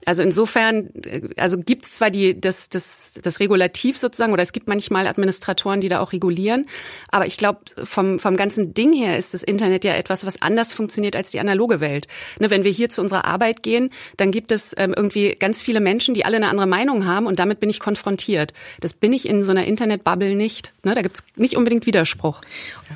Also 0.07 0.23
insofern, 0.23 0.91
äh, 1.05 1.29
also 1.37 1.59
gibt 1.59 1.85
es 1.85 1.93
zwar 1.93 2.11
die, 2.11 2.41
das, 2.41 2.69
das, 2.69 3.15
das 3.23 3.41
Regulativ 3.41 3.99
sozusagen, 3.99 4.33
oder 4.33 4.43
es 4.43 4.53
gibt 4.53 4.67
manchmal 4.67 5.07
Administratoren, 5.07 5.81
die 5.81 5.89
da 5.89 6.01
auch 6.01 6.13
regulieren, 6.13 6.67
aber 7.11 7.27
ich 7.27 7.37
glaube, 7.37 7.61
vom, 7.85 8.19
vom 8.19 8.37
ganzen 8.37 8.73
Ding 8.73 8.93
her 8.93 9.19
ist 9.19 9.35
das 9.35 9.43
Internet 9.43 9.85
ja 9.85 9.95
etwas, 9.95 10.25
was 10.25 10.41
anders 10.41 10.73
funktioniert 10.73 11.17
als 11.17 11.31
die 11.31 11.41
analoge 11.41 11.81
Welt. 11.81 12.09
Ne, 12.39 12.51
wenn 12.51 12.65
wir 12.65 12.71
hier 12.71 12.89
zu 12.89 13.03
unserer 13.03 13.27
Arbeit 13.27 13.63
gehen, 13.63 13.91
dann 14.17 14.31
gibt 14.31 14.53
es 14.53 14.75
ähm, 14.77 14.95
irgendwie 14.97 15.37
ganz 15.39 15.61
viele 15.61 15.81
Menschen, 15.81 16.15
die 16.15 16.25
alle 16.25 16.37
eine 16.37 16.49
andere 16.49 16.67
Meinung 16.67 17.07
haben 17.07 17.27
und 17.27 17.39
damit 17.39 17.61
bin 17.61 17.69
ich 17.69 17.81
konfrontiert. 17.81 18.55
Das 18.81 18.95
bin 18.95 19.13
ich 19.13 19.29
in 19.29 19.43
so 19.43 19.53
einer 19.53 19.65
Internetbubble 19.65 20.35
nicht. 20.35 20.73
Ne, 20.83 20.95
da 20.95 21.03
gibt's 21.03 21.25
nicht 21.37 21.57
unbedingt 21.57 21.87
Widerspruch. 21.87 22.41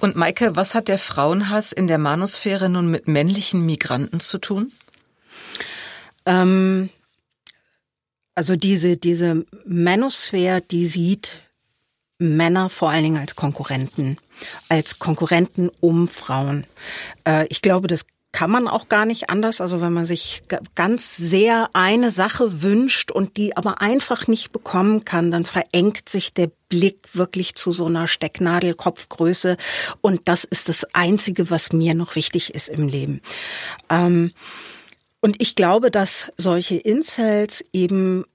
Und 0.00 0.16
Maike, 0.16 0.56
was 0.56 0.74
hat 0.74 0.88
der 0.88 0.98
Frauenhass 0.98 1.72
in 1.72 1.86
der 1.86 1.98
Manusphäre 1.98 2.68
nun 2.68 2.90
mit 2.90 3.08
männlichen 3.08 3.66
Migranten 3.66 4.20
zu 4.20 4.38
tun? 4.38 4.72
Ähm, 6.26 6.90
also 8.34 8.56
diese, 8.56 8.96
diese 8.96 9.44
Manosphere, 9.64 10.60
die 10.60 10.86
sieht 10.86 11.42
Männer 12.18 12.68
vor 12.68 12.90
allen 12.90 13.04
Dingen 13.04 13.18
als 13.18 13.36
Konkurrenten, 13.36 14.18
als 14.68 14.98
Konkurrenten 14.98 15.70
um 15.80 16.08
Frauen. 16.08 16.66
Äh, 17.26 17.46
ich 17.48 17.62
glaube, 17.62 17.86
das 17.86 18.04
kann 18.34 18.50
man 18.50 18.66
auch 18.66 18.88
gar 18.88 19.06
nicht 19.06 19.30
anders. 19.30 19.60
Also 19.60 19.80
wenn 19.80 19.92
man 19.92 20.06
sich 20.06 20.42
ganz 20.74 21.16
sehr 21.16 21.70
eine 21.72 22.10
Sache 22.10 22.62
wünscht 22.62 23.12
und 23.12 23.36
die 23.36 23.56
aber 23.56 23.80
einfach 23.80 24.26
nicht 24.26 24.50
bekommen 24.50 25.04
kann, 25.04 25.30
dann 25.30 25.44
verengt 25.44 26.08
sich 26.08 26.34
der 26.34 26.50
Blick 26.68 27.14
wirklich 27.14 27.54
zu 27.54 27.70
so 27.70 27.86
einer 27.86 28.08
Stecknadelkopfgröße. 28.08 29.56
Und 30.00 30.22
das 30.24 30.42
ist 30.42 30.68
das 30.68 30.84
Einzige, 30.94 31.48
was 31.48 31.72
mir 31.72 31.94
noch 31.94 32.16
wichtig 32.16 32.54
ist 32.54 32.68
im 32.68 32.88
Leben. 32.88 33.20
Ähm, 33.88 34.32
und 35.24 35.40
ich 35.40 35.54
glaube, 35.54 35.90
dass 35.90 36.30
solche 36.36 36.76
Incels 36.76 37.64
eben 37.72 38.26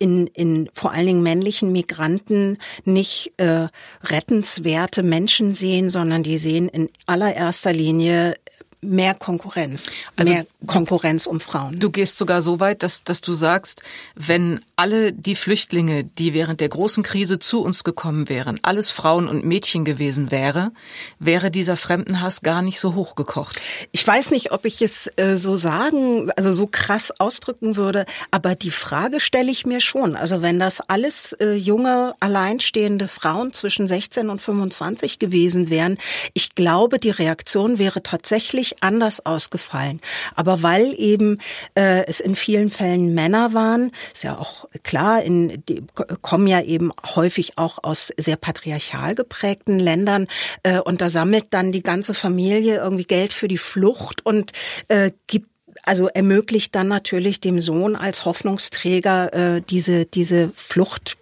in, 0.00 0.26
in 0.26 0.68
vor 0.74 0.90
allen 0.90 1.06
Dingen 1.06 1.22
männlichen 1.22 1.70
Migranten 1.70 2.58
nicht 2.84 3.34
äh, 3.36 3.68
rettenswerte 4.02 5.04
Menschen 5.04 5.54
sehen, 5.54 5.88
sondern 5.88 6.24
die 6.24 6.38
sehen 6.38 6.68
in 6.68 6.88
allererster 7.06 7.72
Linie 7.72 8.34
mehr 8.82 9.14
Konkurrenz, 9.14 9.92
also 10.16 10.32
mehr 10.32 10.44
Konkurrenz 10.66 11.26
um 11.26 11.38
Frauen. 11.38 11.78
Du 11.78 11.90
gehst 11.90 12.18
sogar 12.18 12.42
so 12.42 12.58
weit, 12.58 12.82
dass, 12.82 13.04
dass 13.04 13.20
du 13.20 13.32
sagst, 13.32 13.82
wenn 14.16 14.60
alle 14.74 15.12
die 15.12 15.36
Flüchtlinge, 15.36 16.02
die 16.02 16.34
während 16.34 16.60
der 16.60 16.68
großen 16.68 17.04
Krise 17.04 17.38
zu 17.38 17.62
uns 17.62 17.84
gekommen 17.84 18.28
wären, 18.28 18.58
alles 18.62 18.90
Frauen 18.90 19.28
und 19.28 19.44
Mädchen 19.44 19.84
gewesen 19.84 20.32
wäre, 20.32 20.72
wäre 21.20 21.52
dieser 21.52 21.76
Fremdenhass 21.76 22.40
gar 22.40 22.60
nicht 22.60 22.80
so 22.80 22.96
hochgekocht. 22.96 23.62
Ich 23.92 24.04
weiß 24.04 24.32
nicht, 24.32 24.50
ob 24.50 24.64
ich 24.64 24.82
es 24.82 25.10
äh, 25.16 25.36
so 25.36 25.56
sagen, 25.56 26.30
also 26.36 26.52
so 26.52 26.66
krass 26.66 27.12
ausdrücken 27.20 27.76
würde, 27.76 28.04
aber 28.32 28.56
die 28.56 28.72
Frage 28.72 29.20
stelle 29.20 29.52
ich 29.52 29.64
mir 29.64 29.80
schon. 29.80 30.16
Also 30.16 30.42
wenn 30.42 30.58
das 30.58 30.80
alles 30.80 31.34
äh, 31.34 31.52
junge, 31.52 32.14
alleinstehende 32.18 33.06
Frauen 33.06 33.52
zwischen 33.52 33.86
16 33.86 34.28
und 34.28 34.42
25 34.42 35.20
gewesen 35.20 35.70
wären, 35.70 35.98
ich 36.34 36.56
glaube, 36.56 36.98
die 36.98 37.10
Reaktion 37.10 37.78
wäre 37.78 38.02
tatsächlich 38.02 38.71
anders 38.80 39.24
ausgefallen. 39.24 40.00
Aber 40.34 40.62
weil 40.62 40.94
eben 40.98 41.38
äh, 41.74 42.04
es 42.06 42.20
in 42.20 42.36
vielen 42.36 42.70
Fällen 42.70 43.14
Männer 43.14 43.54
waren, 43.54 43.92
ist 44.12 44.24
ja 44.24 44.38
auch 44.38 44.66
klar, 44.82 45.22
in, 45.22 45.62
die 45.68 45.84
kommen 46.20 46.46
ja 46.46 46.60
eben 46.62 46.90
häufig 47.14 47.58
auch 47.58 47.78
aus 47.82 48.12
sehr 48.16 48.36
patriarchal 48.36 49.14
geprägten 49.14 49.78
Ländern 49.78 50.26
äh, 50.62 50.78
und 50.78 51.00
da 51.00 51.10
sammelt 51.10 51.46
dann 51.50 51.72
die 51.72 51.82
ganze 51.82 52.14
Familie 52.14 52.76
irgendwie 52.76 53.04
Geld 53.04 53.32
für 53.32 53.48
die 53.48 53.58
Flucht 53.58 54.24
und 54.24 54.52
äh, 54.88 55.12
gibt 55.26 55.48
also 55.84 56.08
ermöglicht 56.08 56.74
dann 56.74 56.88
natürlich 56.88 57.40
dem 57.40 57.60
Sohn 57.60 57.96
als 57.96 58.24
Hoffnungsträger 58.24 59.56
äh, 59.56 59.62
diese 59.62 60.06
diese 60.06 60.50
Flucht 60.54 61.16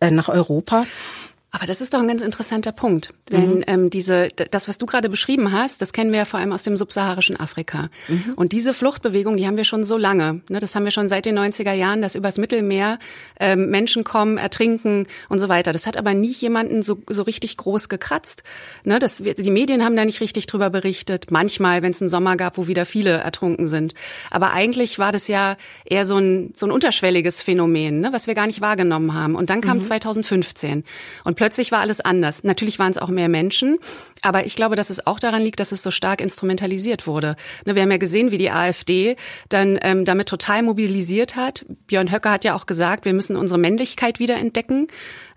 äh, 0.00 0.10
nach 0.10 0.28
Europa. 0.28 0.86
Aber 1.54 1.66
das 1.66 1.82
ist 1.82 1.92
doch 1.92 2.00
ein 2.00 2.08
ganz 2.08 2.22
interessanter 2.22 2.72
Punkt. 2.72 3.12
Denn 3.30 3.56
mhm. 3.56 3.64
ähm, 3.66 3.90
diese, 3.90 4.30
das, 4.30 4.68
was 4.68 4.78
du 4.78 4.86
gerade 4.86 5.10
beschrieben 5.10 5.52
hast, 5.52 5.82
das 5.82 5.92
kennen 5.92 6.10
wir 6.10 6.20
ja 6.20 6.24
vor 6.24 6.40
allem 6.40 6.50
aus 6.50 6.62
dem 6.62 6.78
subsaharischen 6.78 7.38
Afrika. 7.38 7.90
Mhm. 8.08 8.32
Und 8.36 8.52
diese 8.52 8.72
Fluchtbewegung, 8.72 9.36
die 9.36 9.46
haben 9.46 9.58
wir 9.58 9.64
schon 9.64 9.84
so 9.84 9.98
lange. 9.98 10.40
Ne? 10.48 10.60
Das 10.60 10.74
haben 10.74 10.84
wir 10.84 10.90
schon 10.90 11.08
seit 11.08 11.26
den 11.26 11.38
90er 11.38 11.74
Jahren, 11.74 12.00
dass 12.00 12.14
übers 12.14 12.38
Mittelmeer 12.38 12.98
ähm, 13.38 13.68
Menschen 13.68 14.02
kommen, 14.02 14.38
ertrinken 14.38 15.06
und 15.28 15.40
so 15.40 15.50
weiter. 15.50 15.72
Das 15.72 15.86
hat 15.86 15.98
aber 15.98 16.14
nie 16.14 16.32
jemanden 16.32 16.82
so, 16.82 17.02
so 17.10 17.20
richtig 17.20 17.58
groß 17.58 17.90
gekratzt. 17.90 18.44
Ne? 18.84 18.98
Das, 18.98 19.16
die 19.18 19.50
Medien 19.50 19.84
haben 19.84 19.94
da 19.94 20.06
nicht 20.06 20.22
richtig 20.22 20.46
drüber 20.46 20.70
berichtet. 20.70 21.30
Manchmal, 21.30 21.82
wenn 21.82 21.92
es 21.92 22.00
einen 22.00 22.08
Sommer 22.08 22.38
gab, 22.38 22.56
wo 22.56 22.66
wieder 22.66 22.86
viele 22.86 23.10
ertrunken 23.10 23.68
sind. 23.68 23.92
Aber 24.30 24.54
eigentlich 24.54 24.98
war 24.98 25.12
das 25.12 25.28
ja 25.28 25.58
eher 25.84 26.06
so 26.06 26.16
ein, 26.16 26.54
so 26.56 26.64
ein 26.64 26.72
unterschwelliges 26.72 27.42
Phänomen, 27.42 28.00
ne? 28.00 28.08
was 28.10 28.26
wir 28.26 28.34
gar 28.34 28.46
nicht 28.46 28.62
wahrgenommen 28.62 29.12
haben. 29.12 29.34
Und 29.34 29.50
dann 29.50 29.60
kam 29.60 29.76
mhm. 29.76 29.82
2015. 29.82 30.84
Und 31.24 31.41
plötzlich 31.42 31.72
war 31.72 31.80
alles 31.80 32.00
anders. 32.00 32.44
Natürlich 32.44 32.78
waren 32.78 32.92
es 32.92 32.98
auch 32.98 33.08
mehr 33.08 33.28
Menschen, 33.28 33.80
aber 34.22 34.46
ich 34.46 34.56
glaube, 34.56 34.76
dass 34.76 34.90
es 34.90 35.06
auch 35.06 35.18
daran 35.18 35.42
liegt, 35.42 35.60
dass 35.60 35.72
es 35.72 35.82
so 35.82 35.90
stark 35.90 36.20
instrumentalisiert 36.20 37.06
wurde. 37.06 37.36
Ne, 37.66 37.74
wir 37.74 37.82
haben 37.82 37.90
ja 37.90 37.98
gesehen, 37.98 38.30
wie 38.30 38.38
die 38.38 38.50
AfD 38.50 39.16
dann 39.48 39.78
ähm, 39.82 40.04
damit 40.04 40.28
total 40.28 40.62
mobilisiert 40.62 41.36
hat. 41.36 41.66
Björn 41.86 42.10
Höcke 42.10 42.30
hat 42.30 42.44
ja 42.44 42.54
auch 42.54 42.66
gesagt, 42.66 43.04
wir 43.04 43.12
müssen 43.12 43.36
unsere 43.36 43.58
Männlichkeit 43.58 44.18
wieder 44.18 44.36
entdecken. 44.36 44.86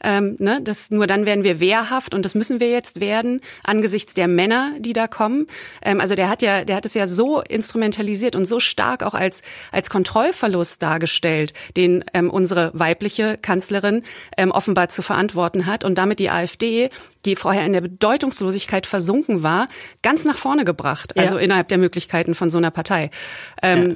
Ähm, 0.04 0.36
ne, 0.40 0.60
das, 0.62 0.92
nur 0.92 1.08
dann 1.08 1.26
werden 1.26 1.44
wir 1.44 1.60
wehrhaft 1.60 2.14
und 2.14 2.24
das 2.26 2.36
müssen 2.36 2.60
wir 2.60 2.70
jetzt 2.70 3.00
werden 3.00 3.42
angesichts 3.64 4.14
der 4.14 4.28
Männer, 4.28 4.74
die 4.80 4.94
da 4.94 5.08
kommen. 5.08 5.48
Ähm, 5.82 6.00
also 6.00 6.16
der 6.16 6.30
hat 6.30 6.42
ja, 6.42 6.64
der 6.64 6.76
hat 6.76 6.86
es 6.86 6.94
ja 6.94 7.08
so 7.08 7.42
instrumentalisiert 7.42 8.36
und 8.36 8.46
so 8.46 8.60
stark 8.60 9.02
auch 9.02 9.16
als 9.16 9.42
als 9.72 9.90
Kontrollverlust 9.90 10.82
dargestellt, 10.84 11.54
den 11.76 12.06
ähm, 12.14 12.30
unsere 12.30 12.72
weibliche 12.74 13.38
Kanzlerin 13.42 14.04
ähm, 14.38 14.52
offenbar 14.52 14.90
zu 14.90 15.02
verantworten 15.02 15.66
hat 15.66 15.84
und 15.84 15.98
damit 15.98 16.20
die 16.20 16.30
AfD 16.30 16.90
die 17.26 17.36
vorher 17.36 17.66
in 17.66 17.74
der 17.74 17.82
Bedeutungslosigkeit 17.82 18.86
versunken 18.86 19.44
war, 19.44 19.68
ganz 20.02 20.26
nach 20.26 20.38
vorne 20.38 20.66
gebracht. 20.66 21.18
Also 21.18 21.36
ja. 21.36 21.42
innerhalb 21.42 21.68
der 21.68 21.78
Möglichkeiten 21.78 22.36
von 22.36 22.50
so 22.50 22.58
einer 22.58 22.72
Partei. 22.72 23.12
Ähm, 23.62 23.92
ja. 23.92 23.96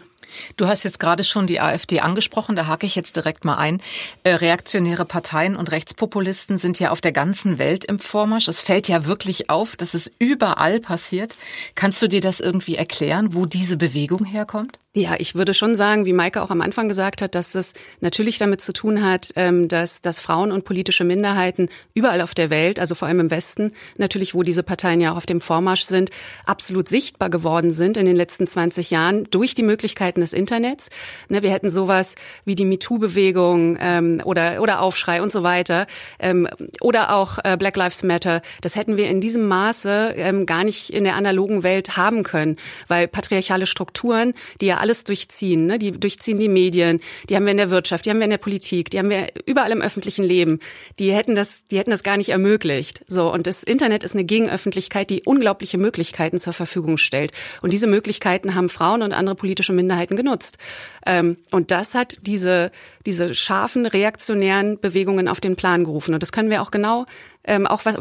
Du 0.58 0.68
hast 0.68 0.84
jetzt 0.84 1.00
gerade 1.00 1.24
schon 1.24 1.48
die 1.48 1.60
AfD 1.60 2.02
angesprochen, 2.02 2.56
da 2.56 2.68
hake 2.68 2.86
ich 2.86 2.96
jetzt 2.96 3.16
direkt 3.16 3.46
mal 3.46 3.56
ein. 3.56 3.82
Äh, 4.24 4.36
reaktionäre 4.36 5.06
Parteien 5.06 5.56
und 5.56 5.72
Rechtspopulisten 5.72 6.58
sind 6.58 6.80
ja 6.80 6.92
auf 6.92 7.02
der 7.02 7.12
ganzen 7.12 7.60
Welt 7.60 7.86
im 7.86 8.00
Vormarsch. 8.00 8.48
Es 8.48 8.62
fällt 8.62 8.88
ja 8.88 9.06
wirklich 9.06 9.50
auf, 9.50 9.76
dass 9.76 9.94
es 9.94 10.12
überall 10.20 10.80
passiert. 10.80 11.36
Kannst 11.76 12.02
du 12.02 12.08
dir 12.08 12.22
das 12.22 12.40
irgendwie 12.40 12.76
erklären, 12.76 13.34
wo 13.34 13.46
diese 13.46 13.78
Bewegung 13.78 14.26
herkommt? 14.26 14.80
Ja, 14.96 15.18
ich 15.20 15.36
würde 15.36 15.54
schon 15.54 15.76
sagen, 15.76 16.08
wie 16.08 16.14
Maike 16.14 16.42
auch 16.42 16.50
am 16.50 16.62
Anfang 16.62 16.88
gesagt 16.88 17.22
hat, 17.22 17.36
dass 17.36 17.52
das 17.52 17.76
natürlich 18.00 18.40
damit 18.40 18.60
zu 18.60 18.74
tun 18.74 19.06
hat, 19.06 19.32
ähm, 19.36 19.68
dass, 19.68 20.02
dass 20.02 20.20
Frauen 20.20 20.52
und 20.52 20.66
politische 20.66 21.04
Minderheiten 21.04 21.70
überall 21.94 22.22
auf 22.22 22.34
der 22.34 22.50
Welt, 22.50 22.80
also 22.80 22.96
vor 22.96 23.08
allem 23.08 23.20
im 23.20 23.30
Westen, 23.30 23.74
natürlich, 23.98 24.34
wo 24.34 24.42
diese 24.42 24.64
Parteien 24.64 25.00
ja 25.00 25.12
auch 25.12 25.18
auf 25.18 25.28
dem 25.28 25.42
Vormarsch 25.42 25.84
sind, 25.84 26.10
absolut 26.48 26.88
sichtbar 26.88 27.30
geworden 27.30 27.72
sind 27.72 27.98
in 27.98 28.06
den 28.08 28.16
letzten 28.16 28.48
20 28.48 28.90
Jahren 28.90 29.26
durch 29.30 29.54
die 29.54 29.62
Möglichkeiten 29.62 30.22
des 30.22 30.34
Internets. 30.34 30.90
Ne, 31.28 31.44
wir 31.44 31.52
hätten 31.52 31.70
sowas 31.70 32.16
wie 32.46 32.56
die 32.56 32.66
MeToo-Bewegung 32.66 33.78
ähm, 33.80 34.22
oder, 34.26 34.60
oder 34.60 34.82
Aufschrei 34.82 35.22
und 35.22 35.32
so 35.32 35.44
weiter 35.44 35.86
ähm, 36.18 36.48
oder 36.82 37.14
auch 37.14 37.38
äh, 37.44 37.58
Black 37.58 37.78
Lives 37.78 38.02
Matter. 38.02 38.42
Das 38.62 38.76
hätten 38.76 38.98
wir 38.98 39.08
in 39.08 39.22
diesem 39.22 39.48
Maße 39.48 40.44
gar 40.48 40.64
nicht 40.64 40.92
in 40.92 41.04
der 41.04 41.16
analogen 41.16 41.62
Welt 41.62 41.96
haben 41.96 42.24
können, 42.24 42.56
weil 42.88 43.08
patriarchale 43.08 43.68
Strukturen, 43.68 44.34
die 44.62 44.66
ja 44.66 44.79
alles 44.80 45.04
durchziehen. 45.04 45.66
Ne? 45.66 45.80
Die 45.80 45.92
durchziehen 45.92 46.40
die 46.40 46.50
Medien, 46.50 47.02
die 47.30 47.36
haben 47.36 47.46
wir 47.46 47.52
in 47.52 47.58
der 47.58 47.72
Wirtschaft, 47.72 48.06
die 48.06 48.10
haben 48.10 48.20
wir 48.20 48.26
in 48.26 48.32
der 48.32 48.38
Politik, 48.38 48.90
die 48.90 49.00
haben 49.00 49.10
wir 49.10 49.28
überall 49.46 49.72
im 49.72 49.82
öffentlichen 49.82 50.24
Leben. 50.24 50.60
Die 51.00 51.12
hätten 51.14 51.36
das, 51.36 51.66
die 51.68 51.78
hätten 51.78 51.92
das 51.92 52.04
gar 52.04 52.18
nicht 52.18 52.30
ermöglicht. 52.30 53.04
So 53.08 53.32
und 53.32 53.48
das 53.48 53.64
Internet 53.64 54.04
ist 54.04 54.14
eine 54.14 54.24
Gegenöffentlichkeit, 54.24 55.10
die 55.10 55.24
unglaubliche 55.24 55.78
Möglichkeiten 55.78 56.40
zur 56.40 56.54
Verfügung 56.54 56.98
stellt. 56.98 57.32
Und 57.62 57.74
diese 57.74 57.88
Möglichkeiten 57.88 58.56
haben 58.56 58.70
Frauen 58.70 59.02
und 59.02 59.14
andere 59.14 59.36
politische 59.36 59.74
Minderheiten 59.74 60.16
genutzt. 60.16 60.58
Ähm, 61.06 61.38
und 61.52 61.72
das 61.72 61.96
hat 61.96 62.18
diese 62.28 62.72
diese 63.06 63.34
scharfen 63.34 63.86
reaktionären 63.86 64.80
Bewegungen 64.80 65.28
auf 65.28 65.40
den 65.40 65.56
Plan 65.56 65.84
gerufen. 65.84 66.14
Und 66.14 66.22
das 66.22 66.32
können 66.32 66.50
wir 66.50 66.62
auch 66.62 66.72
genau 66.72 67.06
ähm, 67.50 67.68
auch 67.68 67.84
was, 67.84 67.96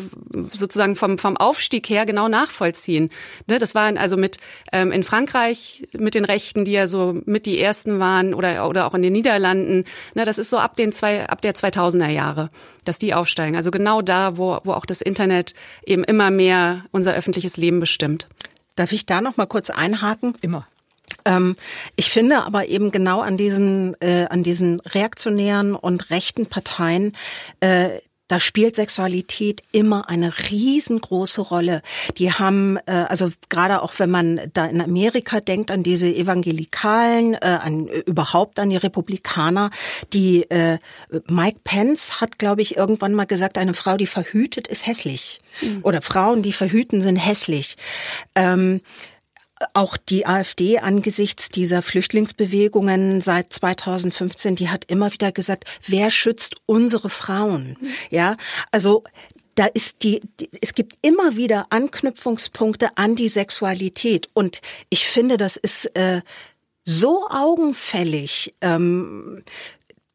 sozusagen 0.52 0.94
vom, 0.94 1.18
vom 1.18 1.36
Aufstieg 1.36 1.88
her 1.88 2.06
genau 2.06 2.28
nachvollziehen. 2.28 3.10
Ne, 3.46 3.58
das 3.58 3.74
waren 3.74 3.98
also 3.98 4.16
mit 4.16 4.36
ähm, 4.72 4.92
in 4.92 5.02
Frankreich 5.02 5.88
mit 5.92 6.14
den 6.14 6.24
Rechten, 6.24 6.64
die 6.64 6.72
ja 6.72 6.86
so 6.86 7.20
mit 7.24 7.46
die 7.46 7.58
ersten 7.58 7.98
waren 7.98 8.34
oder 8.34 8.68
oder 8.68 8.86
auch 8.86 8.94
in 8.94 9.02
den 9.02 9.12
Niederlanden. 9.12 9.84
Ne, 10.14 10.24
das 10.24 10.38
ist 10.38 10.50
so 10.50 10.58
ab 10.58 10.76
den 10.76 10.92
zwei 10.92 11.26
ab 11.28 11.40
der 11.40 11.54
2000er 11.54 12.08
Jahre, 12.08 12.50
dass 12.84 12.98
die 12.98 13.14
aufsteigen. 13.14 13.56
Also 13.56 13.70
genau 13.70 14.02
da, 14.02 14.36
wo 14.36 14.58
wo 14.64 14.72
auch 14.72 14.86
das 14.86 15.00
Internet 15.00 15.54
eben 15.84 16.04
immer 16.04 16.30
mehr 16.30 16.84
unser 16.92 17.14
öffentliches 17.14 17.56
Leben 17.56 17.80
bestimmt. 17.80 18.28
Darf 18.76 18.92
ich 18.92 19.06
da 19.06 19.20
noch 19.20 19.36
mal 19.36 19.46
kurz 19.46 19.70
einhaken? 19.70 20.34
Immer. 20.42 20.66
Ähm, 21.24 21.56
ich 21.96 22.10
finde 22.10 22.44
aber 22.44 22.68
eben 22.68 22.90
genau 22.90 23.20
an 23.20 23.36
diesen, 23.36 24.00
äh, 24.00 24.26
an 24.30 24.42
diesen 24.42 24.80
reaktionären 24.80 25.74
und 25.74 26.10
rechten 26.10 26.46
Parteien, 26.46 27.16
äh, 27.60 27.88
da 28.28 28.38
spielt 28.40 28.76
Sexualität 28.76 29.62
immer 29.72 30.08
eine 30.08 30.32
riesengroße 30.50 31.40
Rolle. 31.40 31.82
Die 32.18 32.32
haben, 32.32 32.76
äh, 32.86 32.92
also 33.08 33.30
gerade 33.48 33.82
auch 33.82 33.94
wenn 33.98 34.10
man 34.10 34.40
da 34.52 34.66
in 34.66 34.80
Amerika 34.80 35.40
denkt 35.40 35.70
an 35.70 35.82
diese 35.82 36.08
Evangelikalen, 36.14 37.34
äh, 37.34 37.38
an 37.60 37.86
überhaupt 37.86 38.58
an 38.58 38.70
die 38.70 38.76
Republikaner, 38.76 39.70
die 40.12 40.48
äh, 40.50 40.78
Mike 41.28 41.60
Pence 41.64 42.20
hat, 42.20 42.38
glaube 42.38 42.62
ich, 42.62 42.76
irgendwann 42.76 43.14
mal 43.14 43.24
gesagt, 43.24 43.58
eine 43.58 43.74
Frau, 43.74 43.96
die 43.96 44.06
verhütet, 44.06 44.68
ist 44.68 44.86
hässlich. 44.86 45.40
Mhm. 45.62 45.80
Oder 45.82 46.02
Frauen, 46.02 46.42
die 46.42 46.52
verhüten, 46.52 47.02
sind 47.02 47.16
hässlich. 47.16 47.76
Ähm, 48.34 48.80
auch 49.74 49.96
die 49.96 50.26
AfD 50.26 50.78
angesichts 50.78 51.48
dieser 51.48 51.82
Flüchtlingsbewegungen 51.82 53.20
seit 53.20 53.52
2015, 53.52 54.56
die 54.56 54.68
hat 54.68 54.84
immer 54.86 55.12
wieder 55.12 55.32
gesagt, 55.32 55.64
wer 55.86 56.10
schützt 56.10 56.56
unsere 56.66 57.10
Frauen? 57.10 57.76
Ja, 58.10 58.36
also 58.70 59.04
da 59.54 59.66
ist 59.66 60.04
die, 60.04 60.22
es 60.60 60.74
gibt 60.74 60.96
immer 61.02 61.36
wieder 61.36 61.66
Anknüpfungspunkte 61.70 62.96
an 62.96 63.16
die 63.16 63.28
Sexualität 63.28 64.28
und 64.32 64.60
ich 64.88 65.06
finde, 65.08 65.36
das 65.36 65.56
ist 65.56 65.86
äh, 65.96 66.20
so 66.84 67.28
augenfällig. 67.28 68.54
Ähm, 68.60 69.42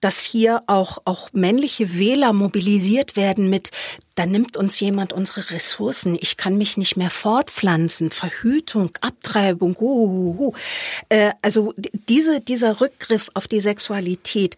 dass 0.03 0.19
hier 0.19 0.63
auch, 0.67 0.97
auch 1.05 1.29
männliche 1.31 1.97
Wähler 1.97 2.33
mobilisiert 2.33 3.15
werden 3.15 3.49
mit, 3.49 3.71
da 4.15 4.25
nimmt 4.25 4.57
uns 4.57 4.79
jemand 4.79 5.13
unsere 5.13 5.49
Ressourcen, 5.49 6.17
ich 6.19 6.35
kann 6.35 6.57
mich 6.57 6.75
nicht 6.75 6.97
mehr 6.97 7.09
fortpflanzen, 7.09 8.11
Verhütung, 8.11 8.91
Abtreibung, 8.99 9.77
uh, 9.79 10.53
äh, 11.09 11.31
also 11.41 11.73
diese, 12.09 12.41
dieser 12.41 12.81
Rückgriff 12.81 13.29
auf 13.33 13.47
die 13.47 13.61
Sexualität, 13.61 14.57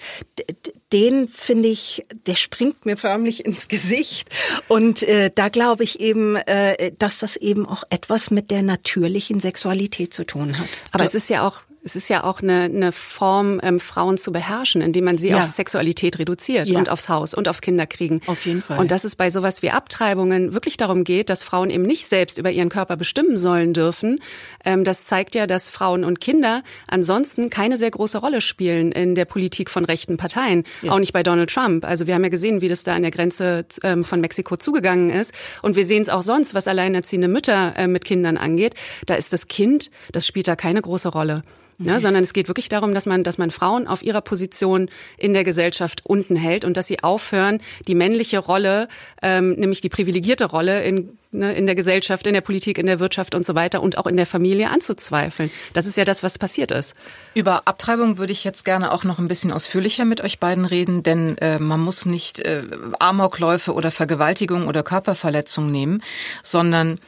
den 0.91 1.27
finde 1.27 1.69
ich, 1.69 2.05
der 2.25 2.35
springt 2.35 2.85
mir 2.85 2.97
förmlich 2.97 3.45
ins 3.45 3.67
Gesicht. 3.67 4.29
Und 4.67 5.03
äh, 5.03 5.29
da 5.33 5.49
glaube 5.49 5.83
ich 5.83 5.99
eben, 5.99 6.35
äh, 6.37 6.91
dass 6.97 7.19
das 7.19 7.35
eben 7.35 7.67
auch 7.67 7.83
etwas 7.89 8.31
mit 8.31 8.49
der 8.49 8.61
natürlichen 8.61 9.39
Sexualität 9.39 10.13
zu 10.13 10.25
tun 10.25 10.57
hat. 10.57 10.67
Aber 10.91 11.03
es 11.03 11.13
ist 11.13 11.29
ja 11.29 11.45
auch 11.47 11.61
es 11.85 11.95
ist 11.95 12.09
ja 12.09 12.23
auch 12.23 12.41
eine, 12.41 12.63
eine 12.63 12.91
Form, 12.91 13.61
ähm, 13.61 13.79
Frauen 13.79 14.17
zu 14.17 14.31
beherrschen, 14.31 14.81
indem 14.81 15.05
man 15.05 15.19
sie 15.19 15.29
ja. 15.29 15.37
auf 15.37 15.45
Sexualität 15.45 16.17
reduziert 16.17 16.67
ja. 16.67 16.79
und 16.79 16.89
aufs 16.89 17.09
Haus 17.09 17.35
und 17.35 17.47
aufs 17.47 17.61
Kinderkriegen. 17.61 18.21
Auf 18.25 18.43
jeden 18.47 18.63
Fall. 18.63 18.79
Und 18.79 18.89
dass 18.89 19.03
es 19.03 19.15
bei 19.15 19.29
sowas 19.29 19.61
wie 19.61 19.69
Abtreibungen 19.69 20.53
wirklich 20.53 20.77
darum 20.77 21.03
geht, 21.03 21.29
dass 21.29 21.43
Frauen 21.43 21.69
eben 21.69 21.83
nicht 21.83 22.07
selbst 22.07 22.39
über 22.39 22.49
ihren 22.49 22.69
Körper 22.69 22.97
bestimmen 22.97 23.37
sollen 23.37 23.73
dürfen. 23.73 24.19
Ähm, 24.65 24.83
das 24.83 25.03
zeigt 25.03 25.35
ja, 25.35 25.45
dass 25.45 25.69
Frauen 25.69 26.03
und 26.03 26.19
Kinder 26.19 26.63
ansonsten 26.87 27.51
keine 27.51 27.77
sehr 27.77 27.91
große 27.91 28.17
Rolle 28.17 28.41
spielen 28.41 28.91
in 28.91 29.13
der 29.13 29.25
Politik 29.25 29.69
von 29.69 29.85
rechten 29.85 30.17
Parteien. 30.17 30.63
Ja. 30.81 30.91
Auch 30.91 30.99
nicht 30.99 31.13
bei 31.13 31.21
Donald 31.21 31.51
Trump. 31.51 31.85
Also 31.85 32.07
wir 32.07 32.15
haben 32.15 32.23
ja 32.23 32.29
gesehen, 32.29 32.61
wie 32.61 32.67
das 32.67 32.83
da 32.83 32.95
an 32.95 33.03
der 33.03 33.11
Grenze 33.11 33.63
ähm, 33.83 34.03
von 34.03 34.21
Mexiko 34.21 34.57
zugegangen 34.57 35.11
ist. 35.11 35.33
Und 35.61 35.75
wir 35.75 35.85
sehen 35.85 36.01
es 36.01 36.09
auch 36.09 36.23
sonst, 36.23 36.55
was 36.55 36.67
alleinerziehende 36.67 37.27
Mütter 37.27 37.73
äh, 37.77 37.85
mit 37.85 38.05
Kindern 38.05 38.37
angeht. 38.37 38.73
Da 39.05 39.13
ist 39.13 39.31
das 39.33 39.47
Kind, 39.47 39.91
das 40.11 40.25
spielt 40.25 40.47
da 40.47 40.55
keine 40.55 40.81
große 40.81 41.09
Rolle. 41.09 41.43
Ja, 41.77 41.99
sondern 41.99 42.23
es 42.23 42.31
geht 42.31 42.47
wirklich 42.47 42.69
darum, 42.69 42.93
dass 42.93 43.05
man, 43.05 43.23
dass 43.23 43.37
man 43.37 43.51
Frauen 43.51 43.87
auf 43.87 44.01
ihrer 44.01 44.21
Position 44.21 44.89
in 45.17 45.33
der 45.33 45.43
Gesellschaft 45.43 46.05
unten 46.05 46.37
hält 46.37 46.63
und 46.63 46.77
dass 46.77 46.87
sie 46.87 47.03
aufhören, 47.03 47.59
die 47.87 47.95
männliche 47.95 48.39
Rolle, 48.39 48.87
ähm, 49.21 49.53
nämlich 49.53 49.81
die 49.81 49.89
privilegierte 49.89 50.45
Rolle 50.45 50.83
in, 50.83 51.17
ne, 51.31 51.53
in 51.53 51.65
der 51.65 51.75
Gesellschaft, 51.75 52.27
in 52.27 52.33
der 52.33 52.41
Politik, 52.41 52.77
in 52.77 52.85
der 52.85 53.01
Wirtschaft 53.01 53.35
und 53.35 53.45
so 53.45 53.55
weiter 53.55 53.83
und 53.83 53.97
auch 53.97 54.07
in 54.07 54.15
der 54.15 54.25
Familie 54.25 54.69
anzuzweifeln. 54.69 55.51
Das 55.73 55.85
ist 55.85 55.97
ja 55.97 56.05
das, 56.05 56.23
was 56.23 56.37
passiert 56.37 56.71
ist. 56.71 56.95
Über 57.33 57.67
Abtreibung 57.67 58.17
würde 58.17 58.31
ich 58.31 58.45
jetzt 58.45 58.63
gerne 58.63 58.93
auch 58.93 59.03
noch 59.03 59.19
ein 59.19 59.27
bisschen 59.27 59.51
ausführlicher 59.51 60.05
mit 60.05 60.21
euch 60.21 60.39
beiden 60.39 60.63
reden, 60.63 61.03
denn 61.03 61.37
äh, 61.39 61.59
man 61.59 61.81
muss 61.81 62.05
nicht 62.05 62.39
äh, 62.39 62.63
Amokläufe 62.99 63.73
oder 63.73 63.91
Vergewaltigung 63.91 64.69
oder 64.69 64.81
Körperverletzung 64.81 65.69
nehmen, 65.71 66.01
sondern 66.41 66.99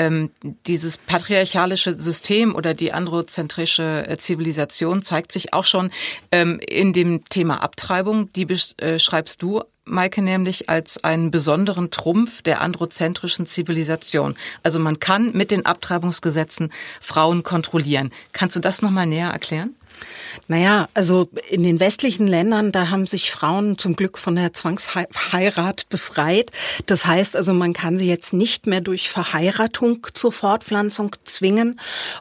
ähm, 0.00 0.30
dieses 0.66 0.96
patriarchalische 0.96 1.98
System 1.98 2.54
oder 2.54 2.72
die 2.72 2.92
androzentrische 2.92 4.06
äh, 4.08 4.16
Zivilisation 4.16 5.02
zeigt 5.02 5.30
sich 5.30 5.52
auch 5.52 5.64
schon 5.64 5.90
ähm, 6.32 6.58
in 6.66 6.94
dem 6.94 7.26
Thema 7.28 7.62
Abtreibung. 7.62 8.32
Die 8.32 8.46
beschreibst 8.46 9.36
äh, 9.36 9.40
du 9.40 9.62
Maike, 9.84 10.22
nämlich 10.22 10.70
als 10.70 11.04
einen 11.04 11.30
besonderen 11.30 11.90
Trumpf 11.90 12.42
der 12.42 12.62
androzentrischen 12.62 13.46
Zivilisation. 13.46 14.36
Also 14.62 14.78
man 14.78 15.00
kann 15.00 15.32
mit 15.32 15.50
den 15.50 15.66
Abtreibungsgesetzen 15.66 16.72
Frauen 17.00 17.42
kontrollieren. 17.42 18.10
Kannst 18.32 18.56
du 18.56 18.60
das 18.60 18.82
nochmal 18.82 19.06
näher 19.06 19.30
erklären? 19.30 19.74
Naja, 20.50 20.88
also 20.94 21.28
in 21.48 21.62
den 21.62 21.78
westlichen 21.78 22.26
Ländern, 22.26 22.72
da 22.72 22.90
haben 22.90 23.06
sich 23.06 23.30
Frauen 23.30 23.78
zum 23.78 23.94
Glück 23.94 24.18
von 24.18 24.34
der 24.34 24.52
Zwangsheirat 24.52 25.88
befreit. 25.90 26.50
Das 26.86 27.06
heißt 27.06 27.36
also, 27.36 27.54
man 27.54 27.72
kann 27.72 28.00
sie 28.00 28.08
jetzt 28.08 28.32
nicht 28.32 28.66
mehr 28.66 28.80
durch 28.80 29.10
Verheiratung 29.10 30.08
zur 30.12 30.32
Fortpflanzung 30.32 31.14
zwingen. 31.22 31.78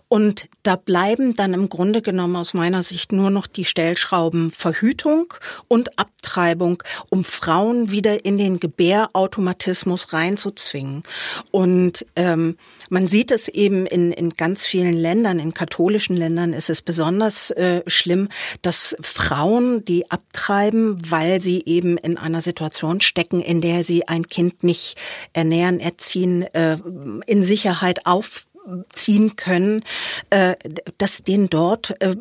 Und 0.09 0.47
da 0.69 0.75
bleiben 0.75 1.35
dann 1.35 1.55
im 1.55 1.67
Grunde 1.67 2.03
genommen 2.03 2.35
aus 2.35 2.53
meiner 2.53 2.83
Sicht 2.83 3.11
nur 3.11 3.31
noch 3.31 3.47
die 3.47 3.65
Stellschrauben 3.65 4.51
Verhütung 4.51 5.33
und 5.67 5.97
Abtreibung, 5.97 6.83
um 7.09 7.23
Frauen 7.23 7.89
wieder 7.89 8.23
in 8.23 8.37
den 8.37 8.59
Gebärautomatismus 8.59 10.13
reinzuzwingen. 10.13 11.01
Und 11.49 12.05
ähm, 12.15 12.55
man 12.89 13.07
sieht 13.07 13.31
es 13.31 13.47
eben 13.47 13.87
in, 13.87 14.11
in 14.11 14.29
ganz 14.29 14.67
vielen 14.67 14.93
Ländern, 14.93 15.39
in 15.39 15.55
katholischen 15.55 16.15
Ländern 16.15 16.53
ist 16.53 16.69
es 16.69 16.83
besonders 16.83 17.49
äh, 17.49 17.81
schlimm, 17.87 18.29
dass 18.61 18.95
Frauen, 19.01 19.83
die 19.85 20.11
abtreiben, 20.11 20.99
weil 21.09 21.41
sie 21.41 21.63
eben 21.65 21.97
in 21.97 22.19
einer 22.19 22.43
Situation 22.43 23.01
stecken, 23.01 23.41
in 23.41 23.61
der 23.61 23.83
sie 23.83 24.07
ein 24.07 24.27
Kind 24.27 24.63
nicht 24.63 24.99
ernähren, 25.33 25.79
erziehen, 25.79 26.43
äh, 26.53 26.77
in 27.25 27.43
Sicherheit 27.43 28.05
auf 28.05 28.45
ziehen 28.93 29.35
können, 29.35 29.83
äh, 30.29 30.55
dass 30.97 31.23
denen 31.23 31.49
dort 31.49 31.95
äh, 32.01 32.15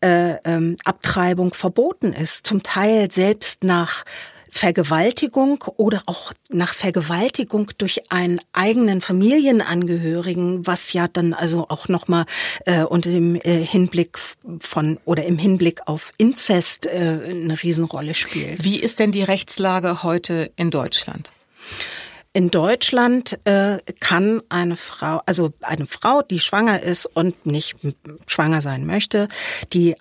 äh, 0.00 0.36
ähm, 0.44 0.76
Abtreibung 0.84 1.54
verboten 1.54 2.12
ist. 2.12 2.46
Zum 2.46 2.62
Teil 2.62 3.10
selbst 3.10 3.64
nach 3.64 4.04
Vergewaltigung 4.50 5.64
oder 5.76 6.02
auch 6.06 6.32
nach 6.48 6.74
Vergewaltigung 6.74 7.70
durch 7.78 8.10
einen 8.10 8.40
eigenen 8.52 9.00
Familienangehörigen, 9.00 10.66
was 10.66 10.92
ja 10.92 11.06
dann 11.08 11.34
also 11.34 11.66
auch 11.68 11.88
nochmal 11.88 12.24
äh, 12.64 12.82
unter 12.82 13.10
dem 13.10 13.36
äh, 13.36 13.64
Hinblick 13.64 14.18
von 14.60 14.98
oder 15.04 15.24
im 15.24 15.38
Hinblick 15.38 15.82
auf 15.86 16.12
Inzest 16.18 16.86
äh, 16.86 17.20
eine 17.30 17.62
Riesenrolle 17.62 18.14
spielt. 18.14 18.64
Wie 18.64 18.78
ist 18.78 18.98
denn 18.98 19.12
die 19.12 19.22
Rechtslage 19.22 20.02
heute 20.02 20.50
in 20.56 20.70
Deutschland? 20.70 21.32
In 22.32 22.50
Deutschland 22.50 23.38
äh, 23.44 23.78
kann 24.00 24.42
eine 24.48 24.76
Frau, 24.76 25.22
also 25.26 25.50
eine 25.62 25.86
Frau, 25.86 26.22
die 26.22 26.38
schwanger 26.38 26.82
ist 26.82 27.06
und 27.06 27.46
nicht 27.46 27.76
schwanger 28.26 28.60
sein 28.60 28.86
möchte, 28.86 29.28
die 29.72 29.96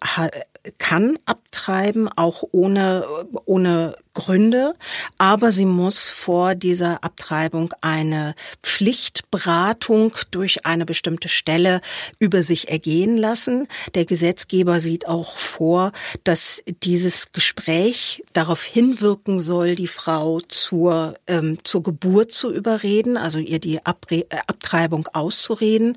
kann 0.78 1.18
abtreiben, 1.26 2.10
auch 2.16 2.44
ohne, 2.52 3.06
ohne 3.46 3.96
Gründe, 4.18 4.74
aber 5.20 5.52
sie 5.52 5.66
muss 5.66 6.10
vor 6.10 6.56
dieser 6.56 7.04
Abtreibung 7.04 7.72
eine 7.82 8.34
Pflichtberatung 8.64 10.16
durch 10.32 10.66
eine 10.66 10.86
bestimmte 10.88 11.30
Stelle 11.30 11.82
über 12.18 12.42
sich 12.42 12.70
ergehen 12.70 13.16
lassen. 13.16 13.68
Der 13.94 14.06
Gesetzgeber 14.06 14.82
sieht 14.82 15.08
auch 15.08 15.38
vor, 15.38 15.92
dass 16.24 16.64
dieses 16.82 17.32
Gespräch 17.32 18.24
darauf 18.34 18.64
hinwirken 18.64 19.40
soll, 19.40 19.76
die 19.76 19.86
Frau 19.88 20.40
zur, 20.40 21.14
ähm, 21.28 21.60
zur 21.64 21.84
Geburt 21.84 22.32
zu 22.32 22.52
überreden, 22.52 23.18
also 23.18 23.38
ihr 23.38 23.60
die 23.60 23.86
Abre 23.86 24.22
äh, 24.32 24.38
Abtreibung 24.48 25.08
auszureden. 25.14 25.96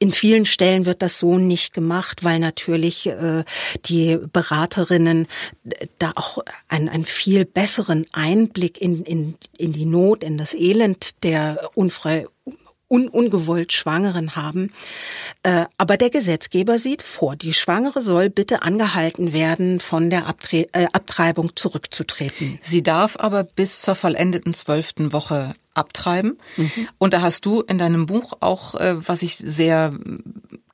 In 0.00 0.10
vielen 0.10 0.44
Stellen 0.44 0.86
wird 0.86 1.02
das 1.02 1.20
so 1.20 1.38
nicht 1.38 1.72
gemacht, 1.72 2.24
weil 2.24 2.40
natürlich 2.40 3.06
äh, 3.06 3.44
die 3.84 4.18
Beraterinnen 4.32 5.28
da 6.00 6.10
auch 6.16 6.38
ein, 6.68 6.88
ein 6.88 7.04
viel 7.04 7.44
besseren 7.60 8.06
Einblick 8.14 8.80
in, 8.80 9.04
in, 9.04 9.34
in 9.58 9.74
die 9.74 9.84
Not, 9.84 10.24
in 10.24 10.38
das 10.38 10.54
Elend 10.54 11.22
der 11.24 11.70
unfrei, 11.74 12.26
un, 12.88 13.08
ungewollt 13.08 13.74
Schwangeren 13.74 14.34
haben. 14.34 14.72
Äh, 15.42 15.66
aber 15.76 15.98
der 15.98 16.08
Gesetzgeber 16.08 16.78
sieht 16.78 17.02
vor, 17.02 17.36
die 17.36 17.52
Schwangere 17.52 18.02
soll 18.02 18.30
bitte 18.30 18.62
angehalten 18.62 19.34
werden, 19.34 19.78
von 19.78 20.08
der 20.08 20.26
Abtre 20.26 20.68
äh, 20.72 20.86
Abtreibung 20.94 21.54
zurückzutreten. 21.54 22.58
Sie 22.62 22.82
darf 22.82 23.16
aber 23.18 23.44
bis 23.44 23.82
zur 23.82 23.94
vollendeten 23.94 24.54
zwölften 24.54 25.12
Woche 25.12 25.54
abtreiben. 25.74 26.38
Mhm. 26.56 26.88
Und 26.96 27.12
da 27.12 27.20
hast 27.20 27.44
du 27.44 27.60
in 27.60 27.76
deinem 27.76 28.06
Buch 28.06 28.38
auch, 28.40 28.74
äh, 28.74 29.06
was 29.06 29.22
ich 29.22 29.36
sehr 29.36 29.92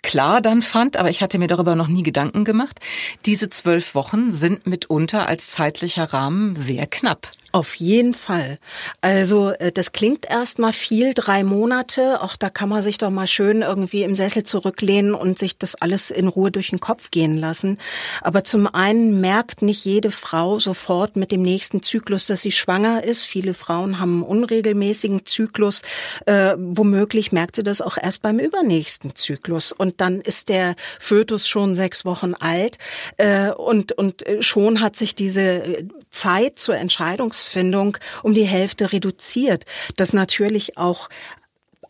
klar 0.07 0.40
dann 0.40 0.62
fand, 0.62 0.96
aber 0.96 1.11
ich 1.11 1.20
hatte 1.20 1.36
mir 1.36 1.48
darüber 1.48 1.74
noch 1.74 1.88
nie 1.88 2.04
Gedanken 2.04 2.44
gemacht, 2.44 2.78
diese 3.24 3.50
zwölf 3.50 3.96
Wochen 3.96 4.30
sind 4.30 4.64
mitunter 4.64 5.26
als 5.26 5.48
zeitlicher 5.48 6.04
Rahmen 6.04 6.54
sehr 6.54 6.86
knapp. 6.86 7.32
Auf 7.57 7.76
jeden 7.76 8.12
Fall. 8.12 8.59
Also 9.00 9.48
äh, 9.48 9.72
das 9.72 9.92
klingt 9.92 10.28
erstmal 10.28 10.74
viel, 10.74 11.14
drei 11.14 11.42
Monate. 11.42 12.20
Auch 12.20 12.36
da 12.36 12.50
kann 12.50 12.68
man 12.68 12.82
sich 12.82 12.98
doch 12.98 13.09
mal 13.09 13.26
schön 13.26 13.62
irgendwie 13.62 14.02
im 14.02 14.14
Sessel 14.14 14.44
zurücklehnen 14.44 15.14
und 15.14 15.38
sich 15.38 15.57
das 15.57 15.74
alles 15.74 16.11
in 16.11 16.28
Ruhe 16.28 16.50
durch 16.50 16.68
den 16.68 16.80
Kopf 16.80 17.11
gehen 17.11 17.38
lassen. 17.38 17.78
Aber 18.20 18.44
zum 18.44 18.66
einen 18.66 19.22
merkt 19.22 19.62
nicht 19.62 19.82
jede 19.86 20.11
Frau 20.11 20.59
sofort 20.59 21.16
mit 21.16 21.32
dem 21.32 21.40
nächsten 21.40 21.82
Zyklus, 21.82 22.26
dass 22.26 22.42
sie 22.42 22.52
schwanger 22.52 23.04
ist. 23.04 23.24
Viele 23.24 23.54
Frauen 23.54 24.00
haben 24.00 24.16
einen 24.16 24.22
unregelmäßigen 24.24 25.24
Zyklus. 25.24 25.80
Äh, 26.26 26.57
womöglich 26.59 27.32
merkt 27.32 27.57
sie 27.57 27.62
das 27.62 27.80
auch 27.80 27.96
erst 27.96 28.20
beim 28.20 28.38
übernächsten 28.38 29.14
Zyklus. 29.14 29.72
Und 29.72 29.95
dann 30.01 30.20
ist 30.20 30.49
der 30.49 30.74
Fötus 31.01 31.49
schon 31.49 31.76
sechs 31.76 32.05
Wochen 32.05 32.34
alt. 32.34 32.78
Äh, 33.16 33.51
und, 33.51 33.92
und 33.92 34.26
äh, 34.26 34.42
schon 34.42 34.80
hat 34.80 34.97
sich 34.97 35.14
diese 35.14 35.42
äh, 35.42 35.84
Zeit 36.11 36.59
zur 36.59 36.76
Entscheidungs 36.76 37.26
Entscheidungsfindung 37.26 37.99
um 38.22 38.34
die 38.34 38.44
Hälfte 38.44 38.92
reduziert. 38.92 39.64
Das 39.97 40.12
natürlich 40.12 40.78
auch 40.78 41.09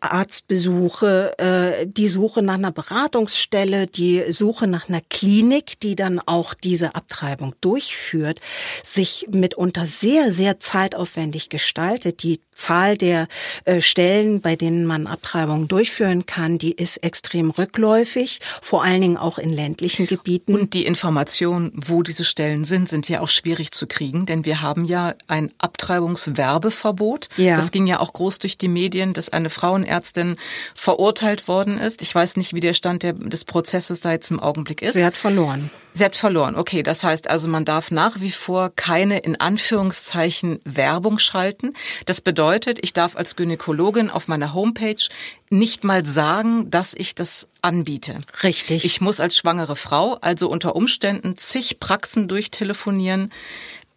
Arztbesuche, 0.01 1.39
äh, 1.39 1.87
die 1.87 2.09
Suche 2.09 2.43
nach 2.43 2.55
einer 2.55 2.73
Beratungsstelle, 2.73 3.87
die 3.87 4.25
Suche 4.31 4.67
nach 4.67 4.89
einer 4.89 5.01
Klinik, 5.01 5.81
die 5.81 5.97
dann 5.97 6.21
auch 6.21 6.55
diese 6.55 6.95
Abtreibung 6.95 7.55
durchführt, 7.61 8.41
sich 8.85 9.29
mitunter 9.31 9.87
sehr, 9.87 10.33
sehr 10.33 10.61
zeitaufwendig 10.61 11.49
gestaltet. 11.49 12.23
Die 12.23 12.41
Zahl 12.55 12.97
der 12.97 13.29
äh, 13.65 13.81
Stellen, 13.81 14.41
bei 14.41 14.57
denen 14.57 14.87
man 14.87 15.07
Abtreibungen 15.07 15.69
durchführen 15.69 16.27
kann, 16.27 16.59
die 16.59 16.73
ist 16.73 16.99
extrem 16.99 17.51
rückläufig, 17.51 18.41
vor 18.63 18.83
allen 18.83 19.01
Dingen 19.01 19.17
auch 19.17 19.39
in 19.39 19.53
ländlichen 19.53 20.07
Gebieten. 20.07 20.55
Und 20.55 20.75
die 20.75 20.87
Informationen, 20.87 21.73
wo 21.75 22.03
diese 22.03 22.25
Stellen 22.25 22.65
sind, 22.65 22.89
sind 22.89 23.09
ja 23.09 23.21
auch 23.21 23.29
schwierig 23.29 23.73
zu 23.73 23.87
kriegen, 23.87 24.27
denn 24.27 24.45
wir 24.45 24.63
haben 24.63 24.85
ja 24.85 25.15
ein 25.27 25.53
Abtreibungswerbeverbot. 25.59 27.29
Ja. 27.37 27.57
Das 27.57 27.71
ging 27.71 27.87
ja 27.87 28.01
auch 28.01 28.13
groß 28.13 28.39
durch 28.39 28.59
die 28.59 28.69
Medien, 28.69 29.13
dass 29.13 29.29
eine 29.29 29.51
Frauenärztin 29.51 29.86
Ärztin 29.87 30.37
verurteilt 30.75 31.49
worden 31.49 31.79
ist. 31.79 32.03
Ich 32.03 32.15
weiß 32.15 32.37
nicht, 32.37 32.55
wie 32.55 32.61
der 32.61 32.75
Stand 32.75 33.03
der, 33.03 33.15
des 33.15 33.45
Prozesses 33.45 34.01
da 34.01 34.13
jetzt 34.13 34.31
im 34.31 34.41
Augenblick 34.41 34.83
ist. 34.83 34.95
Sie 34.95 35.05
hat 35.05 35.17
verloren. 35.17 35.71
Sie 35.93 36.05
hat 36.05 36.15
verloren. 36.15 36.57
Okay, 36.57 36.83
das 36.83 37.05
heißt 37.05 37.31
also, 37.31 37.49
man 37.49 37.65
darf 37.65 37.91
nach 37.91 38.21
wie 38.21 38.31
vor 38.31 38.71
keine 38.75 39.19
in 39.21 39.41
Anführungszeichen 39.41 40.61
Werbung 40.65 41.19
schalten. 41.19 41.73
Das 42.05 42.21
bedeutet, 42.21 42.79
ich 42.83 42.93
darf 42.93 43.17
als 43.17 43.35
Gynäkologin 43.35 44.11
auf 44.11 44.29
meiner 44.29 44.53
Homepage 44.53 45.09
nicht 45.49 45.85
mal 45.85 46.05
sagen, 46.05 46.71
dass 46.71 46.93
ich 46.93 47.15
das 47.15 47.49
anbiete. 47.63 48.21
Richtig. 48.43 48.85
Ich 48.85 49.01
muss 49.01 49.21
als 49.21 49.37
schwangere 49.37 49.77
Frau 49.77 50.19
also 50.21 50.49
unter 50.49 50.77
Umständen 50.77 51.39
zig 51.39 51.81
Praxen 51.81 52.29
durchtelefonieren, 52.29 53.33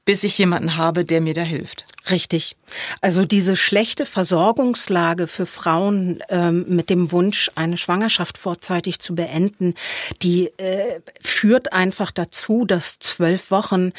bis 0.06 0.24
ich 0.24 0.38
jemanden 0.38 0.78
habe, 0.78 1.06
der 1.06 1.22
mir 1.22 1.34
da 1.34 1.42
hilft. 1.42 1.86
Richtig. 2.10 2.56
Also 3.02 3.26
diese 3.26 3.56
schlechte 3.56 4.06
Versorgungslage 4.06 5.28
für 5.28 5.46
Frauen 5.46 6.24
ähm, 6.30 6.66
mit 6.68 6.90
dem 6.90 7.12
Wunsch, 7.12 7.52
eine 7.56 7.78
Schwangerschaft 7.78 8.38
vorzeitig 8.38 9.00
zu 9.00 9.16
beenden, 9.16 9.76
die 10.22 10.48
äh, 10.58 11.02
führt 11.22 11.74
einfach 11.74 12.12
dazu, 12.12 12.66
dass 12.66 13.00
zwölf 13.00 13.52
Wochen 13.52 13.92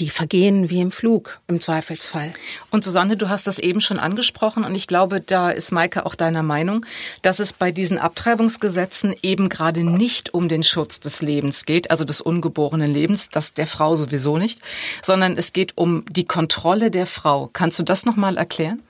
die 0.00 0.10
vergehen 0.10 0.70
wie 0.70 0.80
im 0.80 0.90
Flug 0.90 1.40
im 1.46 1.60
Zweifelsfall. 1.60 2.32
Und 2.70 2.82
Susanne, 2.82 3.16
du 3.16 3.28
hast 3.28 3.46
das 3.46 3.58
eben 3.58 3.80
schon 3.80 3.98
angesprochen 3.98 4.64
und 4.64 4.74
ich 4.74 4.86
glaube, 4.86 5.20
da 5.20 5.50
ist 5.50 5.70
Maike 5.70 6.06
auch 6.06 6.14
deiner 6.14 6.42
Meinung, 6.42 6.86
dass 7.22 7.38
es 7.38 7.52
bei 7.52 7.70
diesen 7.70 7.98
Abtreibungsgesetzen 7.98 9.14
eben 9.22 9.48
gerade 9.48 9.84
nicht 9.84 10.32
um 10.34 10.48
den 10.48 10.62
Schutz 10.62 11.00
des 11.00 11.20
Lebens 11.20 11.66
geht, 11.66 11.90
also 11.90 12.04
des 12.04 12.20
ungeborenen 12.20 12.92
Lebens, 12.92 13.28
das 13.30 13.52
der 13.52 13.66
Frau 13.66 13.94
sowieso 13.94 14.38
nicht, 14.38 14.60
sondern 15.02 15.36
es 15.36 15.52
geht 15.52 15.76
um 15.76 16.04
die 16.08 16.24
Kontrolle 16.24 16.90
der 16.90 17.06
Frau. 17.06 17.50
Kannst 17.52 17.78
du 17.78 17.82
das 17.82 18.04
nochmal 18.06 18.36
erklären? 18.38 18.82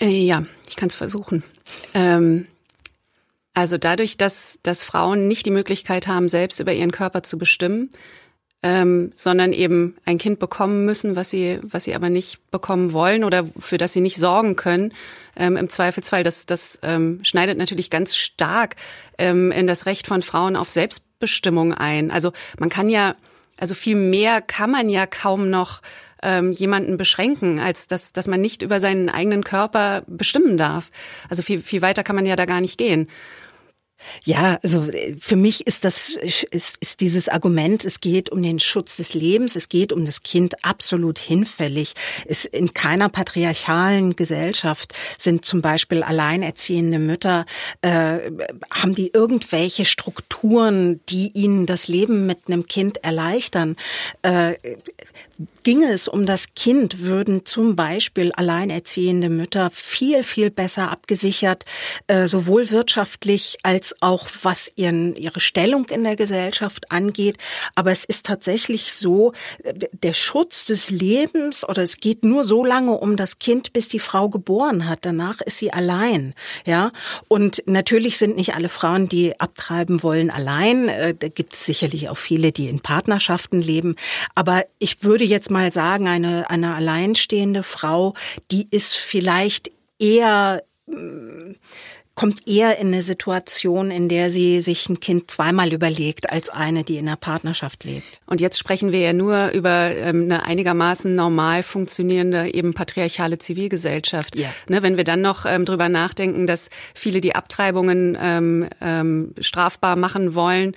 Äh, 0.00 0.24
ja, 0.24 0.44
ich 0.68 0.76
kann 0.76 0.88
es 0.88 0.94
versuchen. 0.94 1.42
Ähm 1.94 2.46
also 3.54 3.78
dadurch, 3.78 4.18
dass, 4.18 4.58
dass 4.62 4.82
Frauen 4.82 5.28
nicht 5.28 5.46
die 5.46 5.50
Möglichkeit 5.50 6.06
haben, 6.06 6.28
selbst 6.28 6.60
über 6.60 6.74
ihren 6.74 6.90
Körper 6.90 7.22
zu 7.22 7.38
bestimmen, 7.38 7.88
ähm, 8.62 9.12
sondern 9.14 9.52
eben 9.52 9.96
ein 10.04 10.18
Kind 10.18 10.38
bekommen 10.38 10.84
müssen, 10.84 11.16
was 11.16 11.30
sie, 11.30 11.60
was 11.62 11.84
sie 11.84 11.94
aber 11.94 12.10
nicht 12.10 12.50
bekommen 12.50 12.92
wollen 12.92 13.24
oder 13.24 13.44
für 13.58 13.78
das 13.78 13.92
sie 13.92 14.00
nicht 14.00 14.16
sorgen 14.16 14.56
können. 14.56 14.92
Ähm, 15.36 15.56
Im 15.56 15.68
Zweifelsfall, 15.68 16.24
das, 16.24 16.46
das 16.46 16.78
ähm, 16.82 17.20
schneidet 17.22 17.58
natürlich 17.58 17.90
ganz 17.90 18.16
stark 18.16 18.76
ähm, 19.18 19.52
in 19.52 19.66
das 19.66 19.86
Recht 19.86 20.06
von 20.06 20.22
Frauen 20.22 20.56
auf 20.56 20.70
Selbstbestimmung 20.70 21.74
ein. 21.74 22.10
Also 22.10 22.32
man 22.58 22.70
kann 22.70 22.88
ja, 22.88 23.14
also 23.58 23.74
viel 23.74 23.96
mehr 23.96 24.40
kann 24.40 24.70
man 24.70 24.88
ja 24.88 25.06
kaum 25.06 25.50
noch 25.50 25.82
ähm, 26.22 26.50
jemanden 26.52 26.96
beschränken, 26.96 27.60
als 27.60 27.86
dass, 27.86 28.12
dass 28.12 28.26
man 28.26 28.40
nicht 28.40 28.62
über 28.62 28.80
seinen 28.80 29.10
eigenen 29.10 29.44
Körper 29.44 30.02
bestimmen 30.06 30.56
darf. 30.56 30.90
Also 31.28 31.42
viel, 31.42 31.60
viel 31.60 31.82
weiter 31.82 32.02
kann 32.02 32.16
man 32.16 32.26
ja 32.26 32.36
da 32.36 32.46
gar 32.46 32.60
nicht 32.60 32.78
gehen. 32.78 33.08
Ja, 34.24 34.58
also 34.62 34.90
äh, 34.90 35.16
für 35.18 35.36
mich 35.36 35.66
ist 35.66 35.84
das 35.84 36.10
ist, 36.10 36.76
ist 36.80 37.00
dieses 37.00 37.28
Argument, 37.28 37.84
es 37.84 38.00
geht 38.00 38.30
um 38.30 38.42
den 38.42 38.58
Schutz 38.58 38.96
des 38.96 39.14
Lebens, 39.14 39.56
es 39.56 39.68
geht 39.68 39.92
um 39.92 40.04
das 40.04 40.22
Kind 40.22 40.64
absolut 40.64 41.18
hinfällig. 41.18 41.94
Es 42.26 42.44
in 42.44 42.74
keiner 42.74 43.08
patriarchalen 43.08 44.16
Gesellschaft 44.16 44.94
sind 45.18 45.44
zum 45.44 45.62
Beispiel 45.62 46.02
alleinerziehende 46.02 46.98
Mütter 46.98 47.46
äh, 47.82 48.30
haben 48.70 48.94
die 48.94 49.10
irgendwelche 49.12 49.84
Strukturen, 49.84 51.00
die 51.08 51.30
ihnen 51.34 51.66
das 51.66 51.88
Leben 51.88 52.26
mit 52.26 52.46
einem 52.46 52.66
Kind 52.66 53.04
erleichtern. 53.04 53.76
Äh, 54.22 54.54
Ginge 55.64 55.90
es 55.90 56.08
um 56.08 56.24
das 56.24 56.54
Kind, 56.54 57.00
würden 57.00 57.44
zum 57.44 57.76
Beispiel 57.76 58.32
alleinerziehende 58.32 59.28
Mütter 59.28 59.70
viel, 59.72 60.22
viel 60.22 60.50
besser 60.50 60.90
abgesichert, 60.90 61.64
äh, 62.06 62.26
sowohl 62.26 62.70
wirtschaftlich 62.70 63.58
als 63.62 63.94
auch 64.00 64.28
was 64.42 64.72
ihren, 64.76 65.14
ihre 65.14 65.40
Stellung 65.40 65.86
in 65.86 66.04
der 66.04 66.16
Gesellschaft 66.16 66.90
angeht. 66.90 67.36
Aber 67.74 67.90
es 67.90 68.04
ist 68.04 68.24
tatsächlich 68.24 68.94
so, 68.94 69.32
äh, 69.62 69.74
der 69.92 70.14
Schutz 70.14 70.66
des 70.66 70.90
Lebens 70.90 71.68
oder 71.68 71.82
es 71.82 71.98
geht 71.98 72.24
nur 72.24 72.44
so 72.44 72.64
lange 72.64 72.92
um 72.92 73.16
das 73.16 73.38
Kind, 73.38 73.72
bis 73.72 73.88
die 73.88 73.98
Frau 73.98 74.28
geboren 74.28 74.88
hat. 74.88 75.00
Danach 75.02 75.40
ist 75.42 75.58
sie 75.58 75.72
allein. 75.72 76.34
Ja, 76.64 76.92
und 77.28 77.62
natürlich 77.66 78.16
sind 78.18 78.36
nicht 78.36 78.54
alle 78.54 78.68
Frauen, 78.68 79.08
die 79.08 79.38
abtreiben 79.38 80.02
wollen, 80.02 80.30
allein. 80.30 80.88
Äh, 80.88 81.14
da 81.14 81.28
gibt 81.28 81.52
es 81.54 81.66
sicherlich 81.66 82.08
auch 82.08 82.16
viele, 82.16 82.52
die 82.52 82.68
in 82.68 82.80
Partnerschaften 82.80 83.60
leben. 83.60 83.96
Aber 84.34 84.64
ich 84.78 85.02
würde 85.02 85.25
jetzt 85.26 85.50
mal 85.50 85.72
sagen, 85.72 86.08
eine, 86.08 86.50
eine 86.50 86.74
alleinstehende 86.74 87.62
Frau, 87.62 88.14
die 88.50 88.66
ist 88.70 88.96
vielleicht 88.96 89.70
eher 89.98 90.62
mm, 90.86 91.54
kommt 92.16 92.48
eher 92.48 92.78
in 92.78 92.88
eine 92.88 93.02
Situation, 93.02 93.90
in 93.90 94.08
der 94.08 94.30
sie 94.30 94.60
sich 94.60 94.88
ein 94.88 95.00
Kind 95.00 95.30
zweimal 95.30 95.72
überlegt, 95.72 96.32
als 96.32 96.48
eine, 96.48 96.82
die 96.82 96.96
in 96.96 97.06
einer 97.06 97.18
Partnerschaft 97.18 97.84
lebt. 97.84 98.22
Und 98.26 98.40
jetzt 98.40 98.58
sprechen 98.58 98.90
wir 98.90 99.00
ja 99.00 99.12
nur 99.12 99.50
über 99.50 99.94
ähm, 99.94 100.22
eine 100.24 100.44
einigermaßen 100.44 101.14
normal 101.14 101.62
funktionierende, 101.62 102.54
eben 102.54 102.72
patriarchale 102.72 103.36
Zivilgesellschaft. 103.36 104.34
Ja. 104.34 104.48
Ne, 104.66 104.82
wenn 104.82 104.96
wir 104.96 105.04
dann 105.04 105.20
noch 105.20 105.44
ähm, 105.44 105.66
drüber 105.66 105.90
nachdenken, 105.90 106.46
dass 106.46 106.70
viele 106.94 107.20
die 107.20 107.34
Abtreibungen 107.34 108.16
ähm, 108.18 108.66
ähm, 108.80 109.34
strafbar 109.38 109.96
machen 109.96 110.34
wollen, 110.34 110.74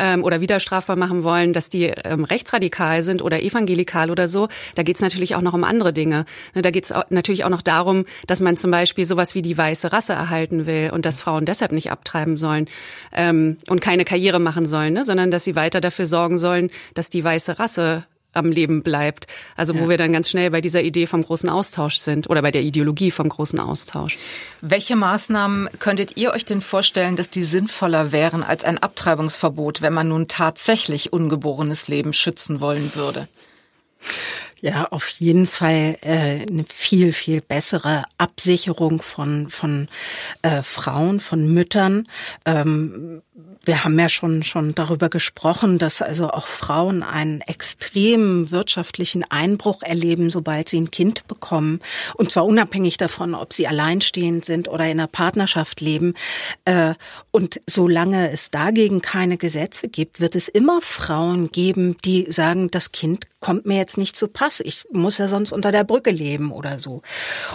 ähm, 0.00 0.24
oder 0.24 0.40
wieder 0.40 0.58
strafbar 0.58 0.96
machen 0.96 1.22
wollen, 1.22 1.52
dass 1.52 1.68
die 1.68 1.84
ähm, 1.84 2.24
rechtsradikal 2.24 3.02
sind 3.02 3.22
oder 3.22 3.40
evangelikal 3.42 4.10
oder 4.10 4.26
so, 4.26 4.48
da 4.74 4.82
geht 4.82 4.96
es 4.96 5.02
natürlich 5.02 5.36
auch 5.36 5.42
noch 5.42 5.52
um 5.52 5.62
andere 5.62 5.92
Dinge. 5.92 6.24
Ne, 6.54 6.62
da 6.62 6.70
geht 6.70 6.84
es 6.84 6.94
natürlich 7.10 7.44
auch 7.44 7.50
noch 7.50 7.62
darum, 7.62 8.06
dass 8.26 8.40
man 8.40 8.56
zum 8.56 8.70
Beispiel 8.70 9.04
sowas 9.04 9.34
wie 9.34 9.42
die 9.42 9.56
weiße 9.56 9.92
Rasse 9.92 10.14
erhalten 10.14 10.66
will 10.66 10.90
und 10.92 11.06
dass 11.06 11.20
Frauen 11.20 11.44
deshalb 11.44 11.72
nicht 11.72 11.92
abtreiben 11.92 12.36
sollen 12.36 12.66
ähm, 13.12 13.58
und 13.68 13.80
keine 13.80 14.04
Karriere 14.04 14.40
machen 14.40 14.66
sollen, 14.66 14.94
ne, 14.94 15.04
sondern 15.04 15.30
dass 15.30 15.44
sie 15.44 15.54
weiter 15.54 15.80
dafür 15.80 16.06
sorgen 16.06 16.38
sollen, 16.38 16.70
dass 16.94 17.10
die 17.10 17.22
weiße 17.22 17.58
Rasse 17.58 18.04
am 18.32 18.50
Leben 18.50 18.82
bleibt. 18.82 19.26
Also 19.56 19.74
wo 19.74 19.84
ja. 19.84 19.88
wir 19.90 19.96
dann 19.96 20.12
ganz 20.12 20.30
schnell 20.30 20.50
bei 20.50 20.60
dieser 20.60 20.82
Idee 20.82 21.06
vom 21.06 21.22
großen 21.22 21.48
Austausch 21.48 21.96
sind 21.96 22.28
oder 22.30 22.42
bei 22.42 22.50
der 22.50 22.62
Ideologie 22.62 23.10
vom 23.10 23.28
großen 23.28 23.58
Austausch. 23.58 24.18
Welche 24.60 24.96
Maßnahmen 24.96 25.68
könntet 25.78 26.16
ihr 26.16 26.32
euch 26.32 26.44
denn 26.44 26.60
vorstellen, 26.60 27.16
dass 27.16 27.30
die 27.30 27.42
sinnvoller 27.42 28.12
wären 28.12 28.42
als 28.42 28.64
ein 28.64 28.78
Abtreibungsverbot, 28.78 29.82
wenn 29.82 29.92
man 29.92 30.08
nun 30.08 30.28
tatsächlich 30.28 31.12
ungeborenes 31.12 31.88
Leben 31.88 32.12
schützen 32.12 32.60
wollen 32.60 32.94
würde? 32.94 33.28
Ja, 34.60 34.88
auf 34.90 35.08
jeden 35.08 35.46
Fall 35.46 35.96
äh, 36.02 36.46
eine 36.46 36.64
viel, 36.68 37.14
viel 37.14 37.40
bessere 37.40 38.04
Absicherung 38.18 39.00
von, 39.00 39.48
von 39.48 39.88
äh, 40.42 40.62
Frauen, 40.62 41.20
von 41.20 41.52
Müttern. 41.52 42.06
Ähm, 42.44 43.22
wir 43.64 43.84
haben 43.84 43.98
ja 43.98 44.08
schon, 44.08 44.42
schon 44.42 44.74
darüber 44.74 45.08
gesprochen, 45.08 45.78
dass 45.78 46.00
also 46.00 46.28
auch 46.30 46.46
Frauen 46.46 47.02
einen 47.02 47.42
extremen 47.42 48.50
wirtschaftlichen 48.50 49.24
Einbruch 49.28 49.82
erleben, 49.82 50.30
sobald 50.30 50.68
sie 50.68 50.80
ein 50.80 50.90
Kind 50.90 51.26
bekommen. 51.28 51.80
Und 52.14 52.32
zwar 52.32 52.46
unabhängig 52.46 52.96
davon, 52.96 53.34
ob 53.34 53.52
sie 53.52 53.68
alleinstehend 53.68 54.44
sind 54.44 54.68
oder 54.68 54.84
in 54.84 54.92
einer 54.92 55.08
Partnerschaft 55.08 55.80
leben. 55.80 56.14
Äh, 56.64 56.94
und 57.32 57.60
solange 57.66 58.30
es 58.30 58.50
dagegen 58.50 59.02
keine 59.02 59.36
Gesetze 59.36 59.88
gibt, 59.88 60.20
wird 60.20 60.34
es 60.34 60.48
immer 60.48 60.80
Frauen 60.80 61.50
geben, 61.50 61.96
die 62.04 62.30
sagen, 62.30 62.70
das 62.70 62.92
Kind 62.92 63.26
kommt 63.40 63.66
mir 63.66 63.76
jetzt 63.76 63.98
nicht 63.98 64.16
zu 64.16 64.28
Pass. 64.28 64.60
Ich 64.60 64.84
muss 64.92 65.18
ja 65.18 65.28
sonst 65.28 65.52
unter 65.52 65.72
der 65.72 65.84
Brücke 65.84 66.10
leben 66.10 66.50
oder 66.50 66.78
so. 66.78 67.02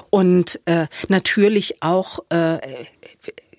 Und 0.10 0.60
äh, 0.66 0.88
natürlich 1.08 1.82
auch 1.82 2.20
äh, 2.30 2.60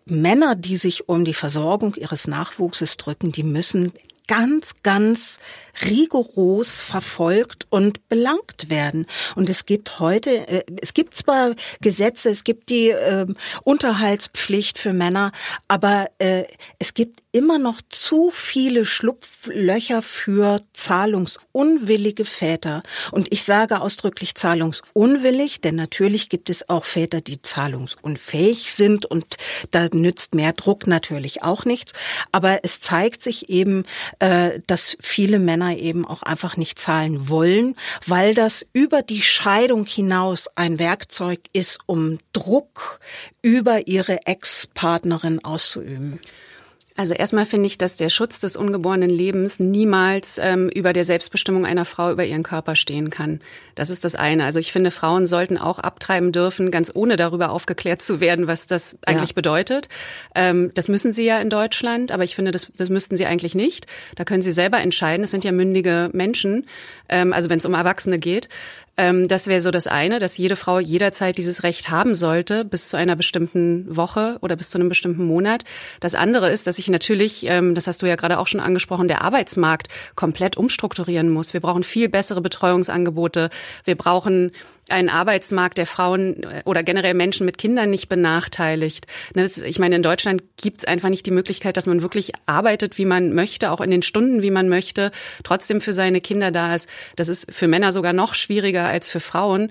Männer, 0.06 0.54
die 0.54 0.76
sich 0.76 1.08
um 1.08 1.24
die 1.24 1.34
Versorgung 1.34 1.94
ihres 1.96 2.28
Nachwuchses 2.28 2.96
drücken, 2.96 3.32
die 3.32 3.42
müssen 3.42 3.92
ganz, 4.28 4.72
ganz 4.82 5.38
rigoros 5.84 6.80
verfolgt 6.80 7.66
und 7.70 8.08
belangt 8.08 8.70
werden. 8.70 9.06
Und 9.34 9.50
es 9.50 9.66
gibt 9.66 9.98
heute, 10.00 10.48
äh, 10.48 10.64
es 10.80 10.94
gibt 10.94 11.14
zwar 11.14 11.54
Gesetze, 11.80 12.30
es 12.30 12.44
gibt 12.44 12.70
die 12.70 12.90
äh, 12.90 13.26
Unterhaltspflicht 13.64 14.78
für 14.78 14.92
Männer, 14.92 15.32
aber 15.68 16.08
äh, 16.18 16.44
es 16.78 16.94
gibt 16.94 17.22
immer 17.32 17.58
noch 17.58 17.82
zu 17.90 18.30
viele 18.32 18.86
Schlupflöcher 18.86 20.00
für 20.00 20.60
zahlungsunwillige 20.72 22.24
Väter. 22.24 22.82
Und 23.10 23.30
ich 23.30 23.44
sage 23.44 23.80
ausdrücklich 23.80 24.34
zahlungsunwillig, 24.34 25.60
denn 25.60 25.76
natürlich 25.76 26.30
gibt 26.30 26.48
es 26.48 26.68
auch 26.70 26.84
Väter, 26.84 27.20
die 27.20 27.42
zahlungsunfähig 27.42 28.72
sind 28.72 29.04
und 29.04 29.36
da 29.70 29.88
nützt 29.92 30.34
mehr 30.34 30.54
Druck 30.54 30.86
natürlich 30.86 31.42
auch 31.42 31.66
nichts. 31.66 31.92
Aber 32.32 32.60
es 32.64 32.80
zeigt 32.80 33.22
sich 33.22 33.50
eben, 33.50 33.84
äh, 34.18 34.60
dass 34.66 34.96
viele 35.00 35.38
Männer 35.38 35.65
eben 35.74 36.04
auch 36.04 36.22
einfach 36.22 36.56
nicht 36.56 36.78
zahlen 36.78 37.28
wollen, 37.28 37.74
weil 38.06 38.34
das 38.34 38.66
über 38.72 39.02
die 39.02 39.22
Scheidung 39.22 39.84
hinaus 39.86 40.48
ein 40.54 40.78
Werkzeug 40.78 41.40
ist, 41.52 41.78
um 41.86 42.18
Druck 42.32 43.00
über 43.42 43.86
ihre 43.88 44.26
Ex-Partnerin 44.26 45.44
auszuüben. 45.44 46.20
Also 46.96 47.12
erstmal 47.12 47.44
finde 47.44 47.66
ich, 47.66 47.76
dass 47.76 47.96
der 47.96 48.08
Schutz 48.08 48.40
des 48.40 48.56
ungeborenen 48.56 49.10
Lebens 49.10 49.60
niemals 49.60 50.38
ähm, 50.42 50.70
über 50.70 50.94
der 50.94 51.04
Selbstbestimmung 51.04 51.66
einer 51.66 51.84
Frau 51.84 52.10
über 52.10 52.24
ihren 52.24 52.42
Körper 52.42 52.74
stehen 52.74 53.10
kann. 53.10 53.40
Das 53.74 53.90
ist 53.90 54.04
das 54.04 54.14
eine. 54.14 54.44
Also 54.44 54.60
ich 54.60 54.72
finde, 54.72 54.90
Frauen 54.90 55.26
sollten 55.26 55.58
auch 55.58 55.78
abtreiben 55.78 56.32
dürfen, 56.32 56.70
ganz 56.70 56.90
ohne 56.94 57.16
darüber 57.16 57.50
aufgeklärt 57.50 58.00
zu 58.00 58.20
werden, 58.20 58.46
was 58.46 58.66
das 58.66 58.96
eigentlich 59.04 59.30
ja. 59.30 59.34
bedeutet. 59.34 59.90
Ähm, 60.34 60.70
das 60.74 60.88
müssen 60.88 61.12
sie 61.12 61.24
ja 61.24 61.38
in 61.38 61.50
Deutschland, 61.50 62.12
aber 62.12 62.24
ich 62.24 62.34
finde, 62.34 62.50
das, 62.50 62.68
das 62.76 62.88
müssten 62.88 63.18
sie 63.18 63.26
eigentlich 63.26 63.54
nicht. 63.54 63.86
Da 64.14 64.24
können 64.24 64.42
sie 64.42 64.52
selber 64.52 64.78
entscheiden. 64.80 65.24
Es 65.24 65.30
sind 65.30 65.44
ja 65.44 65.52
mündige 65.52 66.08
Menschen, 66.14 66.66
ähm, 67.10 67.34
also 67.34 67.50
wenn 67.50 67.58
es 67.58 67.66
um 67.66 67.74
Erwachsene 67.74 68.18
geht. 68.18 68.48
Ähm, 68.96 69.28
das 69.28 69.46
wäre 69.46 69.60
so 69.60 69.70
das 69.70 69.86
eine, 69.86 70.18
dass 70.18 70.38
jede 70.38 70.56
Frau 70.56 70.78
jederzeit 70.78 71.36
dieses 71.38 71.62
Recht 71.62 71.90
haben 71.90 72.14
sollte, 72.14 72.64
bis 72.64 72.88
zu 72.88 72.96
einer 72.96 73.16
bestimmten 73.16 73.94
Woche 73.94 74.38
oder 74.40 74.56
bis 74.56 74.70
zu 74.70 74.78
einem 74.78 74.88
bestimmten 74.88 75.24
Monat. 75.24 75.64
Das 76.00 76.14
andere 76.14 76.50
ist, 76.50 76.66
dass 76.66 76.78
ich 76.78 76.88
natürlich, 76.88 77.46
ähm, 77.46 77.74
das 77.74 77.86
hast 77.86 78.02
du 78.02 78.06
ja 78.06 78.16
gerade 78.16 78.38
auch 78.38 78.46
schon 78.46 78.60
angesprochen, 78.60 79.08
der 79.08 79.22
Arbeitsmarkt 79.22 79.88
komplett 80.14 80.56
umstrukturieren 80.56 81.28
muss. 81.28 81.52
Wir 81.52 81.60
brauchen 81.60 81.82
viel 81.82 82.08
bessere 82.08 82.40
Betreuungsangebote. 82.40 83.50
Wir 83.84 83.96
brauchen 83.96 84.52
einen 84.88 85.08
Arbeitsmarkt 85.08 85.78
der 85.78 85.86
Frauen 85.86 86.42
äh, 86.42 86.62
oder 86.64 86.82
generell 86.82 87.14
Menschen 87.14 87.46
mit 87.46 87.58
Kindern 87.58 87.90
nicht 87.90 88.08
benachteiligt. 88.08 89.06
Ne, 89.34 89.48
ich 89.64 89.78
meine, 89.78 89.96
in 89.96 90.02
Deutschland 90.02 90.42
gibt 90.56 90.78
es 90.78 90.84
einfach 90.84 91.08
nicht 91.08 91.26
die 91.26 91.30
Möglichkeit, 91.30 91.76
dass 91.76 91.86
man 91.86 92.02
wirklich 92.02 92.32
arbeitet, 92.46 92.98
wie 92.98 93.04
man 93.04 93.32
möchte, 93.32 93.70
auch 93.70 93.80
in 93.80 93.90
den 93.90 94.02
Stunden, 94.02 94.42
wie 94.42 94.50
man 94.50 94.68
möchte, 94.68 95.10
trotzdem 95.42 95.80
für 95.80 95.92
seine 95.92 96.20
Kinder 96.20 96.50
da 96.50 96.74
ist. 96.74 96.88
Das 97.16 97.28
ist 97.28 97.52
für 97.52 97.68
Männer 97.68 97.92
sogar 97.92 98.12
noch 98.12 98.34
schwieriger 98.34 98.86
als 98.86 99.10
für 99.10 99.20
Frauen. 99.20 99.70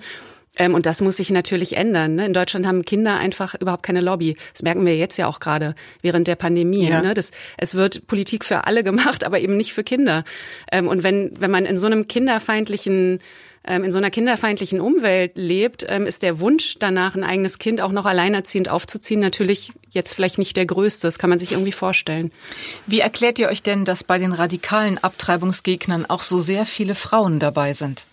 Ähm, 0.58 0.74
und 0.74 0.86
das 0.86 1.00
muss 1.00 1.18
sich 1.18 1.30
natürlich 1.30 1.76
ändern. 1.76 2.14
Ne? 2.16 2.26
In 2.26 2.32
Deutschland 2.32 2.66
haben 2.66 2.84
Kinder 2.84 3.16
einfach 3.16 3.54
überhaupt 3.54 3.82
keine 3.82 4.00
Lobby. 4.00 4.36
Das 4.52 4.62
merken 4.62 4.84
wir 4.84 4.96
jetzt 4.96 5.16
ja 5.16 5.26
auch 5.26 5.40
gerade 5.40 5.74
während 6.02 6.28
der 6.28 6.36
Pandemie. 6.36 6.88
Ja. 6.88 7.02
Ne? 7.02 7.14
Das, 7.14 7.30
es 7.58 7.74
wird 7.74 8.06
Politik 8.06 8.44
für 8.44 8.66
alle 8.66 8.82
gemacht, 8.84 9.24
aber 9.24 9.38
eben 9.38 9.56
nicht 9.56 9.72
für 9.72 9.84
Kinder. 9.84 10.24
Ähm, 10.72 10.88
und 10.88 11.02
wenn, 11.02 11.32
wenn 11.38 11.50
man 11.50 11.66
in 11.66 11.78
so 11.78 11.86
einem 11.86 12.08
kinderfeindlichen 12.08 13.20
in 13.74 13.92
so 13.92 13.98
einer 13.98 14.10
kinderfeindlichen 14.10 14.80
Umwelt 14.80 15.32
lebt, 15.36 15.84
ähm, 15.88 16.06
ist 16.06 16.22
der 16.22 16.40
Wunsch 16.40 16.76
danach, 16.78 17.14
ein 17.14 17.24
eigenes 17.24 17.58
Kind 17.58 17.80
auch 17.80 17.92
noch 17.92 18.06
alleinerziehend 18.06 18.68
aufzuziehen, 18.68 19.20
natürlich 19.20 19.72
jetzt 19.90 20.14
vielleicht 20.14 20.38
nicht 20.38 20.56
der 20.56 20.66
größte. 20.66 21.06
Das 21.06 21.18
kann 21.18 21.30
man 21.30 21.38
sich 21.38 21.52
irgendwie 21.52 21.72
vorstellen. 21.72 22.32
Wie 22.86 23.00
erklärt 23.00 23.38
ihr 23.38 23.48
euch 23.48 23.62
denn, 23.62 23.84
dass 23.84 24.04
bei 24.04 24.18
den 24.18 24.32
radikalen 24.32 24.98
Abtreibungsgegnern 24.98 26.06
auch 26.06 26.22
so 26.22 26.38
sehr 26.38 26.64
viele 26.64 26.94
Frauen 26.94 27.40
dabei 27.40 27.72
sind? 27.72 28.06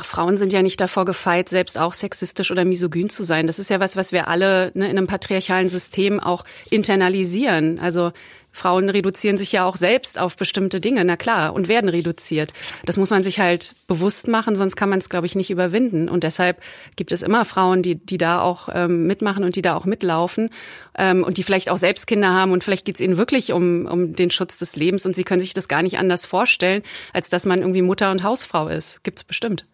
Ach, 0.00 0.04
Frauen 0.04 0.38
sind 0.38 0.52
ja 0.52 0.62
nicht 0.62 0.80
davor 0.80 1.04
gefeit, 1.04 1.48
selbst 1.48 1.76
auch 1.76 1.92
sexistisch 1.92 2.52
oder 2.52 2.64
misogyn 2.64 3.08
zu 3.08 3.24
sein. 3.24 3.48
Das 3.48 3.58
ist 3.58 3.68
ja 3.68 3.80
was, 3.80 3.96
was 3.96 4.12
wir 4.12 4.28
alle 4.28 4.70
ne, 4.74 4.88
in 4.88 4.96
einem 4.96 5.08
patriarchalen 5.08 5.68
System 5.68 6.20
auch 6.20 6.44
internalisieren. 6.70 7.80
Also 7.80 8.12
Frauen 8.52 8.88
reduzieren 8.88 9.38
sich 9.38 9.52
ja 9.52 9.64
auch 9.64 9.76
selbst 9.76 10.18
auf 10.18 10.36
bestimmte 10.36 10.80
Dinge, 10.80 11.04
na 11.04 11.16
klar, 11.16 11.52
und 11.52 11.68
werden 11.68 11.88
reduziert. 11.88 12.52
Das 12.84 12.96
muss 12.96 13.10
man 13.10 13.22
sich 13.22 13.38
halt 13.38 13.74
bewusst 13.86 14.26
machen, 14.26 14.56
sonst 14.56 14.76
kann 14.76 14.88
man 14.88 14.98
es, 14.98 15.08
glaube 15.08 15.26
ich, 15.26 15.36
nicht 15.36 15.50
überwinden. 15.50 16.08
Und 16.08 16.24
deshalb 16.24 16.60
gibt 16.96 17.12
es 17.12 17.22
immer 17.22 17.44
Frauen, 17.44 17.82
die, 17.82 17.94
die 17.94 18.18
da 18.18 18.40
auch 18.40 18.68
ähm, 18.72 19.06
mitmachen 19.06 19.44
und 19.44 19.54
die 19.56 19.62
da 19.62 19.76
auch 19.76 19.84
mitlaufen 19.84 20.50
ähm, 20.96 21.22
und 21.22 21.38
die 21.38 21.42
vielleicht 21.42 21.70
auch 21.70 21.78
selbst 21.78 22.06
Kinder 22.06 22.34
haben 22.34 22.52
und 22.52 22.64
vielleicht 22.64 22.84
geht 22.84 22.96
es 22.96 23.00
ihnen 23.00 23.16
wirklich 23.16 23.52
um, 23.52 23.86
um 23.86 24.14
den 24.14 24.30
Schutz 24.30 24.58
des 24.58 24.76
Lebens 24.76 25.06
und 25.06 25.14
sie 25.14 25.24
können 25.24 25.40
sich 25.40 25.54
das 25.54 25.68
gar 25.68 25.82
nicht 25.82 25.98
anders 25.98 26.26
vorstellen, 26.26 26.82
als 27.12 27.28
dass 27.28 27.46
man 27.46 27.60
irgendwie 27.60 27.82
Mutter 27.82 28.10
und 28.10 28.22
Hausfrau 28.22 28.68
ist. 28.68 29.04
Gibt's 29.04 29.24
bestimmt. 29.24 29.64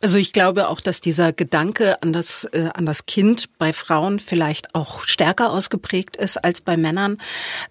Also 0.00 0.18
ich 0.18 0.32
glaube 0.32 0.68
auch, 0.68 0.80
dass 0.80 1.00
dieser 1.00 1.32
Gedanke 1.32 2.02
an 2.02 2.12
das, 2.12 2.44
äh, 2.52 2.70
an 2.74 2.86
das 2.86 3.06
Kind 3.06 3.56
bei 3.58 3.72
Frauen 3.72 4.20
vielleicht 4.20 4.74
auch 4.74 5.04
stärker 5.04 5.52
ausgeprägt 5.52 6.16
ist 6.16 6.36
als 6.36 6.60
bei 6.60 6.76
Männern. 6.76 7.18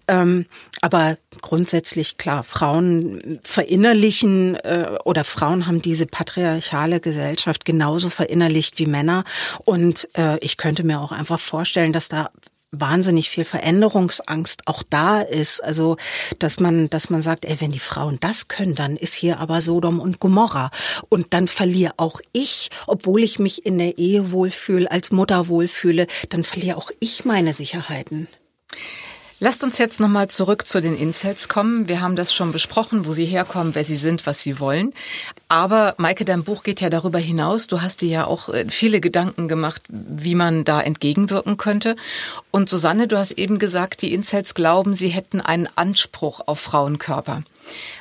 Ähm, 0.08 0.46
aber 0.80 1.18
grundsätzlich 1.40 2.16
klar, 2.16 2.42
Frauen 2.42 3.40
verinnerlichen 3.42 4.56
äh, 4.56 4.96
oder 5.04 5.24
Frauen 5.24 5.66
haben 5.66 5.82
diese 5.82 6.06
patriarchale 6.06 7.00
Gesellschaft 7.00 7.64
genauso 7.64 8.10
verinnerlicht 8.10 8.78
wie 8.78 8.86
Männer. 8.86 9.24
Und 9.64 10.08
äh, 10.16 10.38
ich 10.38 10.56
könnte 10.56 10.84
mir 10.84 11.00
auch 11.00 11.12
einfach 11.12 11.40
vorstellen, 11.40 11.92
dass 11.92 12.08
da 12.08 12.30
wahnsinnig 12.72 13.30
viel 13.30 13.44
Veränderungsangst 13.44 14.66
auch 14.66 14.82
da 14.88 15.20
ist. 15.20 15.62
Also, 15.62 15.96
dass 16.38 16.60
man, 16.60 16.88
dass 16.90 17.10
man 17.10 17.22
sagt, 17.22 17.44
ey, 17.44 17.60
wenn 17.60 17.72
die 17.72 17.78
Frauen 17.78 18.18
das 18.20 18.48
können, 18.48 18.74
dann 18.74 18.96
ist 18.96 19.14
hier 19.14 19.38
aber 19.38 19.60
Sodom 19.60 20.00
und 20.00 20.20
Gomorra. 20.20 20.70
Und 21.08 21.34
dann 21.34 21.48
verliere 21.48 21.94
auch 21.96 22.20
ich, 22.32 22.70
obwohl 22.86 23.22
ich 23.22 23.38
mich 23.38 23.66
in 23.66 23.78
der 23.78 23.98
Ehe 23.98 24.32
wohlfühle, 24.32 24.90
als 24.90 25.10
Mutter 25.10 25.48
wohlfühle, 25.48 26.06
dann 26.28 26.44
verliere 26.44 26.76
auch 26.76 26.90
ich 27.00 27.24
meine 27.24 27.52
Sicherheiten. 27.52 28.28
Lasst 29.42 29.64
uns 29.64 29.78
jetzt 29.78 30.00
nochmal 30.00 30.28
zurück 30.28 30.66
zu 30.66 30.82
den 30.82 30.94
Incels 30.94 31.48
kommen. 31.48 31.88
Wir 31.88 32.02
haben 32.02 32.14
das 32.14 32.34
schon 32.34 32.52
besprochen, 32.52 33.06
wo 33.06 33.12
sie 33.12 33.24
herkommen, 33.24 33.74
wer 33.74 33.86
sie 33.86 33.96
sind, 33.96 34.26
was 34.26 34.42
sie 34.42 34.60
wollen. 34.60 34.90
Aber 35.48 35.94
Maike, 35.96 36.26
dein 36.26 36.44
Buch 36.44 36.62
geht 36.62 36.82
ja 36.82 36.90
darüber 36.90 37.18
hinaus. 37.18 37.66
Du 37.66 37.80
hast 37.80 38.02
dir 38.02 38.10
ja 38.10 38.26
auch 38.26 38.50
äh, 38.50 38.66
viele 38.68 39.00
Gedanken 39.00 39.48
gemacht, 39.48 39.80
wie 39.88 40.34
man 40.34 40.64
da 40.64 40.82
entgegenwirken 40.82 41.56
könnte. 41.56 41.96
Und 42.50 42.68
Susanne, 42.68 43.08
du 43.08 43.16
hast 43.16 43.30
eben 43.32 43.58
gesagt, 43.58 44.02
die 44.02 44.12
Incels 44.12 44.52
glauben, 44.52 44.92
sie 44.92 45.08
hätten 45.08 45.40
einen 45.40 45.70
Anspruch 45.74 46.42
auf 46.44 46.60
Frauenkörper. 46.60 47.42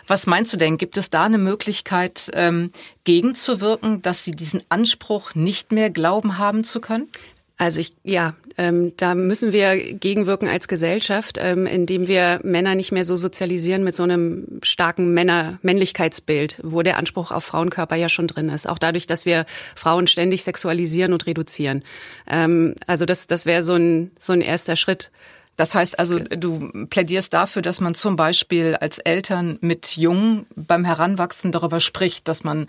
Was 0.07 0.27
meinst 0.27 0.51
du 0.51 0.57
denn? 0.57 0.77
Gibt 0.77 0.97
es 0.97 1.09
da 1.09 1.23
eine 1.23 1.37
Möglichkeit, 1.37 2.31
ähm, 2.33 2.73
gegenzuwirken, 3.05 4.01
dass 4.01 4.25
sie 4.25 4.31
diesen 4.31 4.61
Anspruch 4.67 5.35
nicht 5.35 5.71
mehr 5.71 5.89
glauben 5.89 6.37
haben 6.37 6.65
zu 6.65 6.81
können? 6.81 7.07
Also 7.60 7.82
ich, 7.82 7.93
ja, 8.05 8.36
ähm, 8.57 8.93
da 8.95 9.16
müssen 9.16 9.51
wir 9.51 9.93
gegenwirken 9.93 10.47
als 10.47 10.70
Gesellschaft, 10.70 11.38
ähm, 11.41 11.66
indem 11.66 12.07
wir 12.07 12.39
Männer 12.41 12.74
nicht 12.74 12.93
mehr 12.93 13.03
so 13.03 13.18
sozialisieren 13.18 13.84
mit 13.84 13.95
so 13.95 14.03
einem 14.03 14.62
starken 14.64 15.14
Männer 15.14 15.60
Männlichkeitsbild, 15.62 16.62
wo 16.64 16.84
der 16.84 16.97
Anspruch 16.97 17.32
auf 17.32 17.43
Frauenkörper 17.43 17.97
ja 17.97 18.07
schon 18.07 18.28
drin 18.28 18.47
ist. 18.47 18.68
Auch 18.68 18.80
dadurch, 18.80 19.07
dass 19.07 19.26
wir 19.26 19.45
Frauen 19.76 20.07
ständig 20.07 20.43
sexualisieren 20.43 21.12
und 21.12 21.26
reduzieren. 21.26 21.84
Ähm, 22.30 22.76
also 22.88 23.03
das, 23.05 23.28
das 23.28 23.45
wäre 23.45 23.62
so 23.62 23.74
ein 23.74 24.12
so 24.18 24.32
ein 24.32 24.41
erster 24.41 24.78
Schritt. 24.78 25.12
Das 25.60 25.76
heißt 25.76 25.99
also, 25.99 26.20
du 26.20 26.86
plädierst 26.89 27.34
dafür, 27.34 27.62
dass 27.62 27.82
man 27.82 27.93
zum 27.93 28.16
Beispiel 28.16 28.78
als 28.78 28.97
Eltern 28.97 29.57
mit 29.60 29.97
Jungen 29.97 30.45
beim 30.55 30.86
Heranwachsen 30.86 31.51
darüber 31.51 31.82
spricht, 31.82 32.30
dass 32.30 32.45
man 32.45 32.68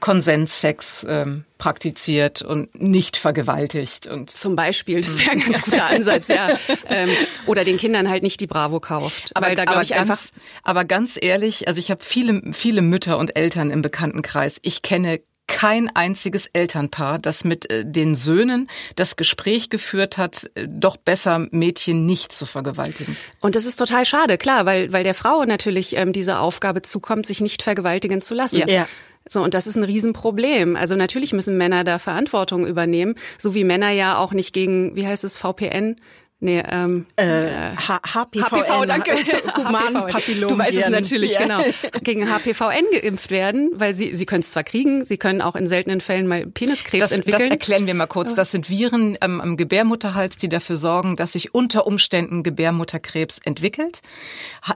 Konsenssex 0.00 1.06
ähm, 1.08 1.44
praktiziert 1.56 2.42
und 2.42 2.78
nicht 2.78 3.16
vergewaltigt. 3.16 4.06
Und 4.06 4.28
zum 4.28 4.56
Beispiel, 4.56 5.00
das 5.00 5.18
wäre 5.18 5.30
ein 5.30 5.40
ganz 5.40 5.62
guter 5.62 5.86
Ansatz, 5.90 6.28
ja. 6.28 6.50
Ähm, 6.90 7.08
oder 7.46 7.64
den 7.64 7.78
Kindern 7.78 8.10
halt 8.10 8.22
nicht 8.22 8.40
die 8.40 8.46
Bravo 8.46 8.78
kauft. 8.78 9.34
Aber, 9.34 9.54
da 9.54 9.62
aber, 9.62 9.80
ich 9.80 9.88
ganz, 9.88 10.10
einfach 10.10 10.20
aber 10.64 10.84
ganz 10.84 11.18
ehrlich, 11.18 11.66
also 11.66 11.78
ich 11.78 11.90
habe 11.90 12.04
viele, 12.04 12.52
viele 12.52 12.82
Mütter 12.82 13.16
und 13.16 13.36
Eltern 13.36 13.70
im 13.70 13.80
Bekanntenkreis. 13.80 14.58
Ich 14.60 14.82
kenne 14.82 15.20
kein 15.48 15.90
einziges 15.94 16.46
Elternpaar, 16.52 17.18
das 17.18 17.42
mit 17.42 17.68
äh, 17.70 17.84
den 17.84 18.14
Söhnen 18.14 18.68
das 18.94 19.16
Gespräch 19.16 19.70
geführt 19.70 20.16
hat, 20.16 20.48
äh, 20.54 20.68
doch 20.68 20.96
besser 20.96 21.48
Mädchen 21.50 22.06
nicht 22.06 22.32
zu 22.32 22.46
vergewaltigen. 22.46 23.16
Und 23.40 23.56
das 23.56 23.64
ist 23.64 23.76
total 23.76 24.04
schade, 24.04 24.38
klar, 24.38 24.66
weil, 24.66 24.92
weil 24.92 25.02
der 25.02 25.14
Frau 25.14 25.44
natürlich 25.44 25.96
ähm, 25.96 26.12
diese 26.12 26.38
Aufgabe 26.38 26.82
zukommt, 26.82 27.26
sich 27.26 27.40
nicht 27.40 27.62
vergewaltigen 27.62 28.20
zu 28.20 28.34
lassen. 28.34 28.58
Ja. 28.58 28.68
ja. 28.68 28.88
So, 29.28 29.42
und 29.42 29.54
das 29.54 29.66
ist 29.66 29.76
ein 29.76 29.84
Riesenproblem. 29.84 30.76
Also 30.76 30.94
natürlich 30.94 31.32
müssen 31.32 31.58
Männer 31.58 31.84
da 31.84 31.98
Verantwortung 31.98 32.66
übernehmen, 32.66 33.14
so 33.36 33.54
wie 33.54 33.64
Männer 33.64 33.90
ja 33.90 34.18
auch 34.18 34.32
nicht 34.32 34.52
gegen, 34.52 34.96
wie 34.96 35.06
heißt 35.06 35.24
es, 35.24 35.36
VPN, 35.36 35.96
Nee, 36.40 36.62
ähm, 36.68 37.06
äh, 37.16 37.74
HPV, 37.76 38.46
HPV 38.46 38.84
danke. 38.84 39.10
Humanpapillom. 39.56 40.48
Du 40.50 40.58
weißt 40.58 40.76
es 40.76 40.88
natürlich, 40.88 41.32
ja. 41.32 41.42
genau. 41.42 41.60
Gegen 42.04 42.32
HPVN 42.32 42.84
geimpft 42.92 43.32
werden, 43.32 43.70
weil 43.74 43.92
sie, 43.92 44.14
sie 44.14 44.24
können 44.24 44.42
es 44.42 44.52
zwar 44.52 44.62
kriegen, 44.62 45.04
sie 45.04 45.16
können 45.16 45.42
auch 45.42 45.56
in 45.56 45.66
seltenen 45.66 46.00
Fällen 46.00 46.28
mal 46.28 46.46
Peniskrebs 46.46 47.00
das, 47.00 47.10
entwickeln. 47.10 47.40
Das 47.40 47.50
erklären 47.50 47.86
wir 47.86 47.94
mal 47.94 48.06
kurz. 48.06 48.34
Das 48.34 48.52
sind 48.52 48.70
Viren 48.70 49.18
ähm, 49.20 49.40
am 49.40 49.56
Gebärmutterhals, 49.56 50.36
die 50.36 50.48
dafür 50.48 50.76
sorgen, 50.76 51.16
dass 51.16 51.32
sich 51.32 51.54
unter 51.54 51.88
Umständen 51.88 52.44
Gebärmutterkrebs 52.44 53.38
entwickelt. 53.38 54.00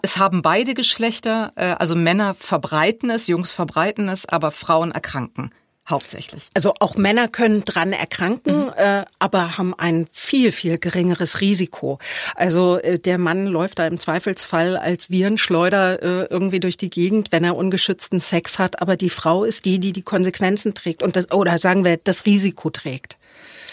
Es 0.03 0.17
haben 0.17 0.43
beide 0.43 0.75
Geschlechter, 0.75 1.53
äh, 1.55 1.77
also 1.79 1.95
Männer 1.95 2.35
verbreiten 2.35 3.09
es, 3.09 3.29
Jungs 3.29 3.53
verbreiten 3.53 4.09
es, 4.09 4.27
aber 4.27 4.51
Frauen 4.51 4.91
erkranken 4.91 5.51
hauptsächlich. 5.89 6.49
Also 6.55 6.75
auch 6.81 6.95
Männer 6.95 7.29
können 7.29 7.65
dran 7.65 7.93
erkranken, 7.93 8.67
mhm. 8.67 8.73
äh, 8.77 9.05
aber 9.19 9.59
haben 9.59 9.75
ein 9.75 10.07
viel, 10.13 10.53
viel 10.53 10.79
geringeres 10.79 11.41
Risiko. 11.41 11.99
Also 12.35 12.79
äh, 12.79 12.99
der 12.99 13.19
Mann 13.19 13.47
läuft 13.47 13.79
da 13.79 13.87
im 13.87 13.99
Zweifelsfall 13.99 14.77
als 14.77 15.11
Virenschleuder 15.11 16.03
äh, 16.03 16.27
irgendwie 16.31 16.61
durch 16.61 16.77
die 16.77 16.91
Gegend, 16.91 17.33
wenn 17.33 17.45
er 17.45 17.57
ungeschützten 17.57 18.21
Sex 18.21 18.59
hat, 18.59 18.81
aber 18.81 18.97
die 18.97 19.11
Frau 19.11 19.45
ist 19.45 19.65
die, 19.65 19.81
die 19.81 19.93
die 19.93 20.03
Konsequenzen 20.03 20.75
trägt 20.75 21.03
und 21.03 21.17
das, 21.17 21.31
oder 21.31 21.59
sagen 21.59 21.85
wir, 21.85 21.97
das 21.97 22.27
Risiko 22.27 22.71
trägt. 22.71 23.19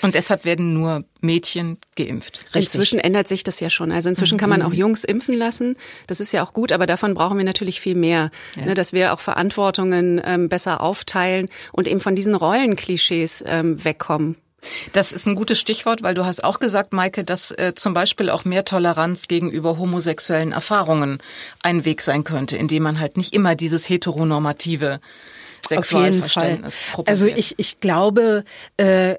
Und 0.02 0.16
deshalb 0.16 0.46
werden 0.46 0.74
nur 0.74 1.04
Mädchen 1.22 1.78
geimpft. 1.96 2.40
Richtig. 2.46 2.62
Inzwischen 2.62 3.00
ändert 3.00 3.28
sich 3.28 3.44
das 3.44 3.60
ja 3.60 3.70
schon. 3.70 3.92
Also 3.92 4.10
inzwischen 4.10 4.38
kann 4.38 4.50
man 4.50 4.62
auch 4.62 4.74
Jungs 4.74 5.04
impfen 5.04 5.36
lassen. 5.36 5.76
Das 6.08 6.20
ist 6.20 6.32
ja 6.32 6.44
auch 6.46 6.54
gut, 6.54 6.72
aber 6.72 6.86
davon 6.86 7.14
brauchen 7.14 7.38
wir 7.38 7.46
natürlich 7.46 7.82
viel 7.82 7.96
mehr. 7.96 8.32
Ja. 8.56 8.66
Ne, 8.66 8.74
dass 8.74 8.94
wir 8.94 9.14
auch 9.14 9.20
Verantwortungen 9.20 10.22
ähm, 10.24 10.50
besser 10.50 10.82
aufteilen 10.82 11.50
und 11.72 11.88
eben 11.88 12.00
von 12.00 12.16
diesen 12.16 12.36
Rollenklischees 12.36 13.44
ähm, 13.46 13.84
wegkommen. 13.84 14.38
Das 14.92 15.12
ist 15.12 15.26
ein 15.26 15.36
gutes 15.36 15.60
Stichwort, 15.60 16.04
weil 16.04 16.14
du 16.14 16.26
hast 16.26 16.44
auch 16.44 16.60
gesagt, 16.60 16.94
Maike, 16.94 17.24
dass 17.24 17.52
äh, 17.52 17.74
zum 17.76 17.94
Beispiel 17.94 18.30
auch 18.30 18.46
mehr 18.46 18.66
Toleranz 18.66 19.28
gegenüber 19.28 19.78
homosexuellen 19.78 20.52
Erfahrungen 20.52 21.20
ein 21.62 21.86
Weg 21.86 22.02
sein 22.02 22.24
könnte, 22.24 22.58
indem 22.58 22.84
man 22.84 23.00
halt 23.00 23.18
nicht 23.18 23.34
immer 23.34 23.56
dieses 23.56 23.88
heteronormative 23.88 25.00
Sexualverständnis 25.68 26.86
Also 27.06 27.26
ich, 27.26 27.56
ich 27.58 27.80
glaube, 27.80 28.44
äh, 28.78 29.16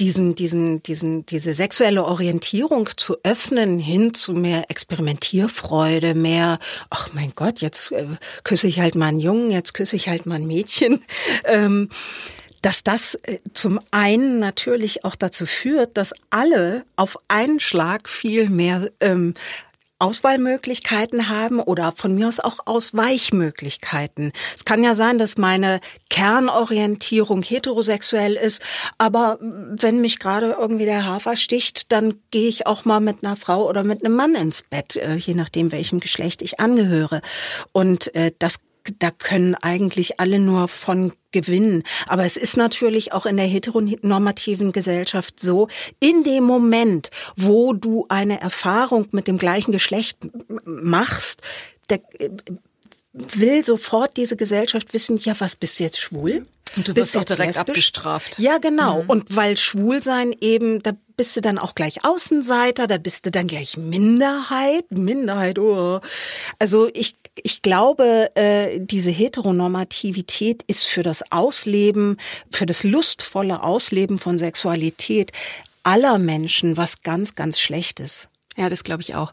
diesen, 0.00 0.34
diesen, 0.34 0.82
diesen, 0.82 1.26
diese 1.26 1.54
sexuelle 1.54 2.04
Orientierung 2.04 2.88
zu 2.96 3.16
öffnen 3.22 3.78
hin 3.78 4.14
zu 4.14 4.32
mehr 4.32 4.70
Experimentierfreude, 4.70 6.14
mehr, 6.14 6.58
ach 6.90 7.12
mein 7.12 7.32
Gott, 7.34 7.60
jetzt 7.60 7.92
äh, 7.92 8.06
küsse 8.44 8.68
ich 8.68 8.80
halt 8.80 8.94
mal 8.94 9.08
einen 9.08 9.20
Jungen, 9.20 9.50
jetzt 9.50 9.74
küsse 9.74 9.96
ich 9.96 10.08
halt 10.08 10.26
mal 10.26 10.36
ein 10.36 10.46
Mädchen. 10.46 11.04
Ähm, 11.44 11.88
dass 12.66 12.82
das 12.82 13.14
äh, 13.22 13.38
zum 13.52 13.80
einen 13.92 14.40
natürlich 14.40 15.04
auch 15.04 15.14
dazu 15.14 15.46
führt, 15.46 15.96
dass 15.96 16.12
alle 16.30 16.84
auf 16.96 17.16
einen 17.28 17.60
Schlag 17.60 18.08
viel 18.08 18.48
mehr 18.48 18.90
ähm, 19.00 19.34
Auswahlmöglichkeiten 19.98 21.28
haben 21.28 21.60
oder 21.60 21.92
von 21.92 22.14
mir 22.14 22.28
aus 22.28 22.40
auch 22.40 22.58
Ausweichmöglichkeiten. 22.66 24.32
Es 24.54 24.64
kann 24.64 24.84
ja 24.84 24.94
sein, 24.94 25.18
dass 25.18 25.38
meine 25.38 25.80
Kernorientierung 26.10 27.42
heterosexuell 27.42 28.34
ist, 28.34 28.62
aber 28.98 29.38
wenn 29.40 30.00
mich 30.00 30.18
gerade 30.18 30.56
irgendwie 30.58 30.84
der 30.84 31.06
Hafer 31.06 31.36
sticht, 31.36 31.92
dann 31.92 32.14
gehe 32.30 32.48
ich 32.48 32.66
auch 32.66 32.84
mal 32.84 33.00
mit 33.00 33.24
einer 33.24 33.36
Frau 33.36 33.68
oder 33.68 33.84
mit 33.84 34.04
einem 34.04 34.16
Mann 34.16 34.34
ins 34.34 34.62
Bett, 34.62 34.96
äh, 34.96 35.14
je 35.14 35.34
nachdem, 35.34 35.72
welchem 35.72 36.00
Geschlecht 36.00 36.42
ich 36.42 36.60
angehöre. 36.60 37.22
Und 37.72 38.14
äh, 38.14 38.32
das 38.38 38.60
da 38.98 39.10
können 39.10 39.54
eigentlich 39.54 40.20
alle 40.20 40.38
nur 40.38 40.68
von 40.68 41.12
gewinnen. 41.32 41.82
Aber 42.06 42.24
es 42.24 42.36
ist 42.36 42.56
natürlich 42.56 43.12
auch 43.12 43.26
in 43.26 43.36
der 43.36 43.46
heteronormativen 43.46 44.72
Gesellschaft 44.72 45.40
so, 45.40 45.68
in 46.00 46.24
dem 46.24 46.44
Moment, 46.44 47.10
wo 47.36 47.72
du 47.72 48.06
eine 48.08 48.40
Erfahrung 48.40 49.08
mit 49.12 49.28
dem 49.28 49.38
gleichen 49.38 49.72
Geschlecht 49.72 50.18
machst, 50.64 51.42
der, 51.90 52.00
äh, 52.18 52.30
will 53.12 53.64
sofort 53.64 54.16
diese 54.16 54.36
Gesellschaft 54.36 54.92
wissen, 54.92 55.18
ja, 55.18 55.34
was 55.38 55.56
bist 55.56 55.78
du 55.78 55.84
jetzt 55.84 56.00
schwul? 56.00 56.46
Und 56.76 56.88
du 56.88 56.94
bist 56.94 57.14
doch 57.14 57.24
direkt 57.24 57.56
lesbisch? 57.56 57.70
abgestraft. 57.70 58.38
Ja, 58.38 58.58
genau. 58.58 59.02
Mhm. 59.02 59.10
Und 59.10 59.36
weil 59.36 59.56
Schwulsein 59.56 60.34
eben, 60.40 60.82
da 60.82 60.92
bist 61.16 61.36
du 61.36 61.40
dann 61.40 61.58
auch 61.58 61.74
gleich 61.74 62.04
Außenseiter, 62.04 62.86
da 62.86 62.98
bist 62.98 63.24
du 63.24 63.30
dann 63.30 63.46
gleich 63.46 63.76
Minderheit. 63.76 64.84
Minderheit, 64.90 65.58
oh. 65.58 66.00
Also 66.58 66.90
ich, 66.92 67.16
ich 67.42 67.62
glaube, 67.62 68.30
äh, 68.34 68.80
diese 68.80 69.10
Heteronormativität 69.10 70.62
ist 70.66 70.84
für 70.84 71.02
das 71.02 71.30
Ausleben, 71.32 72.16
für 72.50 72.66
das 72.66 72.82
lustvolle 72.82 73.62
Ausleben 73.62 74.18
von 74.18 74.38
Sexualität 74.38 75.32
aller 75.82 76.18
Menschen 76.18 76.76
was 76.76 77.02
ganz, 77.02 77.34
ganz 77.34 77.60
Schlechtes. 77.60 78.28
Ja, 78.56 78.68
das 78.68 78.84
glaube 78.84 79.02
ich 79.02 79.14
auch. 79.14 79.32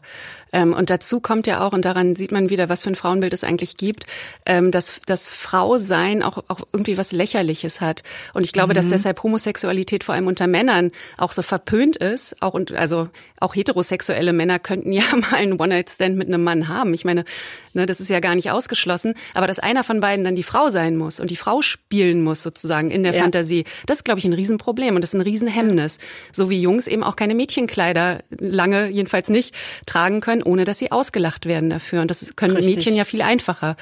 Ähm, 0.54 0.72
und 0.72 0.88
dazu 0.88 1.20
kommt 1.20 1.48
ja 1.48 1.66
auch, 1.66 1.72
und 1.72 1.84
daran 1.84 2.14
sieht 2.14 2.30
man 2.30 2.48
wieder, 2.48 2.68
was 2.68 2.84
für 2.84 2.90
ein 2.90 2.94
Frauenbild 2.94 3.32
es 3.32 3.42
eigentlich 3.42 3.76
gibt, 3.76 4.06
ähm, 4.46 4.70
dass 4.70 5.00
das 5.04 5.28
Frausein 5.28 6.22
auch, 6.22 6.38
auch 6.48 6.60
irgendwie 6.72 6.96
was 6.96 7.10
Lächerliches 7.10 7.80
hat. 7.80 8.04
Und 8.34 8.44
ich 8.44 8.52
glaube, 8.52 8.72
mhm. 8.72 8.76
dass 8.76 8.88
deshalb 8.88 9.22
Homosexualität 9.22 10.04
vor 10.04 10.14
allem 10.14 10.28
unter 10.28 10.46
Männern 10.46 10.92
auch 11.18 11.32
so 11.32 11.42
verpönt 11.42 11.96
ist. 11.96 12.40
Auch 12.40 12.54
und 12.54 12.70
also 12.72 13.08
auch 13.40 13.56
heterosexuelle 13.56 14.32
Männer 14.32 14.60
könnten 14.60 14.92
ja 14.92 15.02
mal 15.12 15.34
einen 15.34 15.60
One-Night-Stand 15.60 16.16
mit 16.16 16.28
einem 16.28 16.44
Mann 16.44 16.68
haben. 16.68 16.94
Ich 16.94 17.04
meine, 17.04 17.24
ne, 17.72 17.86
das 17.86 18.00
ist 18.00 18.08
ja 18.08 18.20
gar 18.20 18.36
nicht 18.36 18.52
ausgeschlossen. 18.52 19.14
Aber 19.34 19.48
dass 19.48 19.58
einer 19.58 19.82
von 19.82 19.98
beiden 19.98 20.24
dann 20.24 20.36
die 20.36 20.44
Frau 20.44 20.68
sein 20.68 20.96
muss 20.96 21.18
und 21.18 21.32
die 21.32 21.36
Frau 21.36 21.62
spielen 21.62 22.22
muss 22.22 22.44
sozusagen 22.44 22.92
in 22.92 23.02
der 23.02 23.12
ja. 23.12 23.22
Fantasie, 23.22 23.64
das 23.86 23.98
ist, 23.98 24.04
glaube 24.04 24.20
ich, 24.20 24.24
ein 24.24 24.32
Riesenproblem 24.32 24.94
und 24.94 25.02
das 25.02 25.10
ist 25.10 25.14
ein 25.14 25.20
Riesenhemmnis. 25.20 25.98
So 26.30 26.48
wie 26.48 26.60
Jungs 26.60 26.86
eben 26.86 27.02
auch 27.02 27.16
keine 27.16 27.34
Mädchenkleider 27.34 28.22
lange, 28.38 28.88
jedenfalls 28.88 29.28
nicht, 29.28 29.52
tragen 29.86 30.20
können, 30.20 30.43
ohne 30.44 30.64
dass 30.64 30.78
sie 30.78 30.92
ausgelacht 30.92 31.46
werden 31.46 31.70
dafür. 31.70 32.00
Und 32.00 32.10
das 32.10 32.36
können 32.36 32.56
Richtig. 32.56 32.76
Mädchen 32.76 32.96
ja 32.96 33.04
viel 33.04 33.22
einfacher. 33.22 33.76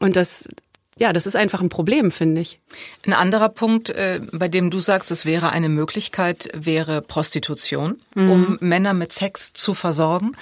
Und 0.00 0.16
das, 0.16 0.48
ja, 0.98 1.12
das 1.12 1.26
ist 1.26 1.36
einfach 1.36 1.60
ein 1.60 1.68
Problem, 1.68 2.10
finde 2.10 2.40
ich. 2.40 2.58
Ein 3.06 3.12
anderer 3.12 3.48
Punkt, 3.48 3.90
äh, 3.90 4.20
bei 4.32 4.48
dem 4.48 4.70
du 4.70 4.80
sagst, 4.80 5.10
es 5.10 5.24
wäre 5.24 5.50
eine 5.50 5.68
Möglichkeit, 5.68 6.48
wäre 6.54 7.02
Prostitution, 7.02 8.00
mhm. 8.14 8.30
um 8.30 8.58
Männer 8.60 8.94
mit 8.94 9.12
Sex 9.12 9.52
zu 9.52 9.74
versorgen. 9.74 10.32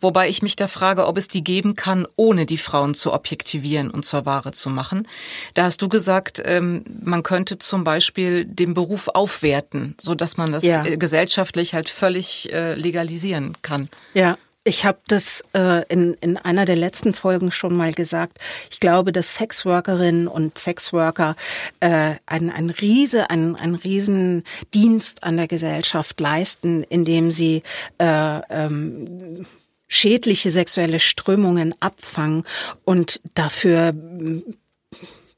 Wobei 0.00 0.28
ich 0.28 0.42
mich 0.42 0.56
da 0.56 0.68
frage, 0.68 1.06
ob 1.06 1.16
es 1.16 1.26
die 1.26 1.42
geben 1.42 1.74
kann, 1.74 2.06
ohne 2.16 2.44
die 2.44 2.58
Frauen 2.58 2.94
zu 2.94 3.12
objektivieren 3.12 3.90
und 3.90 4.04
zur 4.04 4.26
Ware 4.26 4.52
zu 4.52 4.68
machen. 4.68 5.08
Da 5.54 5.64
hast 5.64 5.80
du 5.80 5.88
gesagt, 5.88 6.40
ähm, 6.44 6.84
man 7.02 7.22
könnte 7.22 7.56
zum 7.56 7.82
Beispiel 7.82 8.44
den 8.44 8.74
Beruf 8.74 9.08
aufwerten, 9.08 9.94
so 9.98 10.14
dass 10.14 10.36
man 10.36 10.52
das 10.52 10.64
ja. 10.64 10.84
Äh, 10.84 10.98
gesellschaftlich 10.98 11.72
halt 11.72 11.88
völlig 11.88 12.52
äh, 12.52 12.74
legalisieren 12.74 13.54
kann. 13.62 13.88
Ja. 14.12 14.36
Ich 14.66 14.86
habe 14.86 14.98
das 15.08 15.44
äh, 15.54 15.86
in, 15.88 16.14
in 16.22 16.38
einer 16.38 16.64
der 16.64 16.76
letzten 16.76 17.12
Folgen 17.12 17.52
schon 17.52 17.76
mal 17.76 17.92
gesagt. 17.92 18.38
Ich 18.70 18.80
glaube, 18.80 19.12
dass 19.12 19.34
Sexworkerinnen 19.34 20.26
und 20.26 20.56
Sexworker 20.56 21.36
äh, 21.80 22.14
ein, 22.24 22.48
ein 22.48 22.70
Riese, 22.70 23.28
ein, 23.28 23.56
ein 23.56 23.74
Riesendienst 23.74 25.22
an 25.22 25.36
der 25.36 25.48
Gesellschaft 25.48 26.18
leisten, 26.18 26.82
indem 26.82 27.30
sie 27.30 27.62
äh, 27.98 28.40
ähm, 28.48 29.46
schädliche 29.86 30.50
sexuelle 30.50 30.98
Strömungen 30.98 31.74
abfangen 31.80 32.44
und 32.84 33.20
dafür 33.34 33.92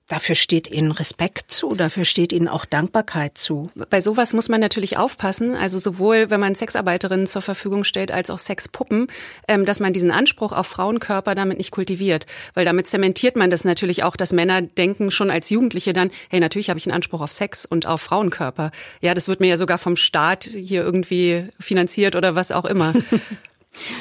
Dafür 0.09 0.37
steht 0.37 0.71
Ihnen 0.71 0.93
Respekt 0.93 1.51
zu, 1.51 1.75
dafür 1.75 2.05
steht 2.05 2.33
Ihnen 2.33 2.47
auch 2.47 2.65
Dankbarkeit 2.65 3.37
zu. 3.37 3.71
Bei 3.91 4.01
sowas 4.01 4.33
muss 4.35 4.49
man 4.49 4.61
natürlich 4.61 4.99
aufpassen, 4.99 5.57
also 5.57 5.81
sowohl 5.81 6.31
wenn 6.31 6.39
man 6.39 6.55
Sexarbeiterinnen 6.55 7.27
zur 7.27 7.43
Verfügung 7.43 7.83
stellt 7.83 8.13
als 8.13 8.31
auch 8.31 8.39
Sexpuppen, 8.39 9.09
ähm, 9.49 9.65
dass 9.65 9.81
man 9.81 9.93
diesen 9.93 10.13
Anspruch 10.13 10.53
auf 10.53 10.69
Frauenkörper 10.69 11.35
damit 11.35 11.59
nicht 11.59 11.73
kultiviert, 11.73 12.27
weil 12.55 12.65
damit 12.65 12.87
zementiert 12.87 13.35
man 13.35 13.51
das 13.51 13.65
natürlich 13.65 14.05
auch, 14.05 14.15
dass 14.15 14.33
Männer 14.33 14.63
denken 14.63 15.11
schon 15.11 15.31
als 15.31 15.51
Jugendliche 15.51 15.93
dann, 15.93 16.13
hey, 16.31 16.39
natürlich 16.39 16.71
habe 16.71 16.79
ich 16.79 16.87
einen 16.87 16.95
Anspruch 16.95 17.21
auf 17.21 17.33
Sex 17.33 17.67
und 17.67 17.87
auf 17.87 18.01
Frauenkörper. 18.01 18.71
Ja, 19.01 19.13
das 19.13 19.27
wird 19.27 19.41
mir 19.41 19.49
ja 19.49 19.57
sogar 19.57 19.79
vom 19.79 19.97
Staat 19.97 20.45
hier 20.45 20.85
irgendwie 20.85 21.49
finanziert 21.59 22.15
oder 22.15 22.37
was 22.37 22.53
auch 22.53 22.65
immer. 22.65 22.95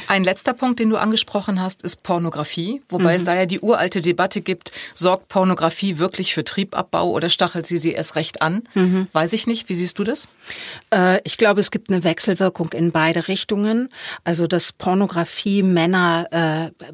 Ein 0.07 0.23
letzter 0.23 0.53
Punkt, 0.53 0.79
den 0.79 0.89
du 0.89 0.97
angesprochen 0.97 1.61
hast, 1.61 1.81
ist 1.81 2.03
Pornografie, 2.03 2.81
wobei 2.89 3.13
mhm. 3.13 3.17
es 3.17 3.23
da 3.23 3.35
ja 3.35 3.45
die 3.45 3.59
uralte 3.59 4.01
Debatte 4.01 4.41
gibt, 4.41 4.71
sorgt 4.93 5.27
Pornografie 5.27 5.97
wirklich 5.97 6.33
für 6.33 6.43
Triebabbau 6.43 7.09
oder 7.09 7.29
stachelt 7.29 7.65
sie 7.65 7.77
sie 7.77 7.91
erst 7.91 8.15
recht 8.15 8.41
an? 8.41 8.63
Mhm. 8.73 9.07
Weiß 9.11 9.33
ich 9.33 9.47
nicht. 9.47 9.69
Wie 9.69 9.73
siehst 9.73 9.99
du 9.99 10.03
das? 10.03 10.27
Äh, 10.93 11.19
ich 11.23 11.37
glaube, 11.37 11.61
es 11.61 11.71
gibt 11.71 11.89
eine 11.89 12.03
Wechselwirkung 12.03 12.71
in 12.73 12.91
beide 12.91 13.27
Richtungen. 13.27 13.89
Also, 14.23 14.47
dass 14.47 14.71
Pornografie 14.71 15.63
Männer 15.63 16.71
äh, 16.71 16.85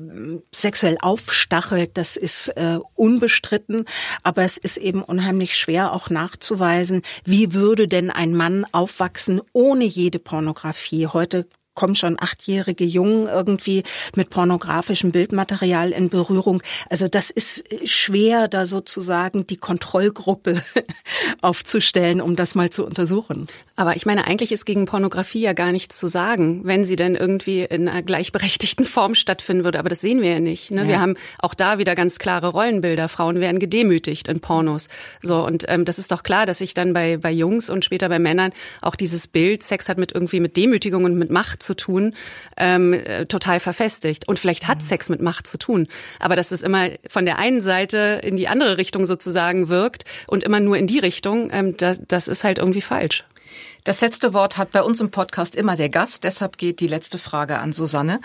sexuell 0.51 0.97
aufstachelt, 1.01 1.91
das 1.95 2.15
ist 2.15 2.49
äh, 2.49 2.79
unbestritten. 2.95 3.85
Aber 4.23 4.43
es 4.43 4.57
ist 4.57 4.77
eben 4.77 5.03
unheimlich 5.03 5.57
schwer 5.57 5.93
auch 5.93 6.09
nachzuweisen, 6.09 7.01
wie 7.23 7.53
würde 7.53 7.87
denn 7.87 8.09
ein 8.09 8.35
Mann 8.35 8.65
aufwachsen 8.71 9.41
ohne 9.53 9.85
jede 9.85 10.19
Pornografie. 10.19 11.07
Heute 11.07 11.47
kommen 11.73 11.95
schon 11.95 12.17
achtjährige 12.19 12.83
Jungen 12.83 13.27
irgendwie 13.27 13.83
mit 14.15 14.29
pornografischem 14.29 15.11
Bildmaterial 15.11 15.91
in 15.91 16.09
Berührung. 16.09 16.61
Also 16.89 17.07
das 17.07 17.29
ist 17.29 17.63
schwer, 17.85 18.47
da 18.47 18.65
sozusagen 18.65 19.47
die 19.47 19.57
Kontrollgruppe 19.57 20.61
aufzustellen, 21.41 22.21
um 22.21 22.35
das 22.35 22.55
mal 22.55 22.69
zu 22.69 22.85
untersuchen. 22.85 23.47
Aber 23.75 23.95
ich 23.95 24.05
meine, 24.05 24.27
eigentlich 24.27 24.51
ist 24.51 24.65
gegen 24.65 24.85
Pornografie 24.85 25.41
ja 25.41 25.53
gar 25.53 25.71
nichts 25.71 25.97
zu 25.97 26.07
sagen, 26.07 26.61
wenn 26.65 26.85
sie 26.85 26.95
denn 26.95 27.15
irgendwie 27.15 27.63
in 27.63 27.87
einer 27.87 28.03
gleichberechtigten 28.03 28.85
Form 28.85 29.15
stattfinden 29.15 29.63
würde. 29.63 29.79
Aber 29.79 29.89
das 29.89 30.01
sehen 30.01 30.21
wir 30.21 30.33
ja 30.33 30.39
nicht. 30.39 30.71
Ne? 30.71 30.81
Ja. 30.81 30.87
Wir 30.87 31.01
haben 31.01 31.15
auch 31.39 31.53
da 31.53 31.77
wieder 31.77 31.95
ganz 31.95 32.19
klare 32.19 32.49
Rollenbilder. 32.49 33.09
Frauen 33.09 33.39
werden 33.39 33.59
gedemütigt 33.59 34.27
in 34.27 34.39
Pornos. 34.39 34.89
So 35.21 35.45
und 35.45 35.65
ähm, 35.67 35.85
das 35.85 35.99
ist 35.99 36.11
doch 36.11 36.23
klar, 36.23 36.45
dass 36.45 36.59
sich 36.59 36.73
dann 36.73 36.93
bei 36.93 37.17
bei 37.17 37.31
Jungs 37.31 37.69
und 37.69 37.85
später 37.85 38.09
bei 38.09 38.19
Männern 38.19 38.51
auch 38.81 38.95
dieses 38.95 39.27
Bild 39.27 39.63
Sex 39.63 39.89
hat 39.89 39.97
mit 39.97 40.11
irgendwie 40.11 40.39
mit 40.39 40.57
Demütigung 40.57 41.05
und 41.05 41.17
mit 41.17 41.31
Macht 41.31 41.60
zu 41.61 41.75
tun, 41.75 42.15
ähm, 42.57 42.93
äh, 42.93 43.25
total 43.25 43.59
verfestigt. 43.59 44.27
Und 44.27 44.37
vielleicht 44.37 44.67
hat. 44.67 44.81
Sex 44.81 45.09
mit 45.09 45.21
Macht 45.21 45.47
zu 45.47 45.57
tun. 45.57 45.87
Aber 46.19 46.35
dass 46.35 46.51
es 46.51 46.61
immer 46.61 46.89
von 47.07 47.25
der 47.25 47.37
einen 47.37 47.61
Seite 47.61 48.19
in 48.23 48.35
die 48.35 48.47
andere 48.47 48.77
Richtung 48.77 49.05
sozusagen 49.05 49.69
wirkt 49.69 50.05
und 50.27 50.43
immer 50.43 50.59
nur 50.59 50.77
in 50.77 50.87
die 50.87 50.99
Richtung, 50.99 51.49
ähm, 51.51 51.77
das, 51.77 52.01
das 52.07 52.27
ist 52.27 52.43
halt 52.43 52.59
irgendwie 52.59 52.81
falsch. 52.81 53.23
Das 53.83 54.01
letzte 54.01 54.33
Wort 54.33 54.57
hat 54.57 54.71
bei 54.71 54.83
uns 54.83 55.01
im 55.01 55.09
Podcast 55.09 55.55
immer 55.55 55.75
der 55.75 55.89
Gast. 55.89 56.23
Deshalb 56.23 56.57
geht 56.57 56.79
die 56.81 56.87
letzte 56.87 57.17
Frage 57.17 57.57
an 57.57 57.73
Susanne. 57.73 58.19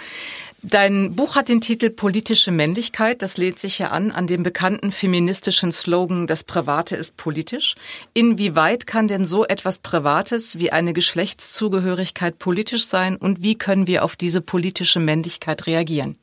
Dein 0.63 1.15
Buch 1.15 1.37
hat 1.37 1.49
den 1.49 1.61
Titel 1.61 1.91
Politische 1.91 2.51
Männlichkeit. 2.51 3.21
Das 3.21 3.37
lädt 3.37 3.59
sich 3.59 3.79
ja 3.79 3.91
an 3.91 4.11
an 4.11 4.27
dem 4.27 4.43
bekannten 4.43 4.91
feministischen 4.91 5.71
Slogan 5.71 6.27
Das 6.27 6.45
Private 6.45 6.97
ist 6.97 7.17
politisch. 7.17 7.75
Inwieweit 8.15 8.87
kann 8.87 9.07
denn 9.07 9.27
so 9.27 9.45
etwas 9.45 9.79
Privates 9.79 10.59
wie 10.59 10.73
eine 10.73 10.95
Geschlechtszugehörigkeit 10.95 12.39
politisch 12.39 12.87
sein 12.87 13.17
und 13.17 13.43
wie 13.43 13.57
können 13.57 13.87
wir 13.87 14.03
auf 14.03 14.17
diese 14.17 14.41
politische 14.41 14.99
Männlichkeit 14.99 15.67
reagieren? 15.67 16.17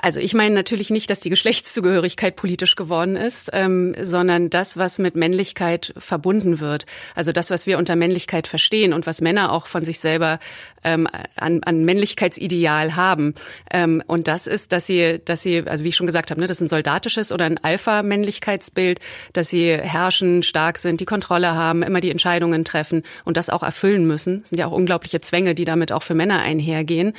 Also 0.00 0.20
ich 0.20 0.32
meine 0.32 0.54
natürlich 0.54 0.90
nicht, 0.90 1.10
dass 1.10 1.20
die 1.20 1.30
Geschlechtszugehörigkeit 1.30 2.36
politisch 2.36 2.76
geworden 2.76 3.16
ist, 3.16 3.50
ähm, 3.52 3.94
sondern 4.00 4.48
das, 4.48 4.76
was 4.76 4.98
mit 4.98 5.16
Männlichkeit 5.16 5.92
verbunden 5.96 6.60
wird. 6.60 6.86
Also 7.14 7.32
das, 7.32 7.50
was 7.50 7.66
wir 7.66 7.78
unter 7.78 7.96
Männlichkeit 7.96 8.46
verstehen 8.46 8.92
und 8.92 9.06
was 9.06 9.20
Männer 9.20 9.52
auch 9.52 9.66
von 9.66 9.84
sich 9.84 9.98
selber 9.98 10.38
ähm, 10.84 11.08
an, 11.36 11.62
an 11.64 11.84
Männlichkeitsideal 11.84 12.94
haben. 12.94 13.34
Ähm, 13.72 14.02
und 14.06 14.28
das 14.28 14.46
ist, 14.46 14.72
dass 14.72 14.86
sie, 14.86 15.20
dass 15.24 15.42
sie, 15.42 15.64
also 15.66 15.82
wie 15.82 15.88
ich 15.88 15.96
schon 15.96 16.06
gesagt 16.06 16.30
habe, 16.30 16.40
ne, 16.40 16.46
das 16.46 16.58
ist 16.58 16.62
ein 16.62 16.68
soldatisches 16.68 17.32
oder 17.32 17.46
ein 17.46 17.58
Alpha-Männlichkeitsbild, 17.62 19.00
dass 19.32 19.48
sie 19.48 19.72
herrschen, 19.72 20.44
stark 20.44 20.78
sind, 20.78 21.00
die 21.00 21.06
Kontrolle 21.06 21.54
haben, 21.54 21.82
immer 21.82 22.00
die 22.00 22.10
Entscheidungen 22.10 22.64
treffen 22.64 23.02
und 23.24 23.36
das 23.36 23.50
auch 23.50 23.64
erfüllen 23.64 24.06
müssen. 24.06 24.40
Das 24.40 24.50
sind 24.50 24.58
ja 24.58 24.66
auch 24.66 24.72
unglaubliche 24.72 25.20
Zwänge, 25.20 25.54
die 25.54 25.64
damit 25.64 25.90
auch 25.90 26.04
für 26.04 26.14
Männer 26.14 26.40
einhergehen. 26.40 27.14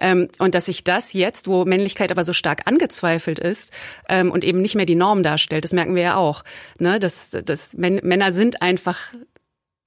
Ähm, 0.00 0.28
und 0.38 0.54
dass 0.54 0.66
sich 0.66 0.84
das 0.84 1.12
jetzt, 1.12 1.48
wo 1.48 1.64
Männlichkeit 1.64 2.10
aber 2.10 2.24
so 2.24 2.32
stark 2.32 2.62
angezweifelt 2.66 3.38
ist 3.38 3.72
ähm, 4.08 4.30
und 4.30 4.44
eben 4.44 4.60
nicht 4.60 4.74
mehr 4.74 4.86
die 4.86 4.94
Norm 4.94 5.22
darstellt, 5.22 5.64
das 5.64 5.72
merken 5.72 5.94
wir 5.94 6.02
ja 6.02 6.16
auch. 6.16 6.44
Ne? 6.78 7.00
Dass, 7.00 7.30
dass 7.30 7.74
Männer 7.74 8.32
sind 8.32 8.62
einfach 8.62 8.98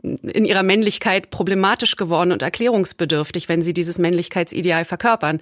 in 0.03 0.45
ihrer 0.45 0.63
Männlichkeit 0.63 1.29
problematisch 1.29 1.95
geworden 1.95 2.31
und 2.31 2.41
erklärungsbedürftig, 2.41 3.49
wenn 3.49 3.61
sie 3.61 3.73
dieses 3.73 3.99
Männlichkeitsideal 3.99 4.85
verkörpern. 4.85 5.39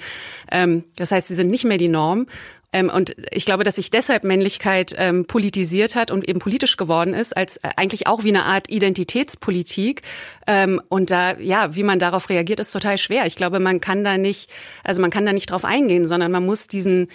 Ähm, 0.51 0.83
das 0.95 1.11
heißt, 1.11 1.27
sie 1.27 1.35
sind 1.35 1.49
nicht 1.49 1.63
mehr 1.63 1.77
die 1.77 1.87
Norm. 1.87 2.27
Ähm, 2.71 2.89
und 2.89 3.15
ich 3.31 3.45
glaube, 3.45 3.63
dass 3.63 3.75
sich 3.75 3.89
deshalb 3.89 4.23
Männlichkeit 4.23 4.93
ähm, 4.97 5.25
politisiert 5.25 5.95
hat 5.95 6.11
und 6.11 6.27
eben 6.27 6.39
politisch 6.39 6.77
geworden 6.77 7.13
ist, 7.13 7.35
als 7.35 7.57
äh, 7.57 7.69
eigentlich 7.75 8.07
auch 8.07 8.23
wie 8.23 8.29
eine 8.29 8.45
Art 8.45 8.69
Identitätspolitik. 8.69 10.03
Ähm, 10.45 10.81
und 10.89 11.09
da, 11.09 11.37
ja, 11.39 11.75
wie 11.75 11.83
man 11.83 11.99
darauf 11.99 12.29
reagiert, 12.29 12.59
ist 12.59 12.71
total 12.71 12.97
schwer. 12.97 13.25
Ich 13.25 13.35
glaube, 13.35 13.59
man 13.59 13.81
kann 13.81 14.03
da 14.03 14.17
nicht, 14.17 14.51
also 14.83 15.01
man 15.01 15.09
kann 15.09 15.25
da 15.25 15.33
nicht 15.33 15.51
drauf 15.51 15.65
eingehen, 15.65 16.07
sondern 16.07 16.31
man 16.31 16.45
muss 16.45 16.67
diesen 16.67 17.07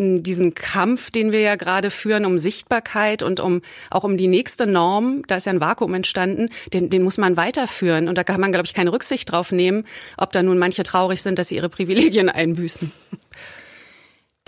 diesen 0.00 0.54
Kampf, 0.54 1.10
den 1.10 1.32
wir 1.32 1.40
ja 1.40 1.56
gerade 1.56 1.90
führen 1.90 2.24
um 2.24 2.38
Sichtbarkeit 2.38 3.24
und 3.24 3.40
um 3.40 3.62
auch 3.90 4.04
um 4.04 4.16
die 4.16 4.28
nächste 4.28 4.66
Norm, 4.68 5.24
da 5.26 5.36
ist 5.36 5.46
ja 5.46 5.52
ein 5.52 5.60
Vakuum 5.60 5.92
entstanden, 5.94 6.50
den, 6.72 6.88
den 6.88 7.02
muss 7.02 7.18
man 7.18 7.36
weiterführen. 7.36 8.06
Und 8.06 8.16
da 8.16 8.22
kann 8.22 8.40
man, 8.40 8.52
glaube 8.52 8.66
ich, 8.66 8.74
keine 8.74 8.92
Rücksicht 8.92 9.32
drauf 9.32 9.50
nehmen, 9.50 9.84
ob 10.16 10.30
da 10.30 10.42
nun 10.42 10.58
manche 10.58 10.84
traurig 10.84 11.20
sind, 11.20 11.38
dass 11.40 11.48
sie 11.48 11.56
ihre 11.56 11.68
Privilegien 11.68 12.28
einbüßen. 12.28 12.92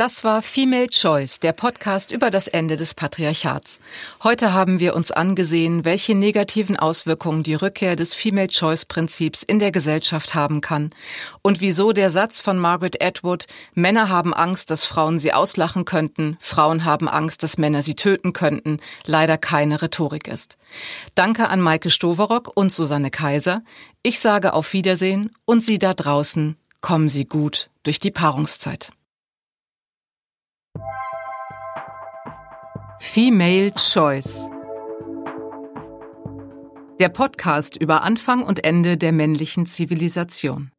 Das 0.01 0.25
war 0.25 0.41
Female 0.41 0.87
Choice, 0.87 1.41
der 1.41 1.53
Podcast 1.53 2.11
über 2.11 2.31
das 2.31 2.49
Ende 2.49 2.79
des 2.79 2.95
Patriarchats. 2.95 3.81
Heute 4.25 4.55
haben 4.55 4.81
wir 4.81 4.97
uns 4.97 5.11
angesehen, 5.11 5.85
welche 5.85 6.15
negativen 6.15 6.79
Auswirkungen 6.79 7.43
die 7.43 7.53
Rückkehr 7.53 7.97
des 7.97 8.15
Female 8.15 8.49
Choice 8.49 8.87
Prinzips 8.87 9.43
in 9.43 9.59
der 9.59 9.73
Gesellschaft 9.73 10.35
haben 10.35 10.63
kann 10.63 10.89
und 11.43 11.61
wieso 11.61 11.93
der 11.93 12.09
Satz 12.09 12.41
von 12.41 12.57
Margaret 12.57 13.05
Atwood, 13.05 13.45
Männer 13.75 14.09
haben 14.09 14.33
Angst, 14.33 14.71
dass 14.71 14.87
Frauen 14.87 15.19
sie 15.19 15.35
auslachen 15.35 15.85
könnten, 15.85 16.39
Frauen 16.41 16.87
haben 16.87 17.07
Angst, 17.07 17.43
dass 17.43 17.59
Männer 17.59 17.83
sie 17.83 17.95
töten 17.95 18.33
könnten, 18.33 18.79
leider 19.05 19.37
keine 19.37 19.83
Rhetorik 19.83 20.29
ist. 20.29 20.57
Danke 21.15 21.51
an 21.51 21.61
Maike 21.61 21.91
Stoverock 21.91 22.51
und 22.55 22.73
Susanne 22.73 23.11
Kaiser. 23.11 23.63
Ich 24.03 24.19
sage 24.19 24.55
auf 24.55 24.73
Wiedersehen 24.73 25.37
und 25.45 25.63
Sie 25.63 25.79
da 25.79 25.93
draußen, 25.93 26.57
kommen 26.81 27.11
Sie 27.11 27.27
gut 27.27 27.69
durch 27.83 28.01
die 28.01 28.11
Paarungszeit. 28.11 28.93
Female 33.03 33.73
Choice. 33.73 34.51
Der 37.01 37.09
Podcast 37.09 37.77
über 37.81 38.03
Anfang 38.03 38.43
und 38.43 38.63
Ende 38.63 38.99
der 38.99 39.11
männlichen 39.11 39.65
Zivilisation. 39.65 40.71